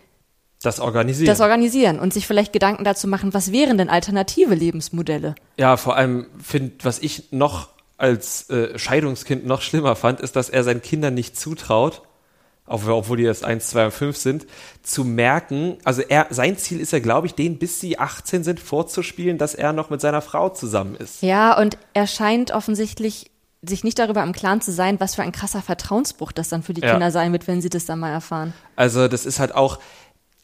Das 0.62 0.80
organisieren. 0.80 1.26
das 1.26 1.40
organisieren 1.40 1.98
und 2.00 2.12
sich 2.12 2.26
vielleicht 2.26 2.52
Gedanken 2.52 2.84
dazu 2.84 3.06
machen, 3.08 3.32
was 3.34 3.52
wären 3.52 3.78
denn 3.78 3.88
alternative 3.88 4.54
Lebensmodelle? 4.54 5.34
ja, 5.56 5.76
vor 5.76 5.96
allem 5.96 6.26
finde, 6.42 6.72
was 6.82 6.98
ich 6.98 7.32
noch 7.32 7.68
als 7.96 8.50
äh, 8.50 8.76
Scheidungskind 8.78 9.46
noch 9.46 9.62
schlimmer 9.62 9.94
fand, 9.94 10.20
ist, 10.20 10.34
dass 10.36 10.48
er 10.50 10.64
seinen 10.64 10.82
Kindern 10.82 11.14
nicht 11.14 11.38
zutraut, 11.38 12.02
obwohl 12.66 13.18
die 13.18 13.22
erst 13.24 13.44
1, 13.44 13.68
2 13.68 13.84
und 13.86 13.90
5 13.92 14.16
sind, 14.16 14.46
zu 14.82 15.04
merken, 15.04 15.76
also 15.84 16.00
er, 16.02 16.26
sein 16.30 16.56
Ziel 16.56 16.80
ist 16.80 16.92
ja, 16.92 16.98
glaube 16.98 17.26
ich, 17.28 17.34
denen, 17.34 17.58
bis 17.58 17.78
sie 17.78 17.98
18 17.98 18.42
sind, 18.42 18.58
vorzuspielen, 18.58 19.38
dass 19.38 19.54
er 19.54 19.72
noch 19.72 19.90
mit 19.90 20.00
seiner 20.00 20.22
Frau 20.22 20.48
zusammen 20.48 20.96
ist. 20.96 21.22
Ja, 21.22 21.56
und 21.58 21.76
er 21.92 22.06
scheint 22.06 22.50
offensichtlich 22.52 23.30
sich 23.68 23.84
nicht 23.84 23.98
darüber 23.98 24.22
im 24.22 24.32
Klaren 24.32 24.60
zu 24.60 24.72
sein, 24.72 25.00
was 25.00 25.14
für 25.14 25.22
ein 25.22 25.32
krasser 25.32 25.62
Vertrauensbruch 25.62 26.32
das 26.32 26.48
dann 26.48 26.62
für 26.62 26.74
die 26.74 26.82
Ja. 26.82 26.92
Kinder 26.92 27.10
sein 27.10 27.32
wird, 27.32 27.46
wenn 27.46 27.60
sie 27.60 27.70
das 27.70 27.86
dann 27.86 27.98
mal 27.98 28.10
erfahren. 28.12 28.52
Also 28.76 29.08
das 29.08 29.26
ist 29.26 29.40
halt 29.40 29.54
auch, 29.54 29.78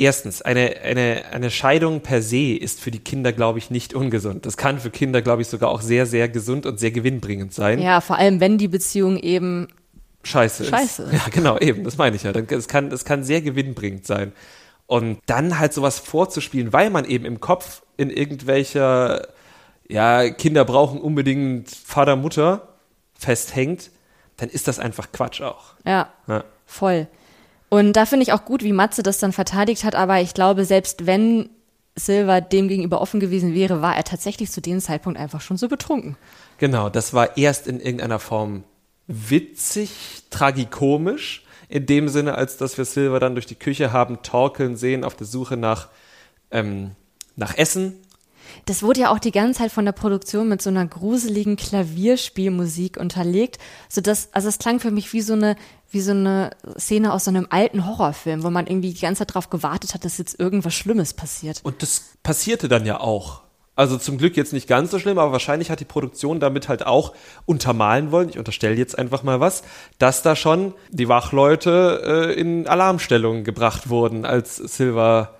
erstens, 0.00 0.42
eine, 0.42 0.76
eine, 0.82 1.24
eine 1.32 1.50
Scheidung 1.50 2.00
per 2.00 2.22
se 2.22 2.54
ist 2.54 2.80
für 2.80 2.90
die 2.90 2.98
Kinder, 2.98 3.32
glaube 3.32 3.58
ich, 3.58 3.70
nicht 3.70 3.94
ungesund. 3.94 4.46
Das 4.46 4.56
kann 4.56 4.78
für 4.78 4.90
Kinder, 4.90 5.22
glaube 5.22 5.42
ich, 5.42 5.48
sogar 5.48 5.70
auch 5.70 5.82
sehr, 5.82 6.06
sehr 6.06 6.28
gesund 6.28 6.66
und 6.66 6.80
sehr 6.80 6.90
gewinnbringend 6.90 7.52
sein. 7.52 7.78
Ja, 7.78 8.00
vor 8.00 8.16
allem, 8.16 8.40
wenn 8.40 8.58
die 8.58 8.68
Beziehung 8.68 9.18
eben 9.18 9.68
Scheiße 10.22 10.64
ist. 10.64 10.70
Scheiße 10.70 11.02
ist. 11.04 11.12
Ja, 11.12 11.22
genau, 11.30 11.58
eben, 11.58 11.84
das 11.84 11.96
meine 11.96 12.16
ich 12.16 12.22
ja. 12.22 12.32
Es 12.32 12.68
kann, 12.68 12.90
es 12.90 13.04
kann 13.04 13.24
sehr 13.24 13.42
gewinnbringend 13.42 14.06
sein. 14.06 14.32
Und 14.86 15.18
dann 15.26 15.58
halt 15.58 15.72
sowas 15.72 15.98
vorzuspielen, 15.98 16.72
weil 16.72 16.90
man 16.90 17.04
eben 17.04 17.24
im 17.24 17.40
Kopf 17.40 17.82
in 17.96 18.10
irgendwelcher, 18.10 19.28
ja, 19.88 20.30
Kinder 20.30 20.64
brauchen 20.64 21.00
unbedingt 21.00 21.70
Vater, 21.70 22.16
Mutter 22.16 22.69
festhängt, 23.20 23.90
dann 24.38 24.48
ist 24.48 24.66
das 24.66 24.78
einfach 24.78 25.12
Quatsch 25.12 25.40
auch. 25.42 25.74
Ja, 25.84 26.08
Ja. 26.26 26.44
voll. 26.66 27.06
Und 27.68 27.92
da 27.92 28.04
finde 28.06 28.24
ich 28.24 28.32
auch 28.32 28.44
gut, 28.44 28.64
wie 28.64 28.72
Matze 28.72 29.02
das 29.04 29.18
dann 29.18 29.32
verteidigt 29.32 29.84
hat, 29.84 29.94
aber 29.94 30.20
ich 30.20 30.34
glaube, 30.34 30.64
selbst 30.64 31.06
wenn 31.06 31.50
Silva 31.94 32.40
dem 32.40 32.66
gegenüber 32.66 33.00
offen 33.00 33.20
gewesen 33.20 33.54
wäre, 33.54 33.82
war 33.82 33.96
er 33.96 34.02
tatsächlich 34.04 34.50
zu 34.50 34.60
dem 34.60 34.80
Zeitpunkt 34.80 35.18
einfach 35.18 35.40
schon 35.40 35.56
so 35.56 35.68
betrunken. 35.68 36.16
Genau, 36.58 36.88
das 36.88 37.14
war 37.14 37.36
erst 37.36 37.66
in 37.68 37.78
irgendeiner 37.78 38.18
Form 38.18 38.64
witzig, 39.06 39.90
tragikomisch, 40.30 41.44
in 41.68 41.86
dem 41.86 42.08
Sinne, 42.08 42.34
als 42.34 42.56
dass 42.56 42.78
wir 42.78 42.84
Silver 42.84 43.20
dann 43.20 43.34
durch 43.34 43.46
die 43.46 43.54
Küche 43.54 43.92
haben 43.92 44.22
torkeln 44.22 44.76
sehen 44.76 45.04
auf 45.04 45.14
der 45.14 45.26
Suche 45.26 45.56
nach, 45.56 45.88
ähm, 46.50 46.92
nach 47.36 47.56
Essen. 47.56 47.94
Das 48.66 48.82
wurde 48.82 49.00
ja 49.00 49.12
auch 49.12 49.18
die 49.18 49.32
ganze 49.32 49.60
Zeit 49.60 49.72
von 49.72 49.84
der 49.84 49.92
Produktion 49.92 50.48
mit 50.48 50.62
so 50.62 50.70
einer 50.70 50.86
gruseligen 50.86 51.56
Klavierspielmusik 51.56 52.96
unterlegt, 52.96 53.58
so 53.88 54.00
dass 54.00 54.28
also 54.32 54.48
es 54.48 54.58
klang 54.58 54.80
für 54.80 54.90
mich 54.90 55.12
wie 55.12 55.20
so 55.20 55.34
eine 55.34 55.56
wie 55.92 56.00
so 56.00 56.12
eine 56.12 56.50
Szene 56.78 57.12
aus 57.12 57.24
so 57.24 57.30
einem 57.30 57.48
alten 57.50 57.86
Horrorfilm, 57.86 58.44
wo 58.44 58.50
man 58.50 58.66
irgendwie 58.66 58.92
die 58.92 59.00
ganze 59.00 59.20
Zeit 59.20 59.30
darauf 59.30 59.50
gewartet 59.50 59.92
hat, 59.94 60.04
dass 60.04 60.18
jetzt 60.18 60.38
irgendwas 60.38 60.74
Schlimmes 60.74 61.14
passiert. 61.14 61.60
Und 61.64 61.82
das 61.82 62.12
passierte 62.22 62.68
dann 62.68 62.86
ja 62.86 63.00
auch. 63.00 63.42
Also 63.80 63.96
zum 63.96 64.18
Glück 64.18 64.36
jetzt 64.36 64.52
nicht 64.52 64.68
ganz 64.68 64.90
so 64.90 64.98
schlimm, 64.98 65.18
aber 65.18 65.32
wahrscheinlich 65.32 65.70
hat 65.70 65.80
die 65.80 65.86
Produktion 65.86 66.38
damit 66.38 66.68
halt 66.68 66.86
auch 66.86 67.14
untermalen 67.46 68.12
wollen, 68.12 68.28
ich 68.28 68.38
unterstelle 68.38 68.74
jetzt 68.74 68.98
einfach 68.98 69.22
mal 69.22 69.40
was, 69.40 69.62
dass 69.98 70.22
da 70.22 70.36
schon 70.36 70.74
die 70.90 71.08
Wachleute 71.08 72.34
äh, 72.36 72.38
in 72.38 72.66
Alarmstellung 72.66 73.42
gebracht 73.42 73.88
wurden, 73.88 74.26
als 74.26 74.56
Silver 74.56 75.34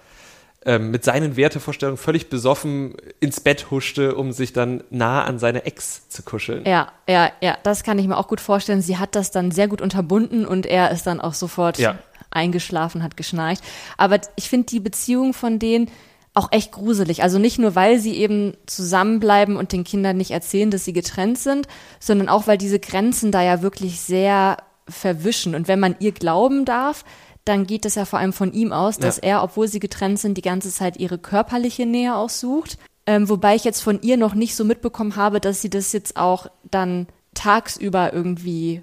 ähm, 0.67 0.91
mit 0.91 1.05
seinen 1.05 1.37
Wertevorstellungen 1.37 1.97
völlig 1.97 2.29
besoffen 2.29 2.95
ins 3.19 3.41
Bett 3.41 3.71
huschte, 3.71 4.15
um 4.15 4.33
sich 4.33 4.53
dann 4.53 4.85
nah 4.91 5.25
an 5.25 5.39
seine 5.39 5.65
Ex 5.65 6.09
zu 6.09 6.23
kuscheln. 6.23 6.65
Ja, 6.67 6.93
ja, 7.09 7.31
ja, 7.41 7.57
das 7.63 7.83
kann 7.83 7.99
ich 7.99 8.07
mir 8.07 8.17
auch 8.19 8.29
gut 8.29 8.41
vorstellen. 8.41 8.83
Sie 8.83 8.99
hat 8.99 9.15
das 9.15 9.31
dann 9.31 9.51
sehr 9.51 9.69
gut 9.69 9.81
unterbunden 9.81 10.45
und 10.47 10.67
er 10.67 10.91
ist 10.91 11.07
dann 11.07 11.21
auch 11.21 11.35
sofort 11.35 11.79
Ja. 11.79 11.99
eingeschlafen, 12.31 13.03
hat 13.03 13.17
geschnarcht. 13.17 13.63
Aber 13.97 14.19
ich 14.37 14.49
finde 14.51 14.67
die 14.67 14.81
Beziehung 14.81 15.33
von 15.33 15.59
denen 15.59 15.91
auch 16.35 16.53
echt 16.53 16.73
gruselig. 16.73 17.23
Also 17.23 17.39
nicht 17.39 17.59
nur, 17.59 17.75
weil 17.75 17.99
sie 17.99 18.15
eben 18.17 18.55
zusammenbleiben 18.67 19.57
und 19.57 19.73
den 19.73 19.83
Kindern 19.83 20.17
nicht 20.17 20.31
erzählen, 20.31 20.71
dass 20.71 20.85
sie 20.85 20.93
getrennt 20.93 21.39
sind, 21.39 21.67
sondern 21.99 22.29
auch, 22.29 22.47
weil 22.47 22.59
diese 22.59 22.79
Grenzen 22.79 23.33
da 23.33 23.43
ja 23.43 23.63
wirklich 23.63 24.01
sehr 24.01 24.59
verwischen. 24.89 25.55
Und 25.55 25.69
wenn 25.69 25.81
man 25.81 25.97
ihr 25.99 26.13
glauben 26.13 26.65
darf, 26.65 27.05
dann 27.45 27.67
geht 27.67 27.85
es 27.85 27.95
ja 27.95 28.05
vor 28.05 28.19
allem 28.19 28.33
von 28.33 28.53
ihm 28.53 28.73
aus, 28.73 28.99
dass 28.99 29.17
Ja. 29.17 29.23
er, 29.23 29.43
obwohl 29.43 29.67
sie 29.69 29.81
getrennt 29.81 30.19
sind, 30.19 30.37
die 30.37 30.43
ganze 30.43 30.71
Zeit 30.71 30.99
ihre 30.99 31.19
körperliche 31.19 31.87
Nähe 31.87 32.15
aussucht. 32.15 32.79
Ähm, 33.07 33.29
wobei 33.29 33.57
ich 33.57 33.65
jetzt 33.65 33.81
von 33.81 34.01
ihr 34.03 34.17
noch 34.17 34.35
nicht 34.35 34.55
so 34.55 34.65
mitbekommen 34.65 35.17
habe, 35.17 35.41
dass 35.41 35.63
sie 35.63 35.71
das 35.71 35.93
jetzt 35.93 36.17
auch 36.17 36.47
dann 36.71 37.07
tagsüber 37.35 38.13
irgendwie 38.13 38.83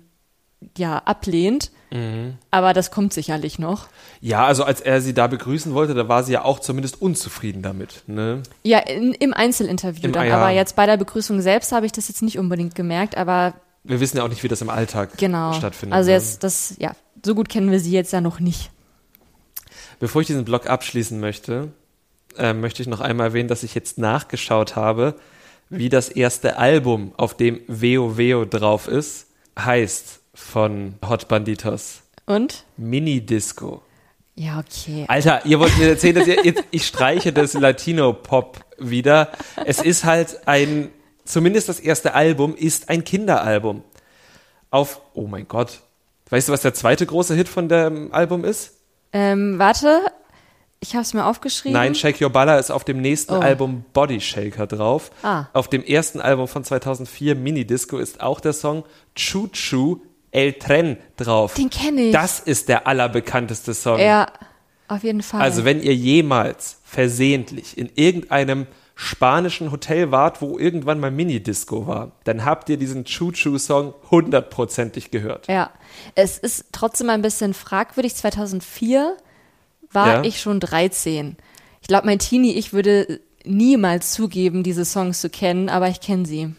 ja 0.77 0.97
ablehnt. 0.99 1.71
Aber 2.51 2.73
das 2.73 2.91
kommt 2.91 3.13
sicherlich 3.13 3.59
noch. 3.59 3.87
Ja, 4.19 4.45
also 4.45 4.65
als 4.65 4.81
er 4.81 4.99
sie 4.99 5.13
da 5.13 5.27
begrüßen 5.27 5.73
wollte, 5.73 5.93
da 5.93 6.09
war 6.09 6.23
sie 6.23 6.33
ja 6.33 6.43
auch 6.43 6.59
zumindest 6.59 7.01
unzufrieden 7.01 7.61
damit. 7.61 8.03
Ne? 8.07 8.43
Ja, 8.63 8.79
in, 8.79 9.13
im 9.13 9.33
Einzelinterview 9.33 10.03
Im- 10.03 10.11
dann. 10.11 10.27
ja. 10.27 10.35
Aber 10.37 10.49
jetzt 10.49 10.75
bei 10.75 10.85
der 10.85 10.97
Begrüßung 10.97 11.39
selbst 11.39 11.71
habe 11.71 11.85
ich 11.85 11.93
das 11.93 12.09
jetzt 12.09 12.23
nicht 12.23 12.37
unbedingt 12.39 12.75
gemerkt, 12.75 13.15
aber 13.15 13.53
Wir 13.85 14.01
wissen 14.01 14.17
ja 14.17 14.23
auch 14.23 14.27
nicht, 14.27 14.43
wie 14.43 14.49
das 14.49 14.61
im 14.61 14.69
Alltag 14.69 15.11
genau. 15.17 15.53
stattfindet. 15.53 15.95
Also 15.95 16.09
ne? 16.09 16.15
jetzt, 16.17 16.43
das, 16.43 16.75
ja, 16.77 16.91
so 17.25 17.35
gut 17.35 17.49
kennen 17.49 17.71
wir 17.71 17.79
sie 17.79 17.91
jetzt 17.91 18.13
ja 18.13 18.21
noch 18.21 18.39
nicht. 18.39 18.71
Bevor 19.99 20.21
ich 20.21 20.27
diesen 20.27 20.45
Blog 20.45 20.69
abschließen 20.69 21.19
möchte, 21.19 21.71
äh, 22.37 22.53
möchte 22.53 22.81
ich 22.81 22.87
noch 22.87 23.01
einmal 23.01 23.27
erwähnen, 23.27 23.49
dass 23.49 23.63
ich 23.63 23.75
jetzt 23.75 23.97
nachgeschaut 23.97 24.75
habe, 24.75 25.15
wie 25.69 25.89
das 25.89 26.09
erste 26.09 26.57
Album, 26.57 27.13
auf 27.17 27.35
dem 27.35 27.61
Veo 27.67 28.17
Veo 28.17 28.45
drauf 28.45 28.87
ist, 28.87 29.27
heißt 29.59 30.19
von 30.33 30.95
Hot 31.07 31.27
Banditos. 31.27 32.01
Und? 32.25 32.63
Mini 32.77 33.25
Disco. 33.25 33.81
Ja, 34.35 34.59
okay. 34.59 35.05
Alter, 35.07 35.45
ihr 35.45 35.59
wollt 35.59 35.75
mir 35.79 35.89
erzählen, 35.89 36.15
dass 36.15 36.27
ihr, 36.27 36.45
jetzt, 36.45 36.63
ich 36.69 36.85
streiche 36.85 37.33
das 37.33 37.53
Latino-Pop 37.53 38.63
wieder. 38.77 39.31
Es 39.65 39.81
ist 39.81 40.05
halt 40.05 40.47
ein, 40.47 40.89
zumindest 41.25 41.69
das 41.69 41.79
erste 41.79 42.13
Album 42.13 42.55
ist 42.55 42.89
ein 42.89 43.03
Kinderalbum. 43.03 43.83
Auf, 44.69 45.01
oh 45.15 45.25
mein 45.25 45.47
Gott. 45.47 45.81
Weißt 46.29 46.47
du, 46.49 46.53
was 46.53 46.61
der 46.61 46.73
zweite 46.73 47.05
große 47.05 47.35
Hit 47.35 47.47
von 47.47 47.69
dem 47.69 48.13
Album 48.13 48.43
ist? 48.43 48.73
Ähm, 49.13 49.57
warte, 49.59 50.01
ich 50.79 50.93
habe 50.93 51.01
es 51.03 51.13
mir 51.13 51.25
aufgeschrieben. 51.25 51.73
Nein, 51.73 51.95
Shake 51.95 52.21
Your 52.21 52.29
Balla 52.29 52.57
ist 52.59 52.69
auf 52.71 52.83
dem 52.83 53.01
nächsten 53.01 53.33
Oh. 53.33 53.39
Album 53.39 53.85
Body 53.93 54.19
Shaker 54.19 54.67
drauf. 54.67 55.09
Ah. 55.23 55.45
Auf 55.53 55.69
dem 55.69 55.83
ersten 55.83 56.19
Album 56.21 56.47
von 56.47 56.63
2004, 56.63 57.35
Mini 57.35 57.65
Disco, 57.65 57.97
ist 57.97 58.21
auch 58.21 58.39
der 58.39 58.53
Song 58.53 58.83
Choo 59.15 59.47
Choo 59.53 59.97
El 60.31 60.53
Tren 60.53 60.97
drauf. 61.15 61.53
Den 61.53 61.69
kenne 61.69 62.01
ich. 62.03 62.11
Das 62.13 62.39
ist 62.39 62.67
der 62.69 62.85
allerbekannteste 62.85 63.73
Song. 63.73 63.99
Ja, 63.99 64.27
auf 64.89 65.03
jeden 65.03 65.21
Fall. 65.23 65.41
Also 65.41 65.63
wenn 65.65 65.81
ihr 65.81 65.95
jemals 65.95 66.79
versehentlich 66.83 67.77
in 67.77 67.89
irgendeinem 67.95 68.67
spanischen 68.99 69.71
Hotel 69.71 70.09
wart, 70.11 70.41
wo 70.41 70.57
irgendwann 70.57 70.99
mal 70.99 71.11
Minidisco 71.11 71.85
war, 71.85 72.13
dann 72.23 72.43
habt 72.43 72.67
ihr 72.67 72.77
diesen 72.77 73.05
Choo-Choo-Song 73.05 73.93
hundertprozentig 74.09 75.11
gehört. 75.11 75.47
Ja, 75.47 75.69
es 76.15 76.39
ist 76.39 76.65
trotzdem 76.71 77.11
ein 77.11 77.21
bisschen 77.21 77.53
fragwürdig. 77.53 78.15
2004 78.15 79.15
war 79.91 80.07
Ja. 80.07 80.23
ich 80.23 80.41
schon 80.41 80.59
13. 80.59 81.37
Ich 81.81 81.87
glaube, 81.87 82.07
mein 82.07 82.17
Teenie-Ich 82.17 82.73
würde 82.73 83.19
niemals 83.45 84.11
zugeben, 84.13 84.63
diese 84.63 84.83
Songs 84.83 85.21
zu 85.21 85.29
kennen, 85.29 85.69
aber 85.69 85.87
ich 85.89 86.01
kenne 86.01 86.25
sie. 86.25 86.55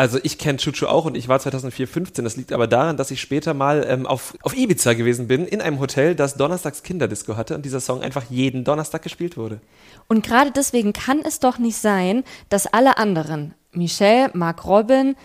Also 0.00 0.18
ich 0.22 0.38
kenne 0.38 0.56
Chuchu 0.56 0.86
auch 0.86 1.04
und 1.04 1.14
ich 1.14 1.28
war 1.28 1.38
2004 1.40 1.86
15. 1.86 2.24
Das 2.24 2.34
liegt 2.38 2.54
aber 2.54 2.66
daran, 2.66 2.96
dass 2.96 3.10
ich 3.10 3.20
später 3.20 3.52
mal 3.52 3.84
ähm, 3.86 4.06
auf, 4.06 4.32
auf 4.40 4.56
Ibiza 4.56 4.94
gewesen 4.94 5.28
bin, 5.28 5.44
in 5.44 5.60
einem 5.60 5.78
Hotel, 5.78 6.14
das 6.14 6.36
donnerstags 6.36 6.82
Kinderdisco 6.82 7.36
hatte 7.36 7.54
und 7.54 7.66
dieser 7.66 7.80
Song 7.80 8.00
einfach 8.00 8.24
jeden 8.30 8.64
Donnerstag 8.64 9.02
gespielt 9.02 9.36
wurde. 9.36 9.60
Und 10.08 10.24
gerade 10.24 10.52
deswegen 10.52 10.94
kann 10.94 11.20
es 11.22 11.38
doch 11.38 11.58
nicht 11.58 11.76
sein, 11.76 12.24
dass 12.48 12.66
alle 12.66 12.96
anderen, 12.96 13.52
Michelle, 13.72 14.30
Mark 14.32 14.64
Robin, 14.64 15.16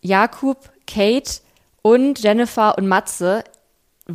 Jakub, 0.00 0.72
Kate 0.88 1.30
und 1.82 2.20
Jennifer 2.20 2.76
und 2.78 2.88
Matze, 2.88 3.44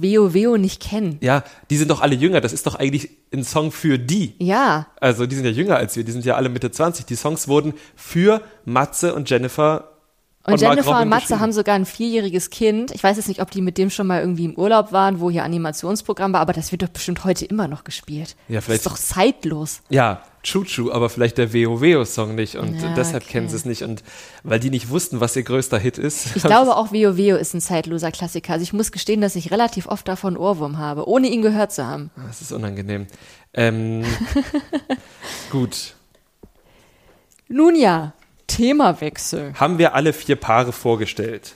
Veo 0.02 0.34
Veo 0.34 0.58
nicht 0.58 0.82
kennen. 0.82 1.18
Ja, 1.22 1.44
die 1.70 1.78
sind 1.78 1.92
doch 1.92 2.02
alle 2.02 2.16
jünger. 2.16 2.42
Das 2.42 2.54
ist 2.54 2.68
doch 2.68 2.76
eigentlich 2.76 3.10
ein 3.34 3.44
Song 3.44 3.72
für 3.72 3.98
die. 3.98 4.34
Ja, 4.40 4.88
Also 5.00 5.26
die 5.26 5.36
sind 5.36 5.46
ja 5.46 5.52
jünger 5.52 5.78
als 5.78 5.96
wir, 5.96 6.04
die 6.04 6.12
sind 6.12 6.26
ja 6.26 6.36
alle 6.36 6.50
Mitte 6.50 6.72
20. 6.72 7.06
Die 7.06 7.16
Songs 7.16 7.48
wurden 7.48 7.74
für 7.96 8.42
Matze 8.66 9.14
und 9.16 9.30
Jennifer 9.30 9.95
Und, 10.48 10.62
Mark 10.62 10.76
Jennifer 10.76 11.02
und 11.02 11.10
Matze 11.10 11.40
haben 11.40 11.52
sogar 11.52 11.74
ein 11.74 11.86
vierjähriges 11.88 12.52
Kind. 12.52 12.92
Ich 12.92 13.04
weiß 13.04 13.18
jetzt 13.18 13.28
nicht, 13.28 13.42
ob 13.42 13.50
die 13.50 13.62
mit 13.62 13.80
dem 13.80 13.90
schon 13.90 14.06
mal 14.06 14.22
irgendwie 14.22 14.46
im 14.46 14.54
Urlaub 14.56 14.92
waren, 14.92 15.20
wo 15.20 15.32
hier 15.32 15.44
Animationsprogramm 15.44 16.34
war, 16.34 16.40
aber 16.42 16.54
das 16.54 16.72
wird 16.72 16.84
doch 16.84 16.90
bestimmt 16.90 17.24
heute 17.26 17.46
immer 17.46 17.68
noch 17.68 17.84
gespielt. 17.84 18.36
Ja, 18.48 18.62
vielleicht- 18.62 18.86
Das 18.86 18.94
ist 18.94 19.12
doch 19.12 19.16
zeitlos. 19.16 19.82
Ja, 19.90 20.22
Chuchu, 20.44 20.92
aber 20.92 21.10
vielleicht 21.10 21.40
der 21.40 21.52
WoWo-Song 21.52 22.36
nicht 22.36 22.58
und 22.58 22.80
Ja, 22.80 22.94
deshalb 22.94 23.24
okay. 23.24 23.32
kennen 23.32 23.50
sie 23.50 23.56
es 23.56 23.66
nicht 23.66 23.82
und 23.82 24.04
weil 24.44 24.60
die 24.60 24.70
nicht 24.70 24.92
wussten, 24.92 25.20
was 25.20 25.36
ihr 25.36 25.42
größter 25.42 25.80
Hit 25.80 25.98
ist. 25.98 26.36
Ich 26.36 26.44
glaube 26.44 26.76
auch 26.78 26.92
Veo 26.92 27.10
ist 27.36 27.56
ein 27.56 27.62
zeitloser 27.62 28.12
Klassiker. 28.12 28.54
Also 28.54 28.62
ich 28.62 28.72
muss 28.72 28.92
gestehen, 28.92 29.22
dass 29.22 29.36
ich 29.36 29.50
relativ 29.50 29.88
oft 29.88 30.08
davon 30.08 30.38
Ohrwurm 30.38 30.78
habe, 30.78 31.08
ohne 31.10 31.26
ihn 31.28 31.42
gehört 31.42 31.72
zu 31.72 31.88
haben. 31.88 32.12
Das 32.28 32.42
ist 32.42 32.52
unangenehm. 32.52 33.08
Ähm, 33.56 34.04
gut. 35.52 35.96
Nun 37.48 37.76
ja, 37.76 38.14
Themawechsel. 38.56 39.54
Haben 39.56 39.78
wir 39.78 39.96
alle 39.96 40.14
vier 40.14 40.38
Paare 40.38 40.72
vorgestellt? 40.72 41.56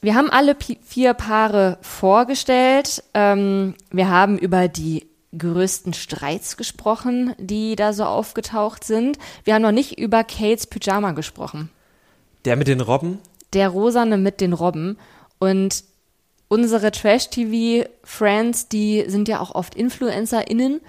Wir 0.00 0.14
haben 0.14 0.30
alle 0.30 0.56
vier 0.86 1.14
Paare 1.14 1.78
vorgestellt. 1.82 3.02
Ähm, 3.14 3.74
wir 3.90 4.08
haben 4.08 4.38
über 4.38 4.68
die 4.68 5.06
größten 5.36 5.94
Streits 5.94 6.56
gesprochen, 6.56 7.34
die 7.38 7.74
da 7.74 7.92
so 7.92 8.04
aufgetaucht 8.04 8.84
sind. 8.84 9.18
Wir 9.44 9.54
haben 9.54 9.62
noch 9.62 9.72
nicht 9.72 9.98
über 9.98 10.22
Kates 10.22 10.66
Pyjama 10.66 11.12
gesprochen. 11.12 11.70
Der 12.44 12.56
mit 12.56 12.68
den 12.68 12.80
Robben? 12.80 13.18
Der 13.52 13.68
Rosane 13.68 14.16
mit 14.16 14.40
den 14.40 14.52
Robben. 14.52 14.96
Und 15.40 15.82
unsere 16.46 16.92
Trash-TV-Friends, 16.92 18.68
die 18.68 19.04
sind 19.08 19.28
ja 19.28 19.40
auch 19.40 19.54
oft 19.54 19.74
InfluencerInnen. 19.74 20.80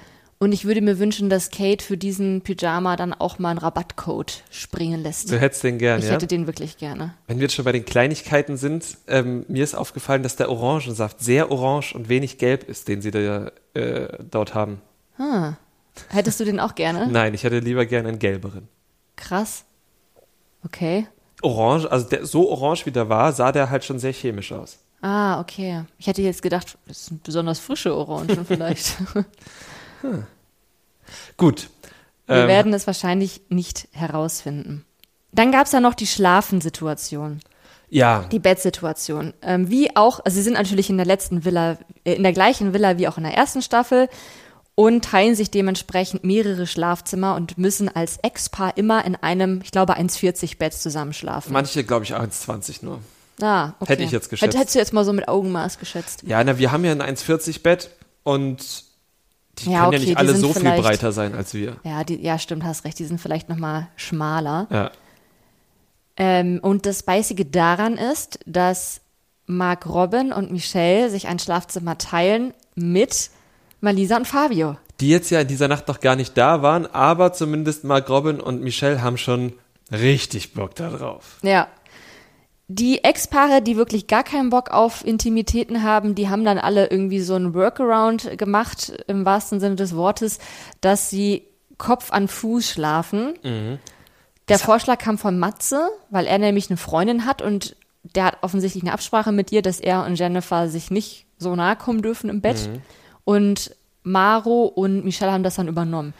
Und 0.42 0.54
ich 0.54 0.64
würde 0.64 0.80
mir 0.80 1.00
wünschen, 1.00 1.30
dass 1.30 1.52
Kate 1.52 1.84
für 1.84 1.98
diesen 1.98 2.42
Pyjama 2.42 2.96
dann 2.96 3.14
auch 3.14 3.40
mal 3.40 3.50
einen 3.50 3.60
Rabattcode 3.60 4.44
springen 4.50 5.04
lässt. 5.04 5.30
Du 5.30 5.38
hättest 5.38 5.66
den 5.66 5.78
gern, 5.78 6.00
Ich 6.00 6.06
ja? 6.06 6.14
hätte 6.14 6.28
den 6.28 6.48
wirklich 6.48 6.78
gerne. 6.78 7.14
Wenn 7.28 7.40
wir 7.40 7.44
jetzt 7.44 7.56
schon 7.56 7.66
bei 7.66 7.74
den 7.74 7.84
Kleinigkeiten 7.84 8.56
sind, 8.56 8.98
ähm, 9.08 9.44
mir 9.50 9.66
ist 9.66 9.76
aufgefallen, 9.76 10.24
dass 10.24 10.38
der 10.38 10.50
Orangensaft 10.50 11.20
sehr 11.20 11.52
orange 11.52 11.94
und 11.94 12.08
wenig 12.08 12.38
gelb 12.38 12.70
ist, 12.70 12.88
den 12.88 13.02
sie 13.02 13.12
da, 13.12 13.52
äh, 13.74 14.18
dort 14.32 14.54
haben. 14.54 14.82
Ah. 15.18 15.56
Hättest 16.08 16.40
du 16.40 16.46
den 16.46 16.62
auch 16.62 16.76
gerne? 16.76 17.08
Nein, 17.12 17.34
ich 17.34 17.44
hätte 17.44 17.60
lieber 17.60 17.86
gerne 17.86 18.08
einen 18.08 18.20
gelberen. 18.20 18.70
Krass. 19.18 19.66
Okay. 20.64 21.06
Orange, 21.42 21.92
also 21.92 22.08
der, 22.08 22.26
so 22.26 22.50
orange 22.50 22.86
wie 22.86 22.92
der 22.92 23.10
war, 23.10 23.34
sah 23.34 23.52
der 23.52 23.70
halt 23.70 23.84
schon 23.84 24.00
sehr 24.00 24.14
chemisch 24.14 24.54
aus. 24.54 24.80
Ah, 25.02 25.42
okay. 25.42 25.84
Ich 25.98 26.08
hätte 26.08 26.22
jetzt 26.22 26.42
gedacht, 26.42 26.78
das 26.88 27.08
sind 27.08 27.24
besonders 27.24 27.60
frische 27.60 27.94
Orangen 27.94 28.46
vielleicht. 28.46 28.96
Gut. 31.38 31.70
Wir 32.28 32.36
Ähm, 32.38 32.47
werden 32.47 32.74
es 32.74 32.86
wahrscheinlich 32.88 33.41
nicht 33.50 33.88
herausfinden. 33.91 34.86
Dann 35.32 35.52
gab 35.52 35.66
es 35.66 35.72
ja 35.72 35.80
noch 35.80 35.93
die 35.95 36.08
Schlafensituation, 36.08 37.39
ja, 37.89 38.26
die 38.32 38.39
Bettsituation. 38.39 39.34
Ähm, 39.41 39.70
wie 39.70 39.95
auch, 39.95 40.20
also 40.24 40.36
sie 40.36 40.43
sind 40.43 40.54
natürlich 40.54 40.89
in 40.89 40.97
der 40.97 41.06
letzten 41.06 41.45
Villa, 41.45 41.78
äh, 42.04 42.14
in 42.14 42.24
der 42.24 42.34
gleichen 42.34 42.74
Villa 42.74 42.97
wie 42.97 43.08
auch 43.08 43.18
in 43.18 43.24
der 43.24 43.34
ersten 43.36 43.62
Staffel 43.62 44.10
und 44.76 45.04
teilen 45.06 45.36
sich 45.36 45.50
dementsprechend 45.52 46.24
mehrere 46.24 46.68
Schlafzimmer 46.68 47.36
und 47.36 47.58
müssen 47.58 47.89
als 47.93 48.18
Ex-Paar 48.22 48.78
immer 48.78 49.04
in 49.06 49.16
einem, 49.16 49.62
ich 49.64 49.72
glaube, 49.72 49.97
1,40 49.97 50.58
Bett 50.58 50.74
zusammenschlafen. 50.74 51.52
manche 51.52 51.84
glaube 51.84 52.06
ich 52.06 52.14
1,20 52.16 52.86
nur. 52.86 53.00
ah, 53.41 53.74
okay. 53.80 53.93
Hätte 53.93 54.04
ich 54.04 54.12
jetzt 54.12 54.30
geschätzt. 54.30 54.54
Hätt- 54.56 54.60
Hättest 54.60 54.76
du 54.76 54.80
jetzt 54.80 54.93
mal 54.93 55.04
so 55.06 55.14
mit 55.14 55.28
Augenmaß 55.28 55.80
geschätzt. 55.80 56.24
Ja, 56.28 56.43
na, 56.43 56.58
wir 56.60 56.72
haben 56.72 56.86
ja 56.86 56.91
ein 56.91 57.02
1,40 57.02 57.62
Bett 57.64 57.89
und 58.24 58.84
die 59.66 59.72
Ja, 59.72 59.86
können 59.86 59.88
okay, 59.88 59.97
ja 59.97 60.10
nicht 60.10 60.18
alle 60.18 60.36
so 60.36 60.53
viel 60.53 60.72
breiter 60.72 61.12
sein 61.12 61.36
als 61.36 61.53
wir. 61.53 61.78
Ja, 61.84 62.03
die, 62.03 62.22
ja, 62.22 62.39
stimmt, 62.39 62.64
hast 62.64 62.86
recht. 62.86 62.99
Die 62.99 63.05
sind 63.05 63.20
vielleicht 63.20 63.49
noch 63.49 63.57
mal 63.57 63.88
schmaler. 63.95 64.68
Ja. 64.70 64.91
Ähm, 66.18 66.60
und 66.62 66.86
das 66.86 67.03
Beißige 67.03 67.45
daran 67.49 67.97
ist, 67.97 68.39
dass 68.45 69.01
Mark 69.45 69.88
Robin 69.88 70.32
und 70.32 70.51
Michelle 70.51 71.10
sich 71.10 71.28
ein 71.28 71.39
Schlafzimmer 71.39 71.97
teilen 71.97 72.53
mit 72.76 73.30
Malisa 73.82 74.18
und 74.18 74.28
Fabio. 74.28 74.78
Die 74.99 75.10
jetzt 75.10 75.30
ja 75.32 75.41
in 75.41 75.47
dieser 75.47 75.68
Nacht 75.68 75.88
noch 75.88 76.01
gar 76.01 76.16
nicht 76.16 76.38
da 76.38 76.62
waren, 76.62 76.86
aber 76.86 77.34
zumindest 77.34 77.84
Mark 77.86 78.10
Robin 78.10 78.41
und 78.41 78.62
Michelle 78.62 79.01
haben 79.01 79.18
schon 79.18 79.53
richtig 79.91 80.53
Bock 80.53 80.76
da 80.76 80.89
drauf. 80.89 81.38
Ja. 81.41 81.68
Die 82.72 83.03
Ex-Paare, 83.03 83.63
die 83.63 83.78
wirklich 83.78 84.05
gar 84.05 84.24
keinen 84.24 84.51
Bock 84.51 84.70
auf 84.70 85.03
Intimitäten 85.03 85.82
haben, 85.82 86.13
die 86.13 86.30
haben 86.30 86.45
dann 86.45 86.59
alle 86.59 86.91
irgendwie 86.91 87.20
so 87.20 87.34
einen 87.34 87.55
Workaround 87.55 88.38
gemacht, 88.38 88.93
im 89.07 89.26
wahrsten 89.26 89.59
Sinne 89.59 89.76
des 89.76 89.95
Wortes, 89.95 90.38
dass 90.80 91.09
sie 91.09 91.47
Kopf 91.80 92.11
an 92.11 92.28
Fuß 92.28 92.70
schlafen. 92.70 93.34
Der 94.47 94.59
Vorschlag 94.59 94.99
kam 94.99 95.17
von 95.17 95.39
Matze, 95.39 95.89
weil 96.11 96.28
er 96.28 96.38
nämlich 96.38 96.70
eine 96.70 96.78
Freundin 96.78 97.26
hat 97.26 97.41
und 97.41 97.76
der 98.03 98.26
hat 98.26 98.38
offensichtlich 98.41 98.84
eine 98.84 98.93
Absprache 98.93 99.32
mit 99.32 99.51
ihr, 99.51 99.63
dass 99.63 99.80
er 99.80 100.05
und 100.05 100.15
Jennifer 100.15 100.70
sich 100.70 100.91
nicht 100.91 101.26
so 101.39 101.55
nahe 101.55 101.76
kommen 101.76 102.03
dürfen 102.03 102.30
im 102.30 102.41
Bett. 102.41 102.70
Und 103.24 103.76
Maro 104.03 104.65
und 104.65 105.03
Michelle 105.05 105.32
haben 105.32 105.43
das 105.43 105.55
dann 105.55 105.67
übernommen. 105.67 106.13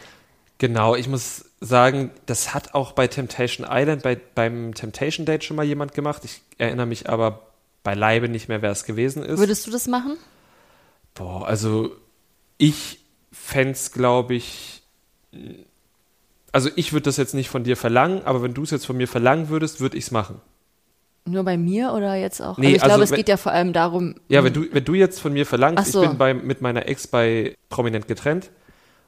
Genau, 0.58 0.95
ich 0.95 1.08
muss 1.08 1.45
sagen, 1.62 2.12
das 2.26 2.53
hat 2.53 2.74
auch 2.74 2.93
bei 2.93 3.07
Temptation 3.07 3.68
Island, 3.70 4.03
bei, 4.03 4.16
beim 4.36 4.74
Temptation 4.74 5.26
Date 5.26 5.43
schon 5.43 5.57
mal 5.57 5.66
jemand 5.66 5.93
gemacht. 5.93 6.24
Ich 6.26 6.41
erinnere 6.57 6.86
mich 6.86 7.10
aber 7.10 7.41
beileibe 7.84 8.30
nicht 8.30 8.47
mehr, 8.47 8.62
wer 8.62 8.72
es 8.72 8.84
gewesen 8.86 9.24
ist. 9.24 9.39
Würdest 9.39 9.68
du 9.68 9.72
das 9.72 9.88
machen? 9.88 10.18
Boah, 11.16 11.45
also 11.47 11.91
ich 12.57 12.99
fände 13.32 13.72
es, 13.72 13.91
glaube 13.91 14.36
ich, 14.36 14.82
also 16.51 16.70
ich 16.76 16.93
würde 16.93 17.03
das 17.05 17.18
jetzt 17.18 17.34
nicht 17.34 17.49
von 17.49 17.64
dir 17.64 17.78
verlangen, 17.78 18.22
aber 18.26 18.41
wenn 18.41 18.53
du 18.53 18.64
es 18.64 18.72
jetzt 18.72 18.86
von 18.86 18.97
mir 18.97 19.07
verlangen 19.07 19.49
würdest, 19.49 19.82
würde 19.82 19.97
ich 19.97 20.05
es 20.05 20.12
machen. 20.12 20.41
Nur 21.26 21.43
bei 21.43 21.57
mir 21.57 21.93
oder 21.93 22.16
jetzt 22.16 22.41
auch? 22.41 22.57
Nee, 22.57 22.68
also 22.68 22.76
ich 22.78 22.84
also 22.84 22.89
glaube, 22.91 23.03
es 23.03 23.12
wenn- 23.12 23.18
geht 23.18 23.30
ja 23.30 23.38
vor 23.38 23.51
allem 23.51 23.74
darum, 23.74 24.16
Ja, 24.30 24.43
wenn 24.43 24.53
du, 24.53 24.66
wenn 24.72 24.84
du 24.86 24.93
jetzt 24.93 25.20
von 25.20 25.34
mir 25.34 25.45
verlangst, 25.45 25.91
so. 25.91 26.01
ich 26.03 26.10
bin 26.10 26.18
bei, 26.18 26.34
mit 26.34 26.62
meiner 26.62 26.88
Ex 26.88 27.07
bei 27.07 27.55
Prominent 27.70 28.07
getrennt 28.07 28.49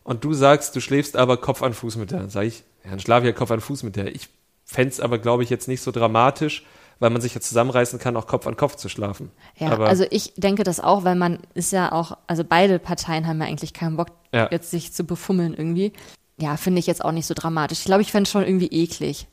und 0.03 0.23
du 0.23 0.33
sagst, 0.33 0.75
du 0.75 0.81
schläfst 0.81 1.15
aber 1.15 1.37
Kopf 1.37 1.61
an 1.63 1.73
Fuß 1.73 1.95
mit 1.97 2.11
der, 2.11 2.19
dann 2.19 2.29
sage 2.29 2.47
ich, 2.47 2.63
ja, 2.83 2.91
dann 2.91 2.99
schlafe 2.99 3.27
ich 3.27 3.33
ja 3.33 3.37
Kopf 3.37 3.51
an 3.51 3.61
Fuß 3.61 3.83
mit 3.83 3.95
der. 3.95 4.15
Ich 4.15 4.29
fände 4.65 4.89
es 4.89 4.99
aber, 4.99 5.17
glaube 5.19 5.43
ich, 5.43 5.49
jetzt 5.49 5.67
nicht 5.67 5.81
so 5.81 5.91
dramatisch, 5.91 6.65
weil 6.99 7.09
man 7.09 7.21
sich 7.21 7.33
ja 7.33 7.41
zusammenreißen 7.41 7.99
kann, 7.99 8.15
auch 8.15 8.27
Kopf 8.27 8.47
an 8.47 8.55
Kopf 8.55 8.75
zu 8.75 8.89
schlafen. 8.89 9.31
Ja, 9.57 9.71
aber, 9.71 9.87
also 9.87 10.05
ich 10.09 10.33
denke 10.37 10.63
das 10.63 10.79
auch, 10.79 11.03
weil 11.03 11.15
man 11.15 11.39
ist 11.53 11.71
ja 11.71 11.91
auch, 11.91 12.17
also 12.27 12.43
beide 12.43 12.79
Parteien 12.79 13.27
haben 13.27 13.41
ja 13.41 13.47
eigentlich 13.47 13.73
keinen 13.73 13.97
Bock, 13.97 14.09
Ja. 14.33 14.47
jetzt 14.51 14.71
sich 14.71 14.93
zu 14.93 15.03
befummeln 15.03 15.53
irgendwie. 15.53 15.93
Ja, 16.37 16.57
finde 16.57 16.79
ich 16.79 16.87
jetzt 16.87 17.03
auch 17.03 17.11
nicht 17.11 17.25
so 17.25 17.33
dramatisch. 17.33 17.79
Ich 17.79 17.85
glaube, 17.85 18.01
ich 18.01 18.11
fände 18.11 18.27
es 18.27 18.31
schon 18.31 18.43
irgendwie 18.43 18.67
eklig 18.67 19.27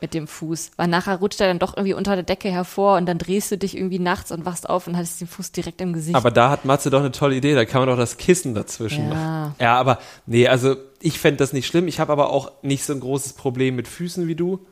mit 0.00 0.14
dem 0.14 0.26
Fuß, 0.26 0.70
weil 0.76 0.86
nachher 0.88 1.16
rutscht 1.16 1.40
er 1.40 1.48
dann 1.48 1.58
doch 1.58 1.76
irgendwie 1.76 1.94
unter 1.94 2.14
der 2.14 2.22
Decke 2.22 2.48
hervor 2.50 2.96
und 2.96 3.06
dann 3.06 3.18
drehst 3.18 3.50
du 3.50 3.58
dich 3.58 3.76
irgendwie 3.76 3.98
nachts 3.98 4.30
und 4.30 4.44
wachst 4.44 4.68
auf 4.68 4.86
und 4.86 4.96
hast 4.96 5.20
den 5.20 5.26
Fuß 5.28 5.52
direkt 5.52 5.80
im 5.80 5.92
Gesicht. 5.92 6.14
aber 6.16 6.30
da 6.30 6.50
hat 6.50 6.64
Matze 6.64 6.90
doch 6.90 7.00
eine 7.00 7.10
tolle 7.12 7.34
Idee, 7.36 7.54
da 7.54 7.64
kann 7.64 7.80
man 7.80 7.88
doch 7.88 7.96
das 7.96 8.16
Kissen 8.16 8.54
dazwischen 8.54 9.08
Ja. 9.08 9.14
machen. 9.14 9.54
Ja, 9.60 9.74
aber 9.78 9.98
nee, 10.26 10.46
also 10.48 10.76
ich 11.00 11.18
fände 11.18 11.38
das 11.38 11.52
nicht 11.52 11.66
schlimm. 11.66 11.88
Ich 11.88 12.00
habe 12.00 12.12
aber 12.12 12.30
auch 12.30 12.50
nicht 12.62 12.84
so 12.84 12.92
ein 12.92 13.00
großes 13.00 13.32
Problem 13.34 13.76
mit 13.76 13.88
Füßen 13.88 14.26
wie 14.28 14.34
du. 14.34 14.66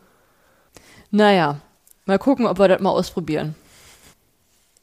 Naja, 1.11 1.61
mal 2.05 2.19
gucken, 2.19 2.47
ob 2.47 2.59
wir 2.59 2.69
das 2.69 2.81
mal 2.81 2.91
ausprobieren. 2.91 3.55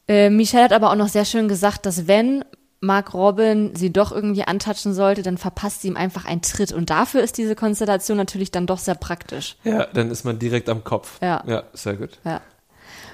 Äh, 0.08 0.30
Michelle 0.30 0.64
hat 0.64 0.72
aber 0.72 0.90
auch 0.90 0.96
noch 0.96 1.08
sehr 1.08 1.24
schön 1.24 1.48
gesagt, 1.48 1.86
dass 1.86 2.06
wenn 2.06 2.44
Mark 2.84 3.14
Robin 3.14 3.74
sie 3.74 3.92
doch 3.92 4.12
irgendwie 4.12 4.44
antatschen 4.44 4.94
sollte, 4.94 5.22
dann 5.22 5.38
verpasst 5.38 5.82
sie 5.82 5.88
ihm 5.88 5.96
einfach 5.96 6.24
einen 6.24 6.42
Tritt. 6.42 6.72
Und 6.72 6.90
dafür 6.90 7.22
ist 7.22 7.38
diese 7.38 7.54
Konstellation 7.54 8.16
natürlich 8.16 8.50
dann 8.50 8.66
doch 8.66 8.78
sehr 8.78 8.94
praktisch. 8.94 9.56
Ja, 9.64 9.86
dann 9.86 10.10
ist 10.10 10.24
man 10.24 10.38
direkt 10.38 10.68
am 10.68 10.84
Kopf. 10.84 11.18
Ja. 11.20 11.42
Ja, 11.46 11.64
sehr 11.72 11.94
gut. 11.94 12.18
Ja. 12.24 12.40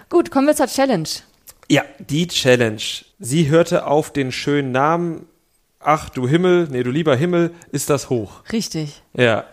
Gut, 0.09 0.31
kommen 0.31 0.47
wir 0.47 0.57
zur 0.57 0.66
Challenge. 0.66 1.09
Ja, 1.68 1.85
die 1.99 2.27
Challenge. 2.27 2.83
Sie 3.18 3.49
hörte 3.49 3.87
auf 3.87 4.12
den 4.12 4.33
schönen 4.33 4.73
Namen. 4.73 5.27
Ach 5.79 6.11
du 6.11 6.29
Himmel, 6.29 6.68
nee, 6.71 6.83
du 6.83 6.91
lieber 6.91 7.16
Himmel, 7.16 7.55
ist 7.71 7.89
das 7.91 8.11
hoch. 8.11 8.43
Richtig. 8.53 9.03
Ja. 9.14 9.45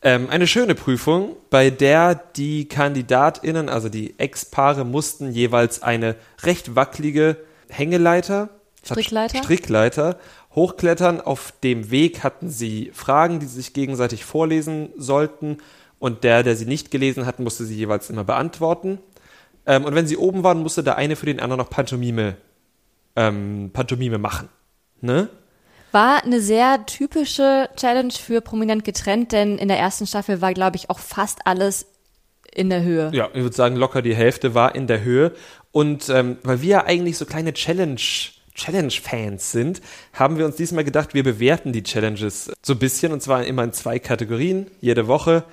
Ähm, 0.00 0.28
eine 0.30 0.46
schöne 0.46 0.74
Prüfung, 0.74 1.34
bei 1.50 1.70
der 1.70 2.14
die 2.14 2.68
KandidatInnen, 2.68 3.68
also 3.68 3.88
die 3.88 4.18
Ex-Paare, 4.18 4.84
mussten 4.84 5.32
jeweils 5.32 5.82
eine 5.82 6.14
recht 6.42 6.76
wackelige 6.76 7.38
Hängeleiter, 7.68 8.50
Strickleiter? 8.84 9.42
Strickleiter 9.42 10.18
hochklettern. 10.54 11.20
Auf 11.20 11.52
dem 11.62 11.90
Weg 11.90 12.22
hatten 12.22 12.48
sie 12.48 12.90
Fragen, 12.94 13.40
die 13.40 13.46
sie 13.46 13.56
sich 13.56 13.72
gegenseitig 13.72 14.24
vorlesen 14.24 14.90
sollten. 14.96 15.58
Und 15.98 16.24
der, 16.24 16.42
der 16.42 16.56
sie 16.56 16.66
nicht 16.66 16.90
gelesen 16.90 17.26
hat, 17.26 17.40
musste 17.40 17.64
sie 17.64 17.76
jeweils 17.76 18.10
immer 18.10 18.24
beantworten. 18.24 18.98
Ähm, 19.66 19.84
und 19.84 19.94
wenn 19.94 20.06
sie 20.06 20.16
oben 20.16 20.42
waren, 20.42 20.60
musste 20.60 20.82
der 20.82 20.96
eine 20.96 21.16
für 21.16 21.26
den 21.26 21.40
anderen 21.40 21.58
noch 21.58 21.70
Pantomime, 21.70 22.36
ähm, 23.16 23.70
Pantomime 23.72 24.18
machen. 24.18 24.48
Ne? 25.00 25.28
War 25.92 26.24
eine 26.24 26.40
sehr 26.40 26.84
typische 26.86 27.68
Challenge 27.76 28.12
für 28.12 28.40
prominent 28.40 28.84
getrennt, 28.84 29.32
denn 29.32 29.58
in 29.58 29.68
der 29.68 29.78
ersten 29.78 30.06
Staffel 30.06 30.40
war, 30.40 30.52
glaube 30.52 30.76
ich, 30.76 30.90
auch 30.90 30.98
fast 30.98 31.46
alles 31.46 31.86
in 32.52 32.70
der 32.70 32.82
Höhe. 32.82 33.10
Ja, 33.14 33.28
ich 33.32 33.42
würde 33.42 33.56
sagen, 33.56 33.76
locker 33.76 34.02
die 34.02 34.14
Hälfte 34.14 34.54
war 34.54 34.74
in 34.74 34.86
der 34.86 35.02
Höhe. 35.02 35.32
Und 35.72 36.08
ähm, 36.08 36.38
weil 36.42 36.62
wir 36.62 36.68
ja 36.68 36.84
eigentlich 36.84 37.16
so 37.16 37.26
kleine 37.26 37.52
Challenge, 37.52 38.00
Challenge-Fans 38.54 39.52
sind, 39.52 39.80
haben 40.12 40.38
wir 40.38 40.44
uns 40.44 40.56
diesmal 40.56 40.84
gedacht, 40.84 41.14
wir 41.14 41.22
bewerten 41.22 41.72
die 41.72 41.82
Challenges 41.82 42.52
so 42.62 42.72
ein 42.74 42.78
bisschen 42.78 43.12
und 43.12 43.22
zwar 43.22 43.44
immer 43.44 43.64
in 43.64 43.72
zwei 43.72 43.98
Kategorien, 43.98 44.70
jede 44.80 45.06
Woche, 45.06 45.44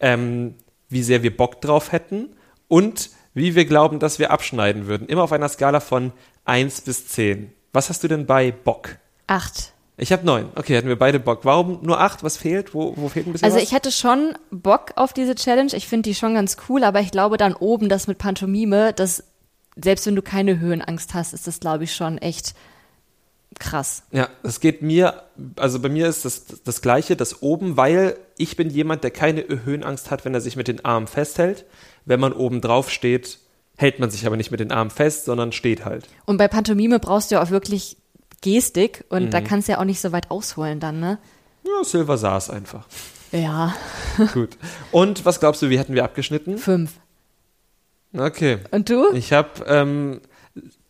ähm, 0.00 0.54
wie 0.88 1.02
sehr 1.02 1.22
wir 1.22 1.36
Bock 1.36 1.60
drauf 1.60 1.92
hätten 1.92 2.28
und 2.68 3.10
wie 3.34 3.54
wir 3.54 3.64
glauben, 3.64 3.98
dass 3.98 4.18
wir 4.18 4.30
abschneiden 4.30 4.86
würden. 4.86 5.06
Immer 5.08 5.22
auf 5.22 5.32
einer 5.32 5.48
Skala 5.48 5.80
von 5.80 6.12
1 6.44 6.82
bis 6.82 7.08
10. 7.08 7.52
Was 7.72 7.88
hast 7.88 8.04
du 8.04 8.08
denn 8.08 8.26
bei 8.26 8.52
Bock? 8.52 8.96
Acht. 9.26 9.72
Ich 9.96 10.12
habe 10.12 10.26
neun. 10.26 10.48
Okay, 10.54 10.76
hatten 10.76 10.88
wir 10.88 10.98
beide 10.98 11.20
Bock. 11.20 11.40
Warum 11.44 11.78
nur 11.82 12.00
acht? 12.00 12.22
Was 12.24 12.36
fehlt? 12.36 12.74
Wo, 12.74 12.94
wo 12.96 13.08
fehlt 13.08 13.26
ein 13.26 13.32
bisschen 13.32 13.44
Also 13.44 13.56
was? 13.56 13.62
ich 13.62 13.72
hätte 13.72 13.92
schon 13.92 14.36
Bock 14.50 14.92
auf 14.96 15.12
diese 15.12 15.34
Challenge. 15.34 15.72
Ich 15.74 15.86
finde 15.86 16.08
die 16.08 16.14
schon 16.14 16.34
ganz 16.34 16.56
cool, 16.68 16.84
aber 16.84 17.00
ich 17.00 17.10
glaube 17.10 17.36
dann 17.36 17.54
oben 17.54 17.88
das 17.88 18.06
mit 18.06 18.18
Pantomime, 18.18 18.92
das 18.92 19.24
selbst 19.80 20.06
wenn 20.06 20.16
du 20.16 20.22
keine 20.22 20.58
Höhenangst 20.60 21.14
hast, 21.14 21.32
ist 21.32 21.46
das 21.46 21.60
glaube 21.60 21.84
ich 21.84 21.94
schon 21.94 22.18
echt 22.18 22.54
krass. 23.58 24.02
Ja, 24.12 24.28
das 24.42 24.60
geht 24.60 24.82
mir, 24.82 25.22
also 25.56 25.78
bei 25.80 25.88
mir 25.88 26.08
ist 26.08 26.24
das 26.24 26.46
das 26.64 26.80
Gleiche, 26.82 27.16
das 27.16 27.42
oben, 27.42 27.76
weil 27.76 28.16
ich 28.38 28.56
bin 28.56 28.70
jemand, 28.70 29.04
der 29.04 29.10
keine 29.10 29.44
Höhenangst 29.46 30.10
hat, 30.10 30.24
wenn 30.24 30.34
er 30.34 30.40
sich 30.40 30.56
mit 30.56 30.68
den 30.68 30.84
Armen 30.84 31.06
festhält. 31.06 31.64
Wenn 32.04 32.18
man 32.18 32.32
oben 32.32 32.60
drauf 32.60 32.90
steht, 32.90 33.38
hält 33.76 33.98
man 34.00 34.10
sich 34.10 34.26
aber 34.26 34.36
nicht 34.36 34.50
mit 34.50 34.60
den 34.60 34.72
Armen 34.72 34.90
fest, 34.90 35.26
sondern 35.26 35.52
steht 35.52 35.84
halt. 35.84 36.08
Und 36.24 36.36
bei 36.38 36.48
Pantomime 36.48 36.98
brauchst 36.98 37.30
du 37.30 37.36
ja 37.36 37.42
auch 37.42 37.50
wirklich 37.50 37.96
Gestik 38.40 39.04
und 39.10 39.26
Mhm. 39.26 39.30
da 39.30 39.40
kannst 39.40 39.68
du 39.68 39.72
ja 39.72 39.78
auch 39.80 39.84
nicht 39.84 40.00
so 40.00 40.12
weit 40.12 40.30
ausholen 40.30 40.80
dann, 40.80 40.98
ne? 40.98 41.18
Ja, 41.64 41.84
Silver 41.84 42.18
saß 42.18 42.50
einfach. 42.50 42.86
Ja, 43.30 43.74
Gut. 44.34 44.56
Und 44.90 45.24
was 45.24 45.40
glaubst 45.40 45.62
du, 45.62 45.70
wie 45.70 45.78
hätten 45.78 45.94
wir 45.94 46.04
abgeschnitten? 46.04 46.58
fünf. 46.58 46.92
Okay. 48.16 48.58
Und 48.70 48.90
du? 48.90 49.12
Ich 49.14 49.32
habe, 49.32 49.48
ähm, 49.66 50.20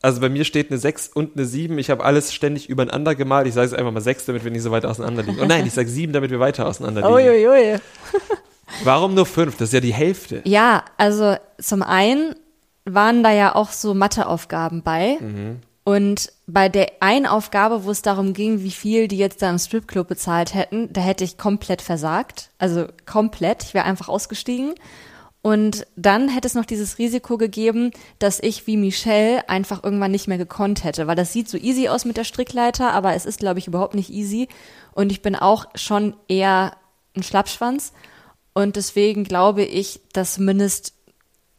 also 0.01 0.21
bei 0.21 0.29
mir 0.29 0.45
steht 0.45 0.71
eine 0.71 0.79
6 0.79 1.09
und 1.09 1.37
eine 1.37 1.47
7. 1.47 1.79
Ich 1.79 1.91
habe 1.91 2.05
alles 2.05 2.33
ständig 2.33 2.69
übereinander 2.69 3.15
gemalt. 3.15 3.47
Ich 3.47 3.55
sage 3.55 3.67
es 3.67 3.75
einfach 3.75 3.93
mal 3.93 4.01
6, 4.01 4.27
damit 4.27 4.45
wir 4.45 4.51
nicht 4.51 4.63
so 4.63 4.71
weit 4.71 4.85
auseinander 4.85 5.23
liegen. 5.23 5.39
Oh 5.41 5.45
nein, 5.45 5.67
ich 5.67 5.73
sage 5.73 5.89
7, 5.89 6.13
damit 6.13 6.31
wir 6.31 6.41
weiter 6.41 6.67
auseinander 6.67 7.03
liegen. 7.03 7.15
Uiuiui. 7.15 7.79
Warum 8.85 9.15
nur 9.15 9.27
5? 9.27 9.57
Das 9.57 9.69
ist 9.69 9.75
ja 9.75 9.81
die 9.81 9.95
Hälfte. 9.95 10.43
Ja, 10.45 10.85
also 10.97 11.37
zum 11.61 11.83
einen 11.83 12.35
waren 12.85 13.23
da 13.23 13.31
ja 13.31 13.55
auch 13.55 13.71
so 13.71 13.95
Matheaufgaben 13.95 14.83
bei. 14.83 15.19
Und 15.85 16.33
bei 16.47 16.69
der 16.69 16.93
einen 17.01 17.27
Aufgabe, 17.27 17.85
wo 17.85 17.91
es 17.91 18.03
darum 18.03 18.35
ging, 18.35 18.63
wie 18.63 18.71
viel 18.71 19.09
die 19.09 19.19
jetzt 19.19 19.43
da 19.43 19.51
im 19.51 19.59
Stripclub 19.59 20.09
bezahlt 20.09 20.55
hätten, 20.55 20.93
da 20.93 21.01
hätte 21.01 21.25
ich 21.25 21.39
komplett 21.39 21.83
versagt. 21.83 22.51
Also 22.59 22.87
komplett. 23.05 23.65
Ich 23.65 23.75
wäre 23.75 23.85
einfach 23.85 24.09
ausgestiegen. 24.09 24.75
Und 25.43 25.89
dann 25.97 26.29
hätte 26.29 26.47
es 26.47 26.55
noch 26.55 26.65
dieses 26.65 26.99
Risiko 26.99 27.37
gegeben, 27.37 27.91
dass 28.21 28.39
ich 28.39 28.69
wie 28.69 28.77
Michelle 28.77 29.49
einfach 29.49 29.83
irgendwann 29.83 30.13
nicht 30.13 30.29
mehr 30.29 30.39
gekonnt 30.39 30.85
hätte, 30.85 31.09
weil 31.09 31.17
das 31.17 31.33
sieht 31.33 31.49
so 31.49 31.59
easy 31.59 31.89
aus 31.89 32.05
mit 32.05 32.17
der 32.17 32.25
Strickleiter, 32.25 32.93
aber 32.93 33.15
es 33.15 33.27
ist, 33.27 33.41
glaube 33.41 33.59
ich, 33.59 33.67
überhaupt 33.67 33.95
nicht 33.95 34.11
easy. 34.11 34.47
Und 34.93 35.11
ich 35.11 35.21
bin 35.21 35.35
auch 35.35 35.67
schon 35.75 36.15
eher 36.29 36.77
ein 37.17 37.25
Schlappschwanz. 37.25 37.93
Und 38.55 38.77
deswegen 38.77 39.25
glaube 39.25 39.65
ich, 39.65 40.01
dass 40.13 40.35
zumindest 40.35 40.95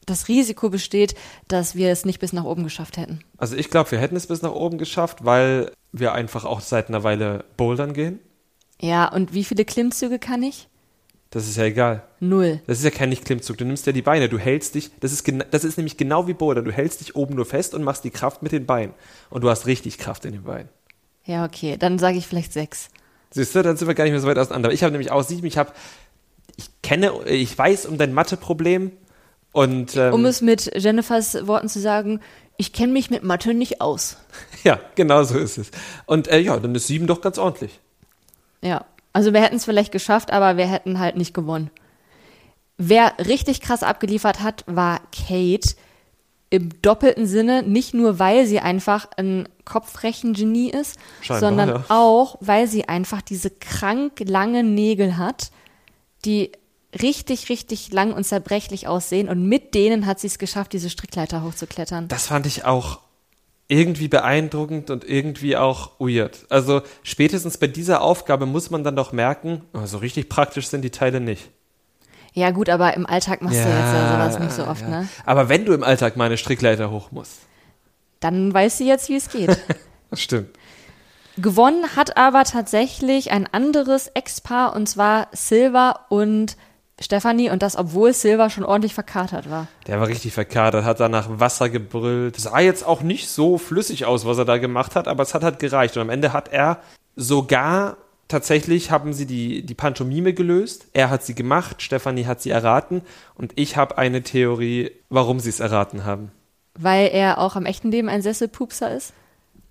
das 0.05 0.27
Risiko 0.27 0.69
besteht, 0.69 1.15
dass 1.47 1.75
wir 1.75 1.89
es 1.89 2.05
nicht 2.05 2.19
bis 2.19 2.33
nach 2.33 2.43
oben 2.45 2.63
geschafft 2.63 2.97
hätten. 2.97 3.21
Also 3.37 3.55
ich 3.55 3.69
glaube, 3.69 3.91
wir 3.91 3.99
hätten 3.99 4.15
es 4.15 4.27
bis 4.27 4.41
nach 4.41 4.53
oben 4.53 4.77
geschafft, 4.77 5.25
weil 5.25 5.71
wir 5.91 6.13
einfach 6.13 6.45
auch 6.45 6.61
seit 6.61 6.87
einer 6.87 7.03
Weile 7.03 7.45
bouldern 7.57 7.93
gehen. 7.93 8.19
Ja, 8.79 9.07
und 9.07 9.33
wie 9.33 9.43
viele 9.43 9.65
Klimmzüge 9.65 10.19
kann 10.19 10.43
ich? 10.43 10.67
Das 11.33 11.47
ist 11.47 11.57
ja 11.57 11.63
egal. 11.63 12.03
Null. 12.19 12.61
Das 12.67 12.77
ist 12.77 12.83
ja 12.83 12.91
kein 12.91 13.09
Nicht-Klimmzug. 13.09 13.57
Du 13.57 13.65
nimmst 13.65 13.87
ja 13.87 13.91
die 13.91 14.03
Beine, 14.03 14.29
du 14.29 14.37
hältst 14.37 14.75
dich. 14.75 14.91
Das 14.99 15.11
ist, 15.11 15.27
das 15.49 15.63
ist 15.63 15.77
nämlich 15.77 15.97
genau 15.97 16.27
wie 16.27 16.35
Bouldern. 16.35 16.63
Du 16.63 16.71
hältst 16.71 17.01
dich 17.01 17.15
oben 17.15 17.33
nur 17.33 17.47
fest 17.47 17.73
und 17.73 17.83
machst 17.83 18.03
die 18.03 18.11
Kraft 18.11 18.43
mit 18.43 18.51
den 18.51 18.67
Beinen. 18.67 18.93
Und 19.31 19.43
du 19.43 19.49
hast 19.49 19.65
richtig 19.65 19.97
Kraft 19.97 20.25
in 20.25 20.33
den 20.33 20.43
Beinen. 20.43 20.69
Ja, 21.25 21.43
okay, 21.43 21.75
dann 21.75 21.97
sage 21.97 22.19
ich 22.19 22.27
vielleicht 22.27 22.53
sechs. 22.53 22.89
Siehst 23.31 23.55
du, 23.55 23.63
dann 23.63 23.77
sind 23.77 23.87
wir 23.87 23.95
gar 23.95 24.03
nicht 24.03 24.13
mehr 24.13 24.21
so 24.21 24.27
weit 24.27 24.37
auseinander. 24.37 24.71
Ich 24.71 24.83
habe 24.83 24.91
nämlich 24.91 25.09
auch 25.09 25.23
sieben. 25.23 25.47
Ich 25.47 25.57
habe, 25.57 25.73
ich 26.55 26.69
kenne, 26.83 27.11
ich 27.25 27.57
weiß 27.57 27.87
um 27.87 27.97
dein 27.97 28.13
Mathe-Problem. 28.13 28.91
Und 29.53 29.95
ähm, 29.95 30.13
Um 30.13 30.25
es 30.25 30.41
mit 30.41 30.71
Jennifers 30.75 31.47
Worten 31.47 31.67
zu 31.67 31.79
sagen, 31.79 32.19
ich 32.57 32.73
kenne 32.73 32.93
mich 32.93 33.09
mit 33.09 33.23
Mathe 33.23 33.55
nicht 33.55 33.81
aus. 33.81 34.17
ja, 34.63 34.79
genau 34.93 35.23
so 35.23 35.39
ist 35.39 35.57
es. 35.57 35.71
Und 36.05 36.27
äh, 36.27 36.37
ja, 36.37 36.59
dann 36.59 36.75
ist 36.75 36.85
sieben 36.85 37.07
doch 37.07 37.21
ganz 37.21 37.39
ordentlich. 37.39 37.79
Ja, 38.61 38.85
also 39.13 39.31
wir 39.33 39.41
hätten 39.41 39.55
es 39.55 39.65
vielleicht 39.65 39.91
geschafft, 39.91 40.31
aber 40.31 40.57
wir 40.57 40.65
hätten 40.65 40.99
halt 40.99 41.15
nicht 41.15 41.33
gewonnen. 41.33 41.69
Wer 42.77 43.13
richtig 43.19 43.61
krass 43.61 43.83
abgeliefert 43.83 44.41
hat, 44.41 44.63
war 44.67 44.99
Kate. 45.11 45.75
Im 46.49 46.81
doppelten 46.81 47.25
Sinne, 47.25 47.63
nicht 47.63 47.93
nur, 47.93 48.19
weil 48.19 48.45
sie 48.45 48.59
einfach 48.59 49.07
ein 49.17 49.49
Kopfrechen-Genie 49.65 50.69
ist, 50.69 50.99
Scheinbar, 51.21 51.39
sondern 51.39 51.69
ja. 51.69 51.85
auch, 51.89 52.37
weil 52.41 52.67
sie 52.67 52.87
einfach 52.87 53.21
diese 53.21 53.49
krank 53.49 54.19
langen 54.19 54.75
Nägel 54.75 55.17
hat, 55.17 55.49
die 56.25 56.51
richtig, 57.01 57.49
richtig 57.49 57.91
lang 57.91 58.13
und 58.13 58.23
zerbrechlich 58.23 58.87
aussehen. 58.87 59.29
Und 59.29 59.47
mit 59.47 59.73
denen 59.73 60.05
hat 60.05 60.19
sie 60.19 60.27
es 60.27 60.37
geschafft, 60.37 60.73
diese 60.73 60.91
Strickleiter 60.91 61.43
hochzuklettern. 61.43 62.07
Das 62.07 62.27
fand 62.27 62.45
ich 62.45 62.65
auch 62.65 62.99
irgendwie 63.67 64.07
beeindruckend 64.07 64.89
und 64.89 65.03
irgendwie 65.03 65.57
auch 65.57 65.91
weird. 65.99 66.45
Also 66.49 66.81
spätestens 67.01 67.57
bei 67.57 67.67
dieser 67.67 68.01
Aufgabe 68.01 68.45
muss 68.45 68.69
man 68.69 68.83
dann 68.83 68.95
doch 68.95 69.11
merken, 69.11 69.61
oh, 69.73 69.85
so 69.85 69.97
richtig 69.97 70.29
praktisch 70.29 70.67
sind 70.67 70.81
die 70.81 70.91
Teile 70.91 71.19
nicht. 71.19 71.49
Ja, 72.33 72.51
gut, 72.51 72.69
aber 72.69 72.95
im 72.95 73.05
Alltag 73.05 73.41
machst 73.41 73.57
du 73.57 73.59
jetzt 73.59 73.69
ja 73.69 74.11
sowas 74.11 74.39
nicht 74.39 74.51
so 74.53 74.65
oft, 74.65 74.81
ja. 74.81 74.89
ne? 74.89 75.09
Aber 75.25 75.49
wenn 75.49 75.65
du 75.65 75.73
im 75.73 75.83
Alltag 75.83 76.17
mal 76.17 76.25
eine 76.25 76.37
Strickleiter 76.37 76.89
hoch 76.89 77.11
musst. 77.11 77.41
Dann 78.19 78.53
weiß 78.53 78.77
sie 78.79 78.87
jetzt, 78.87 79.09
wie 79.09 79.15
es 79.15 79.29
geht. 79.29 79.57
Das 80.09 80.21
stimmt. 80.21 80.49
Gewonnen 81.37 81.95
hat 81.95 82.17
aber 82.17 82.43
tatsächlich 82.43 83.31
ein 83.31 83.51
anderes 83.51 84.09
Ex-Paar 84.09 84.75
und 84.75 84.87
zwar 84.87 85.27
Silva 85.31 86.05
und 86.09 86.55
Stefanie 87.03 87.49
und 87.49 87.61
das, 87.61 87.75
obwohl 87.75 88.13
Silva 88.13 88.49
schon 88.49 88.63
ordentlich 88.63 88.93
verkatert 88.93 89.49
war. 89.49 89.67
Der 89.87 89.99
war 89.99 90.07
richtig 90.07 90.33
verkadert, 90.33 90.85
hat 90.85 90.99
danach 90.99 91.27
Wasser 91.39 91.69
gebrüllt. 91.69 92.37
Sah 92.37 92.59
jetzt 92.59 92.85
auch 92.85 93.01
nicht 93.01 93.29
so 93.29 93.57
flüssig 93.57 94.05
aus, 94.05 94.25
was 94.25 94.37
er 94.37 94.45
da 94.45 94.57
gemacht 94.57 94.95
hat, 94.95 95.07
aber 95.07 95.23
es 95.23 95.33
hat 95.33 95.43
halt 95.43 95.59
gereicht. 95.59 95.95
Und 95.97 96.03
am 96.03 96.09
Ende 96.09 96.33
hat 96.33 96.51
er 96.51 96.79
sogar 97.15 97.97
tatsächlich 98.27 98.89
haben 98.89 99.13
sie 99.13 99.25
die, 99.25 99.63
die 99.63 99.75
Pantomime 99.75 100.33
gelöst. 100.33 100.87
Er 100.93 101.09
hat 101.09 101.23
sie 101.23 101.35
gemacht, 101.35 101.81
Stefanie 101.81 102.25
hat 102.25 102.41
sie 102.41 102.49
erraten 102.49 103.01
und 103.35 103.53
ich 103.55 103.77
habe 103.77 103.97
eine 103.97 104.23
Theorie, 104.23 104.91
warum 105.09 105.39
sie 105.39 105.49
es 105.49 105.59
erraten 105.59 106.05
haben. 106.05 106.31
Weil 106.73 107.09
er 107.13 107.37
auch 107.37 107.55
am 107.55 107.65
echten 107.65 107.91
Leben 107.91 108.09
ein 108.09 108.23
Sesselpupser 108.23 108.95
ist. 108.95 109.13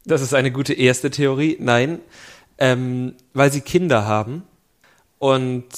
Das 0.05 0.21
ist 0.21 0.35
eine 0.35 0.53
gute 0.53 0.75
erste 0.75 1.11
Theorie. 1.11 1.57
Nein, 1.61 1.99
ähm, 2.59 3.15
weil 3.33 3.51
sie 3.51 3.61
Kinder 3.61 4.07
haben. 4.07 4.45
Und 5.19 5.69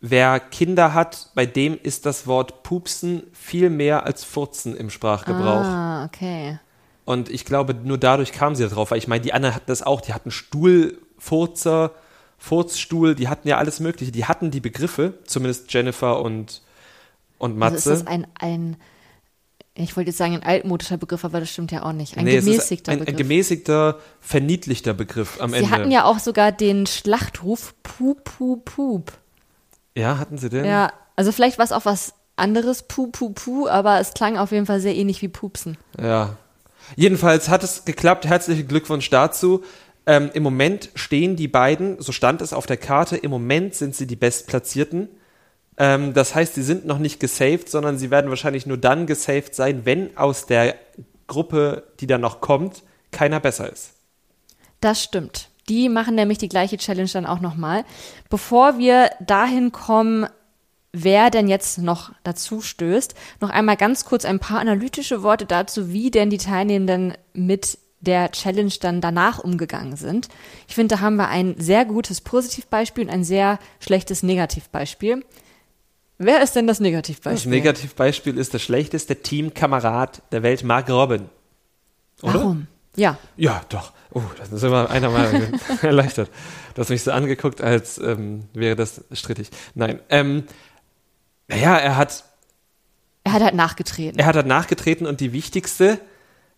wer 0.00 0.38
Kinder 0.40 0.94
hat, 0.94 1.30
bei 1.34 1.46
dem 1.46 1.78
ist 1.82 2.06
das 2.06 2.26
Wort 2.26 2.62
Pupsen 2.62 3.22
viel 3.32 3.70
mehr 3.70 4.04
als 4.06 4.24
Furzen 4.24 4.76
im 4.76 4.90
Sprachgebrauch. 4.90 5.64
Ah, 5.64 6.04
okay. 6.04 6.58
Und 7.04 7.30
ich 7.30 7.44
glaube, 7.44 7.74
nur 7.74 7.98
dadurch 7.98 8.32
kam 8.32 8.54
sie 8.54 8.62
da 8.64 8.68
drauf, 8.68 8.90
weil 8.90 8.98
ich 8.98 9.08
meine, 9.08 9.22
die 9.22 9.32
anderen 9.32 9.54
hatten 9.54 9.66
das 9.66 9.82
auch. 9.82 10.00
Die 10.02 10.12
hatten 10.12 10.30
Stuhlfurzer, 10.30 11.92
Furzstuhl, 12.38 13.14
die 13.14 13.28
hatten 13.28 13.48
ja 13.48 13.56
alles 13.58 13.80
Mögliche. 13.80 14.12
Die 14.12 14.26
hatten 14.26 14.50
die 14.50 14.60
Begriffe, 14.60 15.14
zumindest 15.24 15.72
Jennifer 15.72 16.20
und, 16.22 16.62
und 17.38 17.60
Also 17.62 17.76
ist 17.76 17.86
Matze. 17.86 17.90
das 17.90 18.06
ein, 18.06 18.26
ein, 18.38 18.76
ich 19.74 19.96
wollte 19.96 20.10
jetzt 20.10 20.18
sagen 20.18 20.34
ein 20.34 20.42
altmodischer 20.42 20.98
Begriff, 20.98 21.24
aber 21.24 21.40
das 21.40 21.50
stimmt 21.50 21.72
ja 21.72 21.82
auch 21.82 21.92
nicht. 21.92 22.16
Ein 22.18 22.24
Nee, 22.26 22.36
gemäßigter 22.36 22.92
ein, 22.92 22.98
ein 23.00 23.04
Begriff. 23.06 23.16
gemäßigter, 23.16 23.98
verniedlichter 24.20 24.92
Begriff 24.94 25.40
am 25.40 25.50
Sie 25.50 25.56
Ende. 25.56 25.70
hatten 25.70 25.90
ja 25.90 26.04
auch 26.04 26.18
sogar 26.18 26.52
den 26.52 26.86
Schlachtruf 26.86 27.74
Pup, 27.82 28.22
Pup, 28.24 28.64
Pup. 28.66 29.12
Ja, 29.98 30.18
hatten 30.18 30.38
sie 30.38 30.48
denn? 30.48 30.64
Ja, 30.64 30.92
also 31.16 31.32
vielleicht 31.32 31.58
war 31.58 31.64
es 31.64 31.72
auch 31.72 31.84
was 31.84 32.14
anderes, 32.36 32.84
Pup, 32.84 33.12
Pup, 33.12 33.34
Pup, 33.34 33.68
aber 33.68 34.00
es 34.00 34.14
klang 34.14 34.38
auf 34.38 34.52
jeden 34.52 34.66
Fall 34.66 34.80
sehr 34.80 34.94
ähnlich 34.94 35.20
wie 35.22 35.28
Pupsen. 35.28 35.76
Ja. 36.00 36.36
Jedenfalls 36.96 37.48
hat 37.48 37.64
es 37.64 37.84
geklappt. 37.84 38.24
Herzlichen 38.24 38.68
Glückwunsch 38.68 39.10
dazu. 39.10 39.64
Ähm, 40.06 40.30
Im 40.32 40.42
Moment 40.42 40.90
stehen 40.94 41.36
die 41.36 41.48
beiden, 41.48 42.00
so 42.00 42.12
stand 42.12 42.40
es 42.40 42.52
auf 42.52 42.64
der 42.64 42.78
Karte, 42.78 43.16
im 43.16 43.30
Moment 43.30 43.74
sind 43.74 43.94
sie 43.94 44.06
die 44.06 44.16
Bestplatzierten. 44.16 45.08
Ähm, 45.76 46.14
das 46.14 46.34
heißt, 46.34 46.54
sie 46.54 46.62
sind 46.62 46.86
noch 46.86 46.98
nicht 46.98 47.20
gesaved, 47.20 47.68
sondern 47.68 47.98
sie 47.98 48.10
werden 48.10 48.30
wahrscheinlich 48.30 48.64
nur 48.64 48.78
dann 48.78 49.06
gesaved 49.06 49.54
sein, 49.54 49.84
wenn 49.84 50.16
aus 50.16 50.46
der 50.46 50.76
Gruppe, 51.26 51.82
die 52.00 52.06
dann 52.06 52.22
noch 52.22 52.40
kommt, 52.40 52.84
keiner 53.10 53.38
besser 53.38 53.70
ist. 53.70 53.90
Das 54.80 55.02
stimmt. 55.02 55.47
Die 55.68 55.88
machen 55.88 56.14
nämlich 56.14 56.38
die 56.38 56.48
gleiche 56.48 56.78
Challenge 56.78 57.10
dann 57.12 57.26
auch 57.26 57.40
nochmal. 57.40 57.84
Bevor 58.30 58.78
wir 58.78 59.10
dahin 59.20 59.72
kommen, 59.72 60.26
wer 60.92 61.30
denn 61.30 61.48
jetzt 61.48 61.78
noch 61.78 62.12
dazu 62.24 62.60
stößt, 62.60 63.14
noch 63.40 63.50
einmal 63.50 63.76
ganz 63.76 64.04
kurz 64.04 64.24
ein 64.24 64.38
paar 64.38 64.60
analytische 64.60 65.22
Worte 65.22 65.46
dazu, 65.46 65.92
wie 65.92 66.10
denn 66.10 66.30
die 66.30 66.38
Teilnehmenden 66.38 67.14
mit 67.34 67.78
der 68.00 68.30
Challenge 68.30 68.72
dann 68.80 69.00
danach 69.00 69.40
umgegangen 69.40 69.96
sind. 69.96 70.28
Ich 70.68 70.74
finde, 70.74 70.94
da 70.94 71.00
haben 71.00 71.16
wir 71.16 71.28
ein 71.28 71.56
sehr 71.58 71.84
gutes 71.84 72.20
Positivbeispiel 72.20 73.04
und 73.04 73.10
ein 73.10 73.24
sehr 73.24 73.58
schlechtes 73.80 74.22
Negativbeispiel. 74.22 75.24
Wer 76.18 76.42
ist 76.42 76.54
denn 76.56 76.66
das 76.66 76.80
Negativbeispiel? 76.80 77.50
Das 77.50 77.58
Negativbeispiel 77.58 78.38
ist 78.38 78.54
das 78.54 78.62
schlechteste 78.62 79.16
Teamkamerad 79.16 80.22
der 80.32 80.42
Welt, 80.42 80.64
Mark 80.64 80.90
Robin. 80.90 81.28
Oder? 82.22 82.34
Warum? 82.34 82.66
Ja. 82.98 83.16
Ja, 83.36 83.62
doch. 83.68 83.92
Oh, 84.12 84.22
das 84.38 84.50
ist 84.52 84.62
immer 84.62 84.90
einer 84.90 85.10
mal 85.10 85.52
erleichtert. 85.82 86.30
Du 86.74 86.80
hast 86.80 86.90
mich 86.90 87.02
so 87.02 87.12
angeguckt, 87.12 87.60
als 87.60 87.98
ähm, 87.98 88.44
wäre 88.52 88.76
das 88.76 89.04
strittig. 89.12 89.50
Nein. 89.74 90.00
Ähm, 90.08 90.44
naja, 91.46 91.76
er 91.76 91.96
hat. 91.96 92.24
Er 93.24 93.32
hat 93.32 93.42
halt 93.42 93.54
nachgetreten. 93.54 94.18
Er 94.18 94.26
hat 94.26 94.36
halt 94.36 94.46
nachgetreten 94.46 95.06
und 95.06 95.20
die 95.20 95.32
wichtigste, 95.32 96.00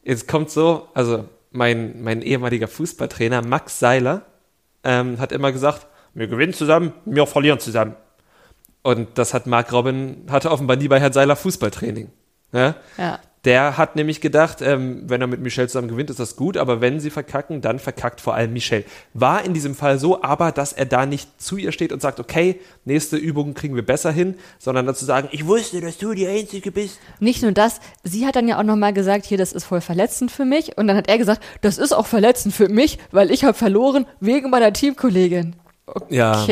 jetzt 0.02 0.28
kommt 0.28 0.50
so, 0.50 0.88
also 0.94 1.28
mein, 1.50 2.02
mein 2.02 2.22
ehemaliger 2.22 2.68
Fußballtrainer 2.68 3.42
Max 3.42 3.80
Seiler 3.80 4.26
ähm, 4.84 5.18
hat 5.18 5.32
immer 5.32 5.52
gesagt, 5.52 5.86
wir 6.14 6.28
gewinnen 6.28 6.52
zusammen, 6.52 6.92
wir 7.04 7.26
verlieren 7.26 7.58
zusammen. 7.58 7.96
Und 8.82 9.18
das 9.18 9.34
hat 9.34 9.46
Mark 9.46 9.72
Robin, 9.72 10.26
hatte 10.30 10.50
offenbar 10.50 10.76
nie 10.76 10.88
bei 10.88 11.00
Herrn 11.00 11.12
Seiler 11.12 11.36
Fußballtraining. 11.36 12.10
Ja? 12.52 12.76
ja. 12.96 13.18
Der 13.44 13.78
hat 13.78 13.96
nämlich 13.96 14.20
gedacht, 14.20 14.60
ähm, 14.60 15.04
wenn 15.06 15.22
er 15.22 15.26
mit 15.26 15.40
Michelle 15.40 15.66
zusammen 15.66 15.88
gewinnt, 15.88 16.10
ist 16.10 16.20
das 16.20 16.36
gut, 16.36 16.58
aber 16.58 16.82
wenn 16.82 17.00
sie 17.00 17.08
verkacken, 17.08 17.62
dann 17.62 17.78
verkackt 17.78 18.20
vor 18.20 18.34
allem 18.34 18.52
Michelle. 18.52 18.84
War 19.14 19.44
in 19.44 19.54
diesem 19.54 19.74
Fall 19.74 19.98
so, 19.98 20.22
aber 20.22 20.52
dass 20.52 20.74
er 20.74 20.84
da 20.84 21.06
nicht 21.06 21.40
zu 21.40 21.56
ihr 21.56 21.72
steht 21.72 21.92
und 21.92 22.02
sagt, 22.02 22.20
okay, 22.20 22.60
nächste 22.84 23.16
Übung 23.16 23.54
kriegen 23.54 23.74
wir 23.74 23.84
besser 23.84 24.12
hin, 24.12 24.34
sondern 24.58 24.84
dazu 24.84 25.06
sagen, 25.06 25.28
ich 25.32 25.46
wusste, 25.46 25.80
dass 25.80 25.96
du 25.96 26.12
die 26.12 26.26
Einzige 26.26 26.70
bist. 26.70 26.98
Nicht 27.18 27.42
nur 27.42 27.52
das, 27.52 27.80
sie 28.04 28.26
hat 28.26 28.36
dann 28.36 28.46
ja 28.46 28.58
auch 28.58 28.62
nochmal 28.62 28.92
gesagt, 28.92 29.24
hier, 29.24 29.38
das 29.38 29.52
ist 29.52 29.64
voll 29.64 29.80
verletzend 29.80 30.30
für 30.30 30.44
mich. 30.44 30.76
Und 30.76 30.86
dann 30.86 30.96
hat 30.98 31.08
er 31.08 31.16
gesagt, 31.16 31.42
das 31.62 31.78
ist 31.78 31.92
auch 31.92 32.06
verletzend 32.06 32.54
für 32.54 32.68
mich, 32.68 32.98
weil 33.10 33.30
ich 33.30 33.44
habe 33.44 33.54
verloren 33.54 34.06
wegen 34.20 34.50
meiner 34.50 34.72
Teamkollegin. 34.72 35.56
Okay. 35.86 36.14
Ja. 36.14 36.46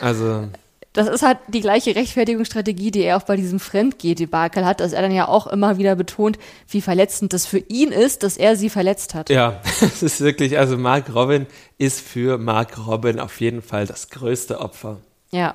Also 0.00 0.48
das 0.96 1.08
ist 1.08 1.22
halt 1.22 1.38
die 1.48 1.60
gleiche 1.60 1.94
Rechtfertigungsstrategie, 1.94 2.90
die 2.90 3.02
er 3.02 3.18
auch 3.18 3.24
bei 3.24 3.36
diesem 3.36 3.60
Fremdgeh-Debakel 3.60 4.64
hat, 4.64 4.80
dass 4.80 4.94
er 4.94 5.02
dann 5.02 5.12
ja 5.12 5.28
auch 5.28 5.46
immer 5.46 5.76
wieder 5.76 5.94
betont, 5.94 6.38
wie 6.68 6.80
verletzend 6.80 7.34
das 7.34 7.44
für 7.44 7.58
ihn 7.58 7.92
ist, 7.92 8.22
dass 8.22 8.38
er 8.38 8.56
sie 8.56 8.70
verletzt 8.70 9.14
hat. 9.14 9.28
Ja, 9.28 9.60
es 9.82 10.02
ist 10.02 10.22
wirklich, 10.22 10.58
also 10.58 10.78
Mark 10.78 11.14
Robin 11.14 11.46
ist 11.76 12.00
für 12.00 12.38
Mark 12.38 12.86
Robin 12.86 13.20
auf 13.20 13.38
jeden 13.42 13.60
Fall 13.60 13.86
das 13.86 14.08
größte 14.08 14.58
Opfer. 14.58 14.96
Ja. 15.30 15.54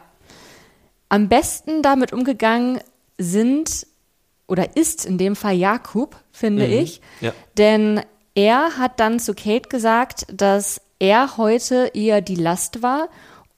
Am 1.10 1.28
besten 1.28 1.82
damit 1.82 2.14
umgegangen 2.14 2.80
sind 3.18 3.88
oder 4.46 4.78
ist 4.78 5.06
in 5.08 5.18
dem 5.18 5.36
Fall 5.36 5.56
Jakub, 5.56 6.18
finde 6.32 6.68
mhm. 6.68 6.74
ich. 6.74 7.02
Ja. 7.20 7.34
Denn 7.58 8.02
er 8.36 8.78
hat 8.78 9.00
dann 9.00 9.20
zu 9.20 9.34
Kate 9.34 9.70
gesagt, 9.70 10.28
dass 10.32 10.82
er 11.00 11.38
heute 11.38 11.90
eher 11.96 12.22
die 12.22 12.36
Last 12.36 12.84
war 12.84 13.10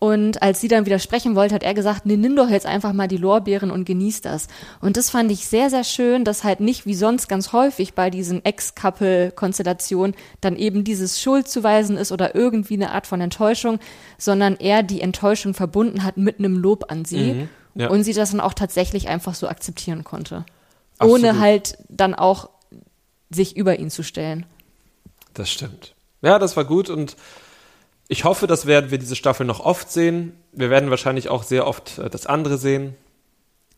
und 0.03 0.41
als 0.41 0.59
sie 0.59 0.67
dann 0.67 0.85
widersprechen 0.85 1.33
wollte, 1.33 1.55
hat 1.55 1.63
er 1.63 1.73
gesagt, 1.73 2.05
nee, 2.05 2.17
nimm 2.17 2.35
doch 2.35 2.49
jetzt 2.49 2.65
einfach 2.65 2.91
mal 2.91 3.07
die 3.07 3.15
Lorbeeren 3.15 3.71
und 3.71 3.85
genieß 3.85 4.19
das. 4.19 4.49
Und 4.81 4.97
das 4.97 5.09
fand 5.09 5.31
ich 5.31 5.47
sehr, 5.47 5.69
sehr 5.69 5.85
schön, 5.85 6.25
dass 6.25 6.43
halt 6.43 6.59
nicht 6.59 6.85
wie 6.85 6.93
sonst 6.93 7.29
ganz 7.29 7.53
häufig 7.53 7.93
bei 7.93 8.09
diesen 8.09 8.43
Ex-Couple-Konstellationen 8.43 10.13
dann 10.41 10.57
eben 10.57 10.83
dieses 10.83 11.21
Schuldzuweisen 11.21 11.95
ist 11.95 12.11
oder 12.11 12.35
irgendwie 12.35 12.73
eine 12.73 12.91
Art 12.91 13.07
von 13.07 13.21
Enttäuschung, 13.21 13.79
sondern 14.17 14.57
er 14.57 14.83
die 14.83 14.99
Enttäuschung 14.99 15.53
verbunden 15.53 16.03
hat 16.03 16.17
mit 16.17 16.37
einem 16.37 16.57
Lob 16.57 16.91
an 16.91 17.05
sie 17.05 17.35
mhm, 17.35 17.49
ja. 17.75 17.87
und 17.87 18.03
sie 18.03 18.11
das 18.11 18.31
dann 18.31 18.41
auch 18.41 18.55
tatsächlich 18.55 19.07
einfach 19.07 19.35
so 19.35 19.47
akzeptieren 19.47 20.03
konnte. 20.03 20.43
Absolut. 20.97 21.19
Ohne 21.19 21.39
halt 21.39 21.77
dann 21.87 22.13
auch 22.13 22.49
sich 23.29 23.55
über 23.55 23.79
ihn 23.79 23.89
zu 23.89 24.03
stellen. 24.03 24.45
Das 25.33 25.49
stimmt. 25.49 25.95
Ja, 26.21 26.39
das 26.39 26.57
war 26.57 26.65
gut 26.65 26.89
und 26.89 27.15
ich 28.13 28.25
hoffe, 28.25 28.45
das 28.45 28.67
werden 28.67 28.91
wir 28.91 28.99
diese 28.99 29.15
Staffel 29.15 29.43
noch 29.43 29.59
oft 29.59 29.91
sehen. 29.91 30.33
Wir 30.51 30.69
werden 30.69 30.91
wahrscheinlich 30.91 31.29
auch 31.29 31.41
sehr 31.41 31.65
oft 31.65 31.97
äh, 31.97 32.11
das 32.11 32.27
andere 32.27 32.57
sehen. 32.57 32.95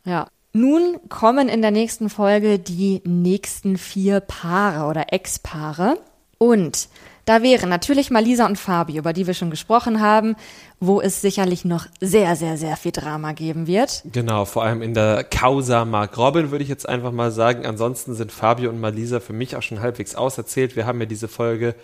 Ja. 0.03 0.27
Nun 0.51 0.99
kommen 1.09 1.49
in 1.49 1.61
der 1.61 1.71
nächsten 1.71 2.09
Folge 2.09 2.59
die 2.59 3.01
nächsten 3.05 3.77
vier 3.77 4.19
Paare 4.19 4.89
oder 4.89 5.11
Ex-Paare. 5.11 5.97
Und 6.37 6.89
da 7.23 7.43
wären 7.43 7.69
natürlich 7.69 8.11
Malisa 8.11 8.45
und 8.45 8.57
Fabio, 8.57 8.97
über 8.97 9.13
die 9.13 9.25
wir 9.25 9.33
schon 9.33 9.49
gesprochen 9.49 10.01
haben, 10.01 10.35
wo 10.79 11.01
es 11.01 11.21
sicherlich 11.21 11.65
noch 11.65 11.87
sehr, 11.99 12.35
sehr, 12.35 12.57
sehr 12.57 12.77
viel 12.77 12.91
Drama 12.91 13.31
geben 13.31 13.67
wird. 13.67 14.03
Genau, 14.11 14.45
vor 14.45 14.63
allem 14.63 14.81
in 14.81 14.93
der 14.93 15.23
Causa 15.23 15.85
Mark 15.85 16.17
Robin 16.17 16.51
würde 16.51 16.63
ich 16.63 16.69
jetzt 16.69 16.87
einfach 16.87 17.11
mal 17.11 17.31
sagen. 17.31 17.65
Ansonsten 17.65 18.15
sind 18.15 18.31
Fabio 18.31 18.69
und 18.69 18.79
Malisa 18.81 19.21
für 19.21 19.33
mich 19.33 19.55
auch 19.55 19.61
schon 19.61 19.79
halbwegs 19.79 20.15
auserzählt. 20.15 20.75
Wir 20.75 20.85
haben 20.85 20.99
ja 20.99 21.05
diese 21.05 21.29
Folge 21.29 21.75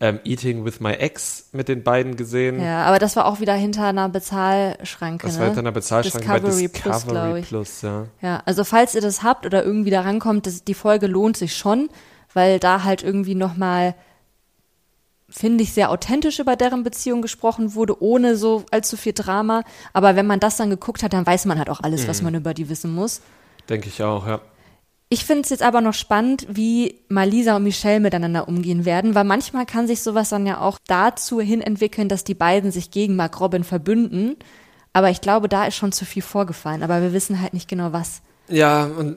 ähm, 0.00 0.20
Eating 0.24 0.64
with 0.64 0.80
My 0.80 0.92
Ex 0.92 1.48
mit 1.52 1.68
den 1.68 1.82
beiden 1.82 2.16
gesehen. 2.16 2.62
Ja, 2.62 2.84
aber 2.84 2.98
das 2.98 3.16
war 3.16 3.26
auch 3.26 3.40
wieder 3.40 3.54
hinter 3.54 3.86
einer 3.86 4.08
Bezahlschranke. 4.08 5.26
Das 5.26 5.34
ne? 5.34 5.40
war 5.40 5.46
hinter 5.46 5.60
einer 5.60 5.72
Bezahlschranke 5.72 6.40
Discovery 6.40 6.68
bei 6.68 6.90
Discovery 6.90 7.42
Plus, 7.42 7.48
Plus, 7.48 7.82
ja. 7.82 8.06
Ja, 8.22 8.42
also 8.44 8.62
falls 8.62 8.94
ihr 8.94 9.00
das 9.00 9.22
habt 9.22 9.44
oder 9.44 9.64
irgendwie 9.64 9.90
da 9.90 10.02
rankommt, 10.02 10.46
das, 10.46 10.62
die 10.62 10.74
Folge 10.74 11.08
lohnt 11.08 11.36
sich 11.36 11.56
schon, 11.56 11.88
weil 12.32 12.60
da 12.60 12.84
halt 12.84 13.02
irgendwie 13.02 13.34
nochmal, 13.34 13.96
finde 15.28 15.64
ich, 15.64 15.72
sehr 15.72 15.90
authentisch 15.90 16.38
über 16.38 16.54
deren 16.54 16.84
Beziehung 16.84 17.20
gesprochen 17.20 17.74
wurde, 17.74 18.00
ohne 18.00 18.36
so 18.36 18.64
allzu 18.70 18.96
viel 18.96 19.14
Drama. 19.14 19.64
Aber 19.92 20.14
wenn 20.14 20.26
man 20.28 20.38
das 20.38 20.56
dann 20.56 20.70
geguckt 20.70 21.02
hat, 21.02 21.12
dann 21.12 21.26
weiß 21.26 21.44
man 21.46 21.58
halt 21.58 21.70
auch 21.70 21.80
alles, 21.80 22.04
mhm. 22.04 22.08
was 22.08 22.22
man 22.22 22.34
über 22.36 22.54
die 22.54 22.68
wissen 22.68 22.94
muss. 22.94 23.20
Denke 23.68 23.88
ich 23.88 24.00
auch, 24.04 24.28
ja. 24.28 24.40
Ich 25.10 25.24
finde 25.24 25.42
es 25.42 25.48
jetzt 25.48 25.62
aber 25.62 25.80
noch 25.80 25.94
spannend, 25.94 26.46
wie 26.50 27.00
Malisa 27.08 27.56
und 27.56 27.62
Michelle 27.62 28.00
miteinander 28.00 28.46
umgehen 28.46 28.84
werden, 28.84 29.14
weil 29.14 29.24
manchmal 29.24 29.64
kann 29.64 29.86
sich 29.86 30.02
sowas 30.02 30.28
dann 30.28 30.46
ja 30.46 30.60
auch 30.60 30.78
dazu 30.86 31.40
hin 31.40 31.62
entwickeln, 31.62 32.10
dass 32.10 32.24
die 32.24 32.34
beiden 32.34 32.70
sich 32.72 32.90
gegen 32.90 33.16
Mark 33.16 33.40
Robin 33.40 33.64
verbünden. 33.64 34.36
Aber 34.92 35.08
ich 35.08 35.22
glaube, 35.22 35.48
da 35.48 35.64
ist 35.64 35.76
schon 35.76 35.92
zu 35.92 36.04
viel 36.04 36.22
vorgefallen, 36.22 36.82
aber 36.82 37.00
wir 37.00 37.14
wissen 37.14 37.40
halt 37.40 37.54
nicht 37.54 37.68
genau 37.68 37.92
was. 37.92 38.20
Ja, 38.48 38.84
und 38.84 39.16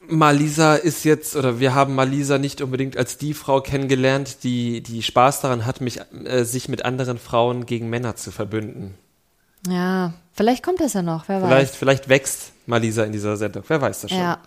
Malisa 0.00 0.76
ist 0.76 1.04
jetzt, 1.04 1.36
oder 1.36 1.60
wir 1.60 1.74
haben 1.74 1.94
Malisa 1.94 2.38
nicht 2.38 2.62
unbedingt 2.62 2.96
als 2.96 3.18
die 3.18 3.34
Frau 3.34 3.60
kennengelernt, 3.60 4.42
die, 4.44 4.82
die 4.82 5.02
Spaß 5.02 5.42
daran 5.42 5.66
hat, 5.66 5.82
mich, 5.82 6.00
äh, 6.24 6.44
sich 6.44 6.68
mit 6.70 6.86
anderen 6.86 7.18
Frauen 7.18 7.66
gegen 7.66 7.90
Männer 7.90 8.16
zu 8.16 8.30
verbünden. 8.30 8.94
Ja, 9.68 10.14
vielleicht 10.32 10.62
kommt 10.62 10.80
das 10.80 10.94
ja 10.94 11.02
noch, 11.02 11.28
wer 11.28 11.40
vielleicht, 11.40 11.72
weiß. 11.72 11.76
Vielleicht 11.76 12.08
wächst 12.08 12.52
Malisa 12.66 13.04
in 13.04 13.12
dieser 13.12 13.36
Sendung, 13.36 13.64
wer 13.68 13.82
weiß 13.82 14.02
das 14.02 14.10
schon. 14.10 14.20
Ja. 14.20 14.38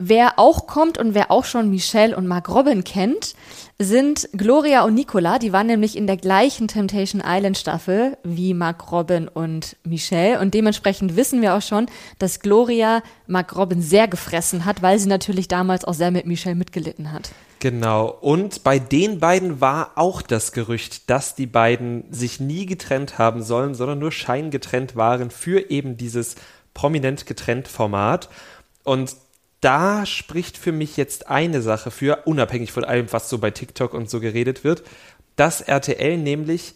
Wer 0.00 0.38
auch 0.38 0.68
kommt 0.68 0.96
und 0.96 1.14
wer 1.14 1.32
auch 1.32 1.44
schon 1.44 1.70
Michelle 1.70 2.16
und 2.16 2.28
Mark 2.28 2.48
Robin 2.48 2.84
kennt, 2.84 3.34
sind 3.80 4.28
Gloria 4.32 4.84
und 4.84 4.94
Nicola. 4.94 5.40
Die 5.40 5.52
waren 5.52 5.66
nämlich 5.66 5.96
in 5.96 6.06
der 6.06 6.16
gleichen 6.16 6.68
Temptation 6.68 7.20
Island 7.26 7.58
Staffel 7.58 8.16
wie 8.22 8.54
Mark 8.54 8.92
Robin 8.92 9.26
und 9.26 9.74
Michelle. 9.82 10.38
Und 10.38 10.54
dementsprechend 10.54 11.16
wissen 11.16 11.42
wir 11.42 11.56
auch 11.56 11.62
schon, 11.62 11.86
dass 12.20 12.38
Gloria 12.38 13.02
Mark 13.26 13.56
Robin 13.56 13.82
sehr 13.82 14.06
gefressen 14.06 14.64
hat, 14.64 14.82
weil 14.82 15.00
sie 15.00 15.08
natürlich 15.08 15.48
damals 15.48 15.84
auch 15.84 15.94
sehr 15.94 16.12
mit 16.12 16.26
Michelle 16.26 16.54
mitgelitten 16.54 17.10
hat. 17.10 17.30
Genau. 17.58 18.06
Und 18.20 18.62
bei 18.62 18.78
den 18.78 19.18
beiden 19.18 19.60
war 19.60 19.90
auch 19.96 20.22
das 20.22 20.52
Gerücht, 20.52 21.10
dass 21.10 21.34
die 21.34 21.46
beiden 21.46 22.04
sich 22.12 22.38
nie 22.38 22.66
getrennt 22.66 23.18
haben 23.18 23.42
sollen, 23.42 23.74
sondern 23.74 23.98
nur 23.98 24.12
scheingetrennt 24.12 24.94
waren 24.94 25.32
für 25.32 25.72
eben 25.72 25.96
dieses 25.96 26.36
prominent 26.72 27.26
getrennt 27.26 27.66
Format. 27.66 28.28
Und 28.84 29.16
da 29.60 30.06
spricht 30.06 30.56
für 30.56 30.72
mich 30.72 30.96
jetzt 30.96 31.28
eine 31.28 31.62
Sache 31.62 31.90
für, 31.90 32.22
unabhängig 32.26 32.72
von 32.72 32.84
allem, 32.84 33.12
was 33.12 33.28
so 33.28 33.38
bei 33.38 33.50
TikTok 33.50 33.94
und 33.94 34.08
so 34.08 34.20
geredet 34.20 34.64
wird, 34.64 34.82
dass 35.36 35.60
RTL 35.60 36.16
nämlich, 36.16 36.74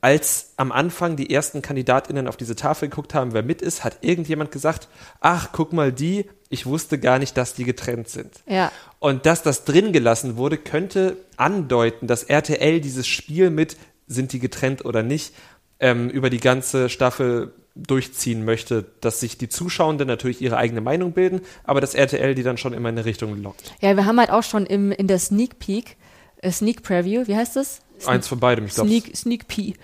als 0.00 0.52
am 0.56 0.72
Anfang 0.72 1.16
die 1.16 1.32
ersten 1.32 1.62
KandidatInnen 1.62 2.28
auf 2.28 2.36
diese 2.36 2.56
Tafel 2.56 2.88
geguckt 2.88 3.14
haben, 3.14 3.32
wer 3.32 3.42
mit 3.42 3.62
ist, 3.62 3.84
hat 3.84 3.98
irgendjemand 4.02 4.52
gesagt, 4.52 4.88
ach, 5.20 5.50
guck 5.52 5.72
mal 5.72 5.92
die, 5.92 6.26
ich 6.50 6.66
wusste 6.66 6.98
gar 6.98 7.18
nicht, 7.18 7.36
dass 7.36 7.54
die 7.54 7.64
getrennt 7.64 8.08
sind. 8.08 8.30
Ja. 8.46 8.70
Und 8.98 9.26
dass 9.26 9.42
das 9.42 9.64
drin 9.64 9.92
gelassen 9.92 10.36
wurde, 10.36 10.56
könnte 10.58 11.16
andeuten, 11.36 12.06
dass 12.06 12.22
RTL 12.22 12.80
dieses 12.80 13.06
Spiel 13.06 13.50
mit, 13.50 13.76
sind 14.06 14.32
die 14.32 14.38
getrennt 14.38 14.84
oder 14.84 15.02
nicht, 15.02 15.34
ähm, 15.80 16.08
über 16.10 16.30
die 16.30 16.40
ganze 16.40 16.88
Staffel 16.88 17.52
durchziehen 17.74 18.44
möchte, 18.44 18.84
dass 19.00 19.20
sich 19.20 19.36
die 19.36 19.48
Zuschauenden 19.48 20.06
natürlich 20.06 20.40
ihre 20.40 20.56
eigene 20.56 20.80
Meinung 20.80 21.12
bilden, 21.12 21.40
aber 21.64 21.80
dass 21.80 21.94
RTL 21.94 22.34
die 22.34 22.42
dann 22.42 22.56
schon 22.56 22.72
immer 22.72 22.88
in 22.88 22.96
eine 22.96 23.04
Richtung 23.04 23.42
lockt. 23.42 23.72
Ja, 23.80 23.96
wir 23.96 24.06
haben 24.06 24.18
halt 24.18 24.30
auch 24.30 24.44
schon 24.44 24.66
im, 24.66 24.92
in 24.92 25.08
der 25.08 25.18
Sneak 25.18 25.58
Peek, 25.58 25.96
äh, 26.38 26.50
Sneak 26.50 26.82
Preview, 26.82 27.26
wie 27.26 27.36
heißt 27.36 27.56
das? 27.56 27.80
Eins 28.06 28.28
von 28.28 28.38
beidem, 28.38 28.66
ich 28.66 28.74
glaube. 28.74 28.88
Sneak, 28.88 29.16
Sneak 29.16 29.48
Pea, 29.48 29.74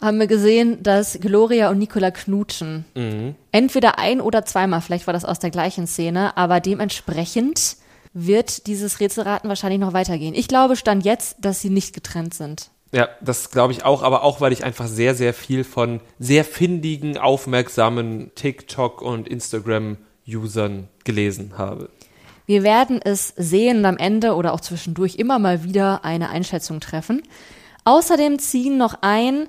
haben 0.00 0.18
wir 0.18 0.26
gesehen, 0.26 0.82
dass 0.82 1.18
Gloria 1.20 1.70
und 1.70 1.78
Nicola 1.78 2.10
knutschen. 2.10 2.84
Mhm. 2.94 3.34
Entweder 3.52 3.98
ein 3.98 4.20
oder 4.20 4.44
zweimal, 4.44 4.80
vielleicht 4.80 5.06
war 5.06 5.14
das 5.14 5.24
aus 5.24 5.38
der 5.38 5.50
gleichen 5.50 5.86
Szene, 5.86 6.36
aber 6.36 6.60
dementsprechend 6.60 7.76
wird 8.12 8.66
dieses 8.66 9.00
Rätselraten 9.00 9.48
wahrscheinlich 9.48 9.80
noch 9.80 9.92
weitergehen. 9.92 10.34
Ich 10.34 10.48
glaube, 10.48 10.76
stand 10.76 11.04
jetzt, 11.04 11.36
dass 11.40 11.60
sie 11.60 11.70
nicht 11.70 11.94
getrennt 11.94 12.34
sind. 12.34 12.70
Ja, 12.92 13.08
das 13.20 13.50
glaube 13.50 13.72
ich 13.72 13.84
auch, 13.84 14.02
aber 14.02 14.24
auch, 14.24 14.40
weil 14.40 14.52
ich 14.52 14.64
einfach 14.64 14.88
sehr, 14.88 15.14
sehr 15.14 15.32
viel 15.32 15.62
von 15.62 16.00
sehr 16.18 16.44
findigen, 16.44 17.18
aufmerksamen 17.18 18.32
TikTok- 18.34 19.00
und 19.00 19.28
Instagram-Usern 19.28 20.88
gelesen 21.04 21.52
habe. 21.56 21.90
Wir 22.46 22.64
werden 22.64 23.00
es 23.00 23.28
sehen 23.36 23.78
und 23.78 23.84
am 23.84 23.96
Ende 23.96 24.34
oder 24.34 24.52
auch 24.52 24.60
zwischendurch 24.60 25.16
immer 25.16 25.38
mal 25.38 25.62
wieder 25.62 26.04
eine 26.04 26.30
Einschätzung 26.30 26.80
treffen. 26.80 27.22
Außerdem 27.84 28.40
ziehen 28.40 28.76
noch 28.76 28.96
ein 29.02 29.48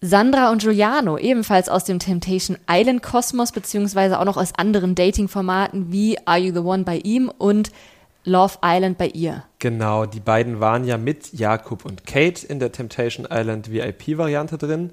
Sandra 0.00 0.50
und 0.50 0.62
Giuliano, 0.62 1.18
ebenfalls 1.18 1.68
aus 1.68 1.84
dem 1.84 1.98
Temptation 1.98 2.56
Island 2.70 3.02
Kosmos, 3.02 3.52
beziehungsweise 3.52 4.18
auch 4.18 4.24
noch 4.24 4.36
aus 4.36 4.54
anderen 4.56 4.94
Dating-Formaten 4.94 5.92
wie 5.92 6.16
Are 6.24 6.38
You 6.38 6.54
the 6.54 6.60
One 6.60 6.84
bei 6.84 6.98
ihm 6.98 7.30
und 7.36 7.70
Love 8.28 8.58
Island 8.62 8.98
bei 8.98 9.08
ihr. 9.08 9.44
Genau, 9.58 10.06
die 10.06 10.20
beiden 10.20 10.60
waren 10.60 10.84
ja 10.84 10.96
mit 10.98 11.32
Jakob 11.32 11.84
und 11.84 12.06
Kate 12.06 12.46
in 12.46 12.60
der 12.60 12.70
Temptation 12.70 13.26
Island 13.28 13.72
VIP-Variante 13.72 14.58
drin. 14.58 14.92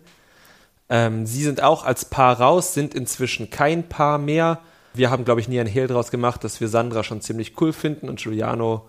Ähm, 0.90 1.26
sie 1.26 1.44
sind 1.44 1.62
auch 1.62 1.84
als 1.84 2.06
Paar 2.06 2.40
raus, 2.40 2.74
sind 2.74 2.96
inzwischen 2.96 3.50
kein 3.50 3.88
Paar 3.90 4.18
mehr. 4.18 4.60
Wir 4.94 5.12
haben, 5.12 5.26
glaube 5.26 5.42
ich, 5.42 5.48
nie 5.48 5.60
ein 5.60 5.68
Hehl 5.68 5.88
draus 5.88 6.10
gemacht, 6.10 6.44
dass 6.44 6.62
wir 6.62 6.68
Sandra 6.68 7.04
schon 7.04 7.22
ziemlich 7.22 7.60
cool 7.60 7.74
finden 7.74 8.08
und 8.08 8.22
Giuliano 8.22 8.88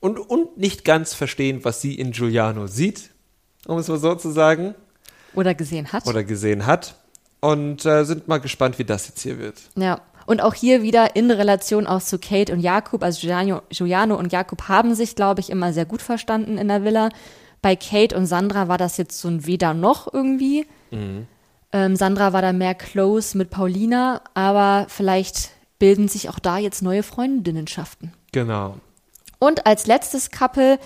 und, 0.00 0.18
und 0.18 0.56
nicht 0.56 0.84
ganz 0.84 1.14
verstehen, 1.14 1.64
was 1.64 1.80
sie 1.80 1.94
in 1.94 2.12
Giuliano 2.12 2.66
sieht, 2.66 3.10
um 3.66 3.78
es 3.78 3.88
mal 3.88 3.98
so 3.98 4.14
zu 4.14 4.30
sagen. 4.30 4.74
Oder 5.34 5.54
gesehen 5.54 5.92
hat. 5.92 6.06
Oder 6.06 6.24
gesehen 6.24 6.66
hat. 6.66 6.96
Und 7.40 7.86
äh, 7.86 8.04
sind 8.04 8.28
mal 8.28 8.38
gespannt, 8.38 8.78
wie 8.78 8.84
das 8.84 9.08
jetzt 9.08 9.20
hier 9.20 9.38
wird. 9.38 9.60
Ja. 9.76 10.00
Und 10.30 10.40
auch 10.40 10.54
hier 10.54 10.80
wieder 10.80 11.16
in 11.16 11.28
Relation 11.32 11.88
auch 11.88 12.00
zu 12.00 12.16
Kate 12.20 12.52
und 12.52 12.60
Jakob, 12.60 13.02
also 13.02 13.20
Giuliano, 13.20 13.62
Giuliano 13.68 14.14
und 14.14 14.30
Jakob 14.32 14.68
haben 14.68 14.94
sich, 14.94 15.16
glaube 15.16 15.40
ich, 15.40 15.50
immer 15.50 15.72
sehr 15.72 15.86
gut 15.86 16.02
verstanden 16.02 16.56
in 16.56 16.68
der 16.68 16.84
Villa. 16.84 17.08
Bei 17.62 17.74
Kate 17.74 18.16
und 18.16 18.26
Sandra 18.26 18.68
war 18.68 18.78
das 18.78 18.96
jetzt 18.96 19.18
so 19.18 19.26
ein 19.26 19.44
Weder 19.44 19.74
noch 19.74 20.14
irgendwie. 20.14 20.68
Mhm. 20.92 21.26
Ähm, 21.72 21.96
Sandra 21.96 22.32
war 22.32 22.42
da 22.42 22.52
mehr 22.52 22.76
close 22.76 23.36
mit 23.36 23.50
Paulina, 23.50 24.20
aber 24.32 24.86
vielleicht 24.88 25.50
bilden 25.80 26.06
sich 26.06 26.28
auch 26.28 26.38
da 26.38 26.58
jetzt 26.58 26.80
neue 26.80 27.02
Freundinnenschaften. 27.02 28.12
Genau. 28.30 28.76
Und 29.40 29.66
als 29.66 29.88
letztes 29.88 30.30
Couple, 30.30 30.78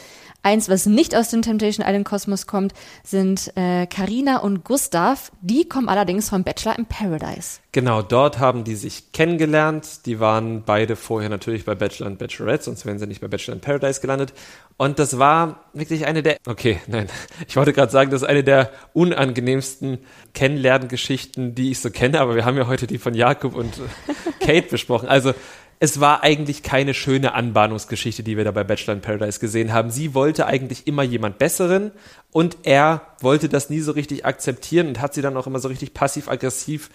eins, 0.45 0.69
was 0.69 0.87
nicht 0.87 1.17
aus 1.17 1.31
dem 1.31 1.43
Temptation 1.43 1.85
Island 1.85 2.05
Kosmos 2.05 2.47
kommt, 2.47 2.73
sind 3.03 3.53
Karina 3.55 4.37
äh, 4.37 4.41
und 4.41 4.65
Gustav. 4.65 5.33
Die 5.41 5.69
kommen 5.69 5.89
allerdings 5.89 6.29
vom 6.29 6.45
Bachelor 6.45 6.79
in 6.79 6.87
Paradise. 6.87 7.61
Genau, 7.73 8.03
dort 8.03 8.39
haben 8.39 8.63
die 8.63 8.77
sich 8.77 9.11
kennengelernt. 9.13 10.07
Die 10.07 10.21
waren 10.21 10.63
beide 10.65 10.95
vorher 10.95 11.29
natürlich 11.29 11.65
bei 11.65 11.75
Bachelor 11.75 12.07
und 12.07 12.19
Bachelorette, 12.19 12.65
sonst 12.65 12.87
wären 12.87 13.01
sie 13.01 13.07
nicht 13.09 13.21
bei 13.21 13.27
Bachelor 13.27 13.55
in 13.55 13.61
Paradise 13.61 14.01
gelandet. 14.01 14.33
Und 14.77 14.99
das 14.99 15.19
war 15.19 15.65
wirklich 15.73 16.07
eine 16.07 16.23
der, 16.23 16.37
okay, 16.47 16.81
nein, 16.87 17.09
ich 17.49 17.57
wollte 17.57 17.73
gerade 17.73 17.91
sagen, 17.91 18.11
das 18.11 18.23
ist 18.23 18.29
eine 18.29 18.45
der 18.45 18.71
unangenehmsten 18.93 19.99
Kennenlerngeschichten, 20.35 21.55
die 21.55 21.73
ich 21.73 21.81
so 21.81 21.91
kenne, 21.91 22.21
aber 22.21 22.37
wir 22.37 22.45
haben 22.45 22.57
ja 22.57 22.69
heute 22.69 22.87
die 22.87 22.99
von 22.99 23.15
Jakob 23.15 23.57
und 23.57 23.73
Kate 24.41 24.69
besprochen. 24.69 25.09
Also 25.09 25.33
es 25.81 26.01
war 26.01 26.23
eigentlich 26.23 26.63
keine 26.63 26.95
schöne 26.95 27.35
Anbahnungsgeschichte, 27.35 28.23
die 28.23 28.37
wir 28.37 28.45
da 28.45 28.51
bei 28.51 28.65
Bachelor 28.65 28.95
in 28.95 29.01
Paradise 29.01 29.41
gesehen 29.41 29.73
haben. 29.73 29.91
Sie 29.91 30.15
wollte 30.15 30.47
eigentlich 30.47 30.87
immer 30.87 31.03
jemand 31.03 31.39
Besseren 31.39 31.93
und 32.31 32.59
er 32.63 33.03
wollte 33.21 33.49
das 33.49 33.71
nie 33.71 33.81
so 33.81 33.93
richtig 33.93 34.25
akzeptieren 34.25 34.89
und 34.89 35.01
hat 35.01 35.15
sie 35.15 35.23
dann 35.23 35.37
auch 35.37 35.47
immer 35.47 35.59
so 35.59 35.69
richtig 35.69 35.95
passiv-aggressiv 35.95 36.91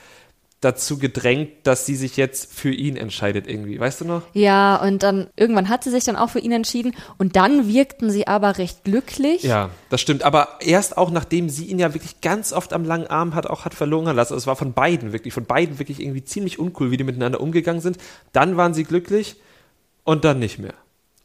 dazu 0.61 0.97
gedrängt, 0.97 1.51
dass 1.63 1.85
sie 1.85 1.95
sich 1.95 2.17
jetzt 2.17 2.53
für 2.53 2.71
ihn 2.71 2.97
entscheidet 2.97 3.47
irgendwie. 3.47 3.79
Weißt 3.79 4.01
du 4.01 4.05
noch? 4.05 4.23
Ja, 4.33 4.75
und 4.75 5.03
dann 5.03 5.27
irgendwann 5.37 5.69
hat 5.69 5.85
sie 5.85 5.89
sich 5.89 6.03
dann 6.03 6.17
auch 6.17 6.29
für 6.31 6.39
ihn 6.39 6.51
entschieden 6.51 6.95
und 7.17 7.37
dann 7.37 7.67
wirkten 7.67 8.09
sie 8.09 8.27
aber 8.27 8.57
recht 8.57 8.83
glücklich. 8.83 9.43
Ja, 9.43 9.69
das 9.89 10.01
stimmt. 10.01 10.23
Aber 10.23 10.49
erst 10.59 10.97
auch 10.97 11.11
nachdem 11.11 11.47
sie 11.49 11.65
ihn 11.65 11.79
ja 11.79 11.93
wirklich 11.93 12.19
ganz 12.19 12.51
oft 12.51 12.73
am 12.73 12.83
langen 12.83 13.07
Arm 13.07 13.35
hat, 13.35 13.47
auch 13.47 13.63
hat 13.63 13.73
verlungern 13.73 14.17
lassen. 14.17 14.33
Also 14.33 14.43
es 14.43 14.47
war 14.47 14.57
von 14.57 14.73
beiden 14.73 15.13
wirklich, 15.13 15.33
von 15.33 15.45
beiden 15.45 15.79
wirklich 15.79 16.01
irgendwie 16.01 16.25
ziemlich 16.25 16.59
uncool, 16.59 16.91
wie 16.91 16.97
die 16.97 17.05
miteinander 17.05 17.39
umgegangen 17.39 17.81
sind. 17.81 17.97
Dann 18.33 18.57
waren 18.57 18.73
sie 18.73 18.83
glücklich 18.83 19.37
und 20.03 20.25
dann 20.25 20.39
nicht 20.39 20.59
mehr. 20.59 20.73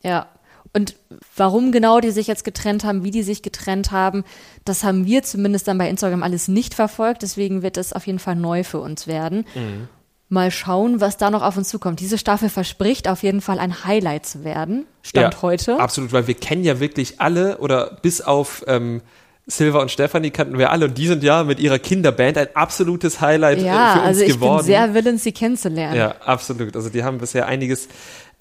Ja. 0.03 0.29
Und 0.73 0.97
warum 1.37 1.71
genau 1.71 2.01
die 2.01 2.11
sich 2.11 2.27
jetzt 2.27 2.45
getrennt 2.45 2.85
haben, 2.85 3.05
wie 3.05 3.11
die 3.11 3.23
sich 3.23 3.43
getrennt 3.43 3.93
haben, 3.93 4.25
das 4.65 4.83
haben 4.83 5.07
wir 5.07 5.23
zumindest 5.23 5.69
dann 5.69 5.79
bei 5.79 5.89
Instagram 5.89 6.23
alles 6.23 6.49
nicht 6.49 6.75
verfolgt. 6.75 7.23
Deswegen 7.23 7.63
wird 7.63 7.77
es 7.77 7.93
auf 7.93 8.07
jeden 8.07 8.19
Fall 8.19 8.37
neu 8.37 8.65
für 8.65 8.81
uns 8.81 9.07
werden. 9.07 9.47
Mhm. 9.55 9.89
Mal 10.29 10.51
schauen, 10.51 11.01
was 11.01 11.17
da 11.17 11.31
noch 11.31 11.43
auf 11.43 11.57
uns 11.57 11.69
zukommt. 11.69 12.01
Diese 12.01 12.19
Staffel 12.19 12.49
verspricht 12.49 13.09
auf 13.09 13.23
jeden 13.23 13.41
Fall 13.41 13.59
ein 13.61 13.85
Highlight 13.85 14.27
zu 14.27 14.43
werden. 14.43 14.87
Stand 15.03 15.35
ja, 15.35 15.43
heute. 15.43 15.79
Absolut, 15.79 16.13
weil 16.13 16.27
wir 16.27 16.35
kennen 16.35 16.65
ja 16.65 16.81
wirklich 16.81 17.21
alle 17.21 17.59
oder 17.59 17.99
bis 18.03 18.21
auf 18.21 18.65
ähm, 18.67 19.03
Silva 19.47 19.81
und 19.81 19.91
Stefanie 19.91 20.31
kannten 20.31 20.57
wir 20.57 20.71
alle 20.71 20.87
und 20.87 20.97
die 20.97 21.07
sind 21.07 21.23
ja 21.23 21.45
mit 21.45 21.61
ihrer 21.61 21.79
Kinderband 21.79 22.39
ein 22.39 22.49
absolutes 22.55 23.21
Highlight 23.21 23.61
ja, 23.61 23.65
äh, 23.65 23.93
für 23.93 23.99
uns 23.99 24.09
also 24.09 24.23
ich 24.23 24.33
geworden. 24.33 24.57
bin 24.57 24.67
sehr 24.67 24.95
willens, 24.95 25.23
sie 25.23 25.33
kennenzulernen. 25.33 25.97
Ja, 25.97 26.15
absolut. 26.25 26.75
Also 26.75 26.89
die 26.89 27.05
haben 27.05 27.19
bisher 27.19 27.47
einiges 27.47 27.89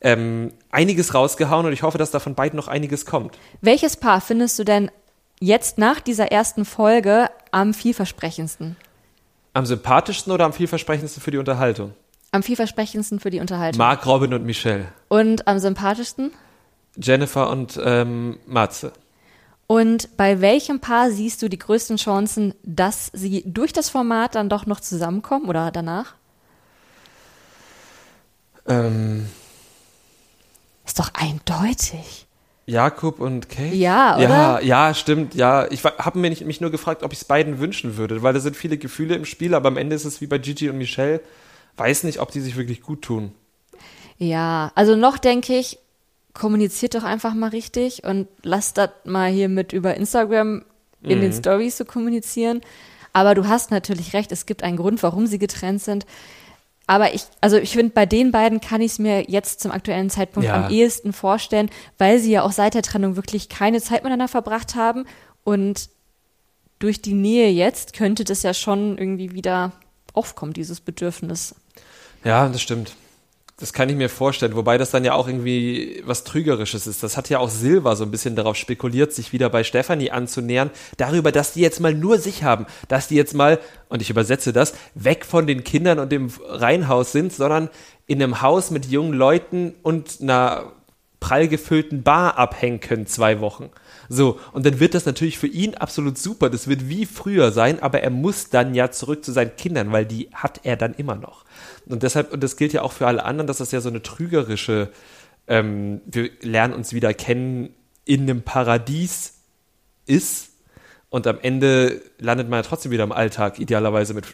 ähm, 0.03 0.51
einiges 0.69 1.13
rausgehauen 1.13 1.65
und 1.65 1.73
ich 1.73 1.81
hoffe, 1.81 1.97
dass 1.97 2.11
da 2.11 2.19
von 2.19 2.35
beiden 2.35 2.57
noch 2.57 2.67
einiges 2.67 3.05
kommt. 3.05 3.37
Welches 3.61 3.97
Paar 3.97 4.21
findest 4.21 4.59
du 4.59 4.63
denn 4.63 4.91
jetzt 5.39 5.77
nach 5.77 6.01
dieser 6.01 6.31
ersten 6.31 6.65
Folge 6.65 7.29
am 7.51 7.73
vielversprechendsten? 7.73 8.75
Am 9.53 9.65
sympathischsten 9.65 10.31
oder 10.33 10.45
am 10.45 10.53
vielversprechendsten 10.53 11.21
für 11.21 11.31
die 11.31 11.37
Unterhaltung? 11.37 11.93
Am 12.31 12.43
vielversprechendsten 12.43 13.19
für 13.19 13.29
die 13.29 13.39
Unterhaltung. 13.39 13.77
Mark, 13.77 14.05
Robin 14.05 14.33
und 14.33 14.45
Michelle. 14.45 14.87
Und 15.07 15.47
am 15.47 15.59
sympathischsten? 15.59 16.31
Jennifer 16.95 17.49
und 17.49 17.79
ähm, 17.83 18.39
Matze. 18.45 18.91
Und 19.67 20.17
bei 20.17 20.41
welchem 20.41 20.79
Paar 20.79 21.11
siehst 21.11 21.41
du 21.41 21.49
die 21.49 21.57
größten 21.57 21.97
Chancen, 21.97 22.53
dass 22.63 23.09
sie 23.13 23.43
durch 23.45 23.71
das 23.73 23.89
Format 23.89 24.35
dann 24.35 24.49
doch 24.49 24.65
noch 24.65 24.79
zusammenkommen 24.79 25.47
oder 25.47 25.71
danach? 25.71 26.15
Ähm, 28.67 29.27
ist 30.85 30.99
doch 30.99 31.11
eindeutig. 31.13 32.27
Jakob 32.65 33.19
und 33.19 33.49
Kate? 33.49 33.75
Ja, 33.75 34.15
oder? 34.17 34.27
Ja, 34.27 34.59
ja, 34.61 34.93
stimmt, 34.93 35.35
ja. 35.35 35.69
Ich 35.69 35.83
habe 35.83 36.19
mich, 36.19 36.45
mich 36.45 36.61
nur 36.61 36.71
gefragt, 36.71 37.03
ob 37.03 37.11
ich 37.11 37.19
es 37.19 37.25
beiden 37.25 37.59
wünschen 37.59 37.97
würde, 37.97 38.23
weil 38.23 38.33
da 38.33 38.39
sind 38.39 38.55
viele 38.55 38.77
Gefühle 38.77 39.15
im 39.15 39.25
Spiel, 39.25 39.53
aber 39.53 39.67
am 39.67 39.77
Ende 39.77 39.95
ist 39.95 40.05
es 40.05 40.21
wie 40.21 40.27
bei 40.27 40.37
Gigi 40.37 40.69
und 40.69 40.77
Michelle. 40.77 41.21
Weiß 41.75 42.03
nicht, 42.03 42.19
ob 42.19 42.31
die 42.31 42.39
sich 42.39 42.55
wirklich 42.55 42.81
gut 42.81 43.01
tun. 43.01 43.33
Ja, 44.17 44.71
also 44.75 44.95
noch 44.95 45.17
denke 45.17 45.57
ich, 45.57 45.79
kommuniziert 46.33 46.95
doch 46.95 47.03
einfach 47.03 47.33
mal 47.33 47.49
richtig 47.49 48.03
und 48.03 48.27
lasst 48.43 48.77
das 48.77 48.89
mal 49.05 49.29
hier 49.29 49.49
mit 49.49 49.73
über 49.73 49.95
Instagram 49.95 50.63
in 51.01 51.17
mhm. 51.17 51.21
den 51.21 51.33
Stories 51.33 51.77
zu 51.77 51.83
so 51.83 51.91
kommunizieren. 51.91 52.61
Aber 53.11 53.35
du 53.35 53.47
hast 53.47 53.71
natürlich 53.71 54.13
recht, 54.13 54.31
es 54.31 54.45
gibt 54.45 54.63
einen 54.63 54.77
Grund, 54.77 55.03
warum 55.03 55.27
sie 55.27 55.37
getrennt 55.37 55.81
sind. 55.81 56.05
Aber 56.85 57.13
ich, 57.13 57.23
also 57.39 57.57
ich 57.57 57.71
finde, 57.71 57.93
bei 57.93 58.05
den 58.05 58.31
beiden 58.31 58.59
kann 58.59 58.81
ich 58.81 58.93
es 58.93 58.99
mir 58.99 59.29
jetzt 59.29 59.61
zum 59.61 59.71
aktuellen 59.71 60.09
Zeitpunkt 60.09 60.47
ja. 60.47 60.65
am 60.65 60.71
ehesten 60.71 61.13
vorstellen, 61.13 61.69
weil 61.97 62.19
sie 62.19 62.31
ja 62.31 62.43
auch 62.43 62.51
seit 62.51 62.73
der 62.73 62.81
Trennung 62.81 63.15
wirklich 63.15 63.47
keine 63.47 63.81
Zeit 63.81 64.03
miteinander 64.03 64.27
verbracht 64.27 64.75
haben. 64.75 65.05
Und 65.43 65.89
durch 66.79 67.01
die 67.01 67.13
Nähe 67.13 67.49
jetzt 67.49 67.93
könnte 67.93 68.25
das 68.25 68.43
ja 68.43 68.53
schon 68.53 68.97
irgendwie 68.97 69.33
wieder 69.33 69.71
aufkommen, 70.13 70.53
dieses 70.53 70.81
Bedürfnis. 70.81 71.55
Ja, 72.23 72.47
das 72.49 72.61
stimmt. 72.61 72.95
Das 73.57 73.71
kann 73.71 73.87
ich 73.87 73.95
mir 73.95 74.09
vorstellen, 74.09 74.55
wobei 74.55 74.79
das 74.79 74.89
dann 74.89 75.05
ja 75.05 75.13
auch 75.13 75.27
irgendwie 75.27 76.01
was 76.05 76.23
Trügerisches 76.23 76.87
ist. 76.87 77.03
Das 77.03 77.17
hat 77.17 77.29
ja 77.29 77.37
auch 77.37 77.49
Silva 77.49 77.95
so 77.95 78.03
ein 78.03 78.09
bisschen 78.09 78.35
darauf 78.35 78.55
spekuliert, 78.55 79.13
sich 79.13 79.31
wieder 79.31 79.49
bei 79.49 79.63
Stefanie 79.63 80.09
anzunähern, 80.09 80.71
darüber, 80.97 81.31
dass 81.31 81.53
die 81.53 81.61
jetzt 81.61 81.79
mal 81.79 81.93
nur 81.93 82.17
sich 82.17 82.43
haben, 82.43 82.65
dass 82.87 83.09
die 83.09 83.15
jetzt 83.15 83.35
mal, 83.35 83.59
und 83.89 84.01
ich 84.01 84.09
übersetze 84.09 84.53
das, 84.53 84.73
weg 84.95 85.23
von 85.23 85.45
den 85.45 85.63
Kindern 85.63 85.99
und 85.99 86.11
dem 86.11 86.31
Reihenhaus 86.47 87.11
sind, 87.11 87.31
sondern 87.31 87.69
in 88.07 88.21
einem 88.21 88.41
Haus 88.41 88.71
mit 88.71 88.87
jungen 88.87 89.13
Leuten 89.13 89.75
und 89.83 90.19
einer 90.21 90.73
prall 91.19 91.47
gefüllten 91.47 92.03
Bar 92.03 92.37
abhängen 92.37 92.81
können, 92.81 93.07
zwei 93.07 93.39
Wochen. 93.39 93.69
So, 94.09 94.39
und 94.51 94.65
dann 94.65 94.81
wird 94.81 94.93
das 94.93 95.05
natürlich 95.05 95.37
für 95.37 95.47
ihn 95.47 95.75
absolut 95.75 96.17
super. 96.17 96.49
Das 96.49 96.67
wird 96.67 96.89
wie 96.89 97.05
früher 97.05 97.51
sein, 97.51 97.81
aber 97.81 98.01
er 98.01 98.09
muss 98.09 98.49
dann 98.49 98.75
ja 98.75 98.91
zurück 98.91 99.23
zu 99.23 99.31
seinen 99.31 99.55
Kindern, 99.55 99.93
weil 99.93 100.05
die 100.05 100.29
hat 100.33 100.59
er 100.63 100.75
dann 100.75 100.93
immer 100.95 101.15
noch. 101.15 101.45
Und 101.85 102.03
deshalb, 102.03 102.31
und 102.31 102.43
das 102.43 102.57
gilt 102.57 102.73
ja 102.73 102.81
auch 102.81 102.91
für 102.91 103.07
alle 103.07 103.25
anderen, 103.25 103.47
dass 103.47 103.57
das 103.57 103.71
ja 103.71 103.81
so 103.81 103.89
eine 103.89 104.01
trügerische, 104.01 104.91
ähm, 105.47 106.01
wir 106.05 106.29
lernen 106.41 106.73
uns 106.73 106.93
wieder 106.93 107.13
kennen, 107.13 107.73
in 108.05 108.21
einem 108.21 108.41
Paradies 108.41 109.35
ist. 110.05 110.49
Und 111.09 111.27
am 111.27 111.39
Ende 111.41 112.01
landet 112.17 112.49
man 112.49 112.59
ja 112.59 112.63
trotzdem 112.63 112.91
wieder 112.91 113.03
im 113.03 113.11
Alltag, 113.11 113.59
idealerweise 113.59 114.13
mit 114.13 114.25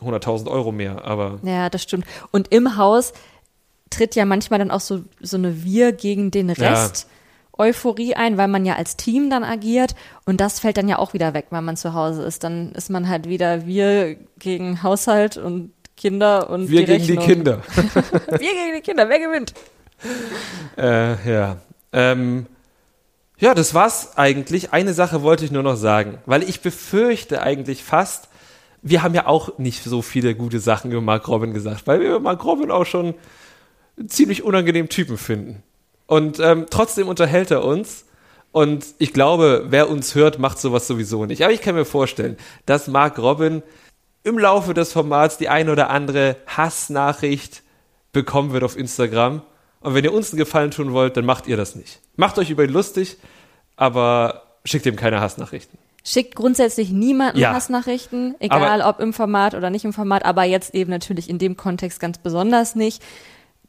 100.000 0.00 0.50
Euro 0.50 0.72
mehr. 0.72 1.04
Aber 1.04 1.38
ja, 1.42 1.68
das 1.68 1.82
stimmt. 1.82 2.06
Und 2.30 2.52
im 2.52 2.76
Haus 2.76 3.12
tritt 3.90 4.14
ja 4.14 4.24
manchmal 4.24 4.58
dann 4.58 4.70
auch 4.70 4.80
so, 4.80 5.04
so 5.20 5.36
eine 5.36 5.64
Wir 5.64 5.92
gegen 5.92 6.30
den 6.30 6.50
Rest. 6.50 7.02
Ja. 7.02 7.08
Euphorie 7.58 8.14
ein, 8.14 8.38
weil 8.38 8.48
man 8.48 8.64
ja 8.64 8.76
als 8.76 8.96
Team 8.96 9.28
dann 9.28 9.44
agiert 9.44 9.94
und 10.24 10.40
das 10.40 10.60
fällt 10.60 10.78
dann 10.78 10.88
ja 10.88 10.98
auch 10.98 11.12
wieder 11.12 11.34
weg, 11.34 11.48
wenn 11.50 11.64
man 11.64 11.76
zu 11.76 11.92
Hause 11.92 12.22
ist. 12.22 12.44
Dann 12.44 12.72
ist 12.72 12.88
man 12.88 13.08
halt 13.08 13.28
wieder 13.28 13.66
wir 13.66 14.16
gegen 14.38 14.82
Haushalt 14.82 15.36
und 15.36 15.72
Kinder 16.02 16.50
und 16.50 16.68
Wir 16.68 16.80
die 16.80 16.86
gegen 16.86 17.04
Rechnung. 17.04 17.18
die 17.20 17.32
Kinder. 17.32 17.62
wir 18.26 18.38
gegen 18.38 18.74
die 18.74 18.80
Kinder, 18.80 19.08
wer 19.08 19.20
gewinnt? 19.20 19.54
äh, 20.76 21.30
ja. 21.32 21.58
Ähm, 21.92 22.46
ja, 23.38 23.54
das 23.54 23.72
war's 23.72 24.16
eigentlich. 24.16 24.72
Eine 24.72 24.94
Sache 24.94 25.22
wollte 25.22 25.44
ich 25.44 25.52
nur 25.52 25.62
noch 25.62 25.76
sagen, 25.76 26.18
weil 26.26 26.42
ich 26.42 26.60
befürchte 26.60 27.40
eigentlich 27.42 27.84
fast, 27.84 28.28
wir 28.82 29.04
haben 29.04 29.14
ja 29.14 29.28
auch 29.28 29.58
nicht 29.58 29.84
so 29.84 30.02
viele 30.02 30.34
gute 30.34 30.58
Sachen 30.58 30.90
über 30.90 31.00
Mark 31.00 31.28
Robin 31.28 31.54
gesagt, 31.54 31.86
weil 31.86 32.00
wir 32.00 32.18
Mark 32.18 32.44
Robin 32.44 32.72
auch 32.72 32.84
schon 32.84 33.14
ziemlich 34.08 34.42
unangenehmen 34.42 34.88
Typen 34.88 35.16
finden. 35.16 35.62
Und 36.06 36.40
ähm, 36.40 36.66
trotzdem 36.68 37.06
unterhält 37.06 37.52
er 37.52 37.64
uns. 37.64 38.06
Und 38.50 38.86
ich 38.98 39.12
glaube, 39.12 39.66
wer 39.68 39.88
uns 39.88 40.16
hört, 40.16 40.40
macht 40.40 40.58
sowas 40.58 40.88
sowieso 40.88 41.26
nicht. 41.26 41.44
Aber 41.44 41.52
ich 41.52 41.60
kann 41.60 41.76
mir 41.76 41.84
vorstellen, 41.84 42.36
dass 42.66 42.88
Mark 42.88 43.20
Robin 43.20 43.62
im 44.24 44.38
Laufe 44.38 44.74
des 44.74 44.92
Formats 44.92 45.38
die 45.38 45.48
ein 45.48 45.68
oder 45.68 45.90
andere 45.90 46.36
Hassnachricht 46.46 47.62
bekommen 48.12 48.52
wird 48.52 48.64
auf 48.64 48.76
Instagram. 48.76 49.42
Und 49.80 49.94
wenn 49.94 50.04
ihr 50.04 50.12
uns 50.12 50.30
einen 50.30 50.38
Gefallen 50.38 50.70
tun 50.70 50.92
wollt, 50.92 51.16
dann 51.16 51.24
macht 51.24 51.48
ihr 51.48 51.56
das 51.56 51.74
nicht. 51.74 52.00
Macht 52.16 52.38
euch 52.38 52.50
über 52.50 52.64
ihn 52.64 52.70
lustig, 52.70 53.16
aber 53.76 54.42
schickt 54.64 54.86
ihm 54.86 54.96
keine 54.96 55.20
Hassnachrichten. 55.20 55.78
Schickt 56.04 56.34
grundsätzlich 56.34 56.90
niemanden 56.90 57.38
Ja. 57.38 57.52
Hassnachrichten, 57.52 58.34
egal 58.40 58.82
ob 58.82 59.00
im 59.00 59.12
Format 59.12 59.54
oder 59.54 59.70
nicht 59.70 59.84
im 59.84 59.92
Format, 59.92 60.24
aber 60.24 60.44
jetzt 60.44 60.74
eben 60.74 60.90
natürlich 60.90 61.30
in 61.30 61.38
dem 61.38 61.56
Kontext 61.56 62.00
ganz 62.00 62.18
besonders 62.18 62.74
nicht. 62.74 63.02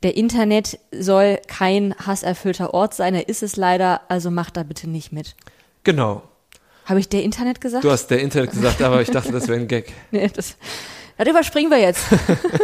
Der 0.02 0.18
Internet 0.18 0.80
soll 0.92 1.40
kein 1.48 1.96
hasserfüllter 1.96 2.74
Ort 2.74 2.94
sein, 2.94 3.16
er 3.16 3.30
ist 3.30 3.44
es 3.44 3.56
leider, 3.56 4.02
also 4.10 4.32
macht 4.32 4.58
da 4.58 4.64
bitte 4.64 4.90
nicht 4.90 5.12
mit. 5.12 5.36
Genau. 5.84 6.24
Habe 6.86 7.00
ich 7.00 7.10
der 7.10 7.24
Internet 7.24 7.62
gesagt? 7.62 7.84
Du 7.84 7.92
hast 7.92 8.08
der 8.08 8.20
Internet 8.20 8.52
gesagt, 8.52 8.82
aber 8.82 9.02
ich 9.02 9.10
dachte, 9.10 9.32
das 9.32 9.48
wäre 9.48 9.60
ein 9.60 9.68
Gag. 9.68 9.92
Nee, 10.12 10.30
das, 10.34 10.58
das 11.18 11.28
überspringen 11.28 11.72
wir 11.72 11.80
jetzt. 11.80 12.06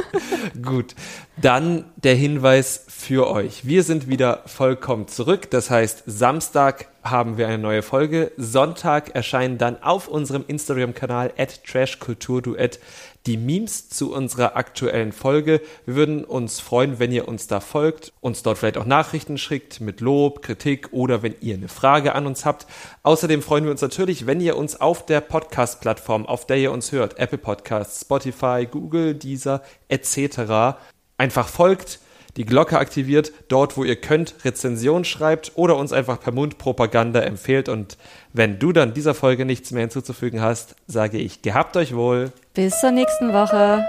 Gut, 0.64 0.96
dann 1.38 1.86
der 1.96 2.16
Hinweis 2.16 2.86
für 2.88 3.30
euch. 3.30 3.66
Wir 3.66 3.84
sind 3.84 4.10
wieder 4.10 4.44
vollkommen 4.46 5.08
zurück. 5.08 5.50
Das 5.52 5.70
heißt, 5.70 6.04
Samstag 6.06 6.88
haben 7.04 7.38
wir 7.38 7.48
eine 7.48 7.58
neue 7.58 7.82
Folge. 7.82 8.32
Sonntag 8.38 9.16
erscheinen 9.16 9.58
dann 9.58 9.82
auf 9.82 10.08
unserem 10.08 10.44
Instagram-Kanal 10.48 11.34
at 11.38 11.64
trashkulturduett 11.64 12.80
die 13.26 13.38
Memes 13.38 13.90
zu 13.90 14.14
unserer 14.14 14.56
aktuellen 14.56 15.12
Folge. 15.12 15.62
Wir 15.86 15.96
würden 15.96 16.24
uns 16.24 16.60
freuen, 16.60 17.00
wenn 17.00 17.12
ihr 17.12 17.28
uns 17.28 17.48
da 17.48 17.60
folgt, 17.60 18.14
uns 18.22 18.44
dort 18.44 18.58
vielleicht 18.58 18.78
auch 18.78 18.86
Nachrichten 18.86 19.38
schickt 19.38 19.82
mit 19.82 20.02
Lob, 20.02 20.42
Kritik 20.42 20.90
oder 20.92 21.22
wenn 21.22 21.36
ihr 21.42 21.56
eine 21.56 21.68
Frage 21.68 22.16
an 22.16 22.26
uns 22.26 22.46
habt. 22.46 22.66
Außerdem 23.04 23.42
freuen 23.42 23.66
wir 23.66 23.72
uns 23.72 23.82
natürlich, 23.82 24.26
wenn 24.26 24.42
ihr 24.42 24.58
uns 24.58 24.80
auf 24.80 25.06
der 25.06 25.22
Podcast-Plattform, 25.22 26.26
auf 26.26 26.46
der 26.48 26.58
ihr 26.58 26.72
uns 26.72 26.92
hört, 26.92 27.20
Apple 27.20 27.38
Podcasts, 27.38 28.02
Spotify, 28.02 28.68
Google, 28.70 29.16
Deezer 29.16 29.62
etc. 29.90 30.78
einfach 31.18 31.48
folgt, 31.48 32.00
die 32.40 32.46
Glocke 32.46 32.80
aktiviert, 32.80 33.34
dort 33.50 33.76
wo 33.76 33.84
ihr 33.84 33.98
könnt, 33.98 34.34
Rezension 34.46 35.04
schreibt 35.04 35.52
oder 35.56 35.76
uns 35.76 35.92
einfach 35.92 36.22
per 36.22 36.32
Mundpropaganda 36.32 37.20
empfehlt. 37.20 37.68
Und 37.68 37.98
wenn 38.32 38.60
du 38.60 38.72
dann 38.72 38.94
dieser 38.94 39.14
Folge 39.14 39.44
nichts 39.44 39.72
mehr 39.72 39.82
hinzuzufügen 39.82 40.40
hast, 40.40 40.76
sage 40.88 41.18
ich, 41.18 41.42
gehabt 41.42 41.76
euch 41.76 41.94
wohl. 41.94 42.32
Bis 42.54 42.80
zur 42.80 42.92
nächsten 42.92 43.34
Woche. 43.34 43.86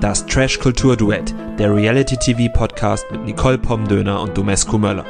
Das 0.00 0.24
Trash 0.24 0.58
Kultur 0.58 0.96
Duett, 0.96 1.34
der 1.58 1.74
Reality 1.74 2.16
TV 2.16 2.50
Podcast 2.50 3.04
mit 3.10 3.26
Nicole 3.26 3.58
Pomdöner 3.58 4.18
und 4.22 4.38
Domescu 4.38 4.78
Möller. 4.78 5.04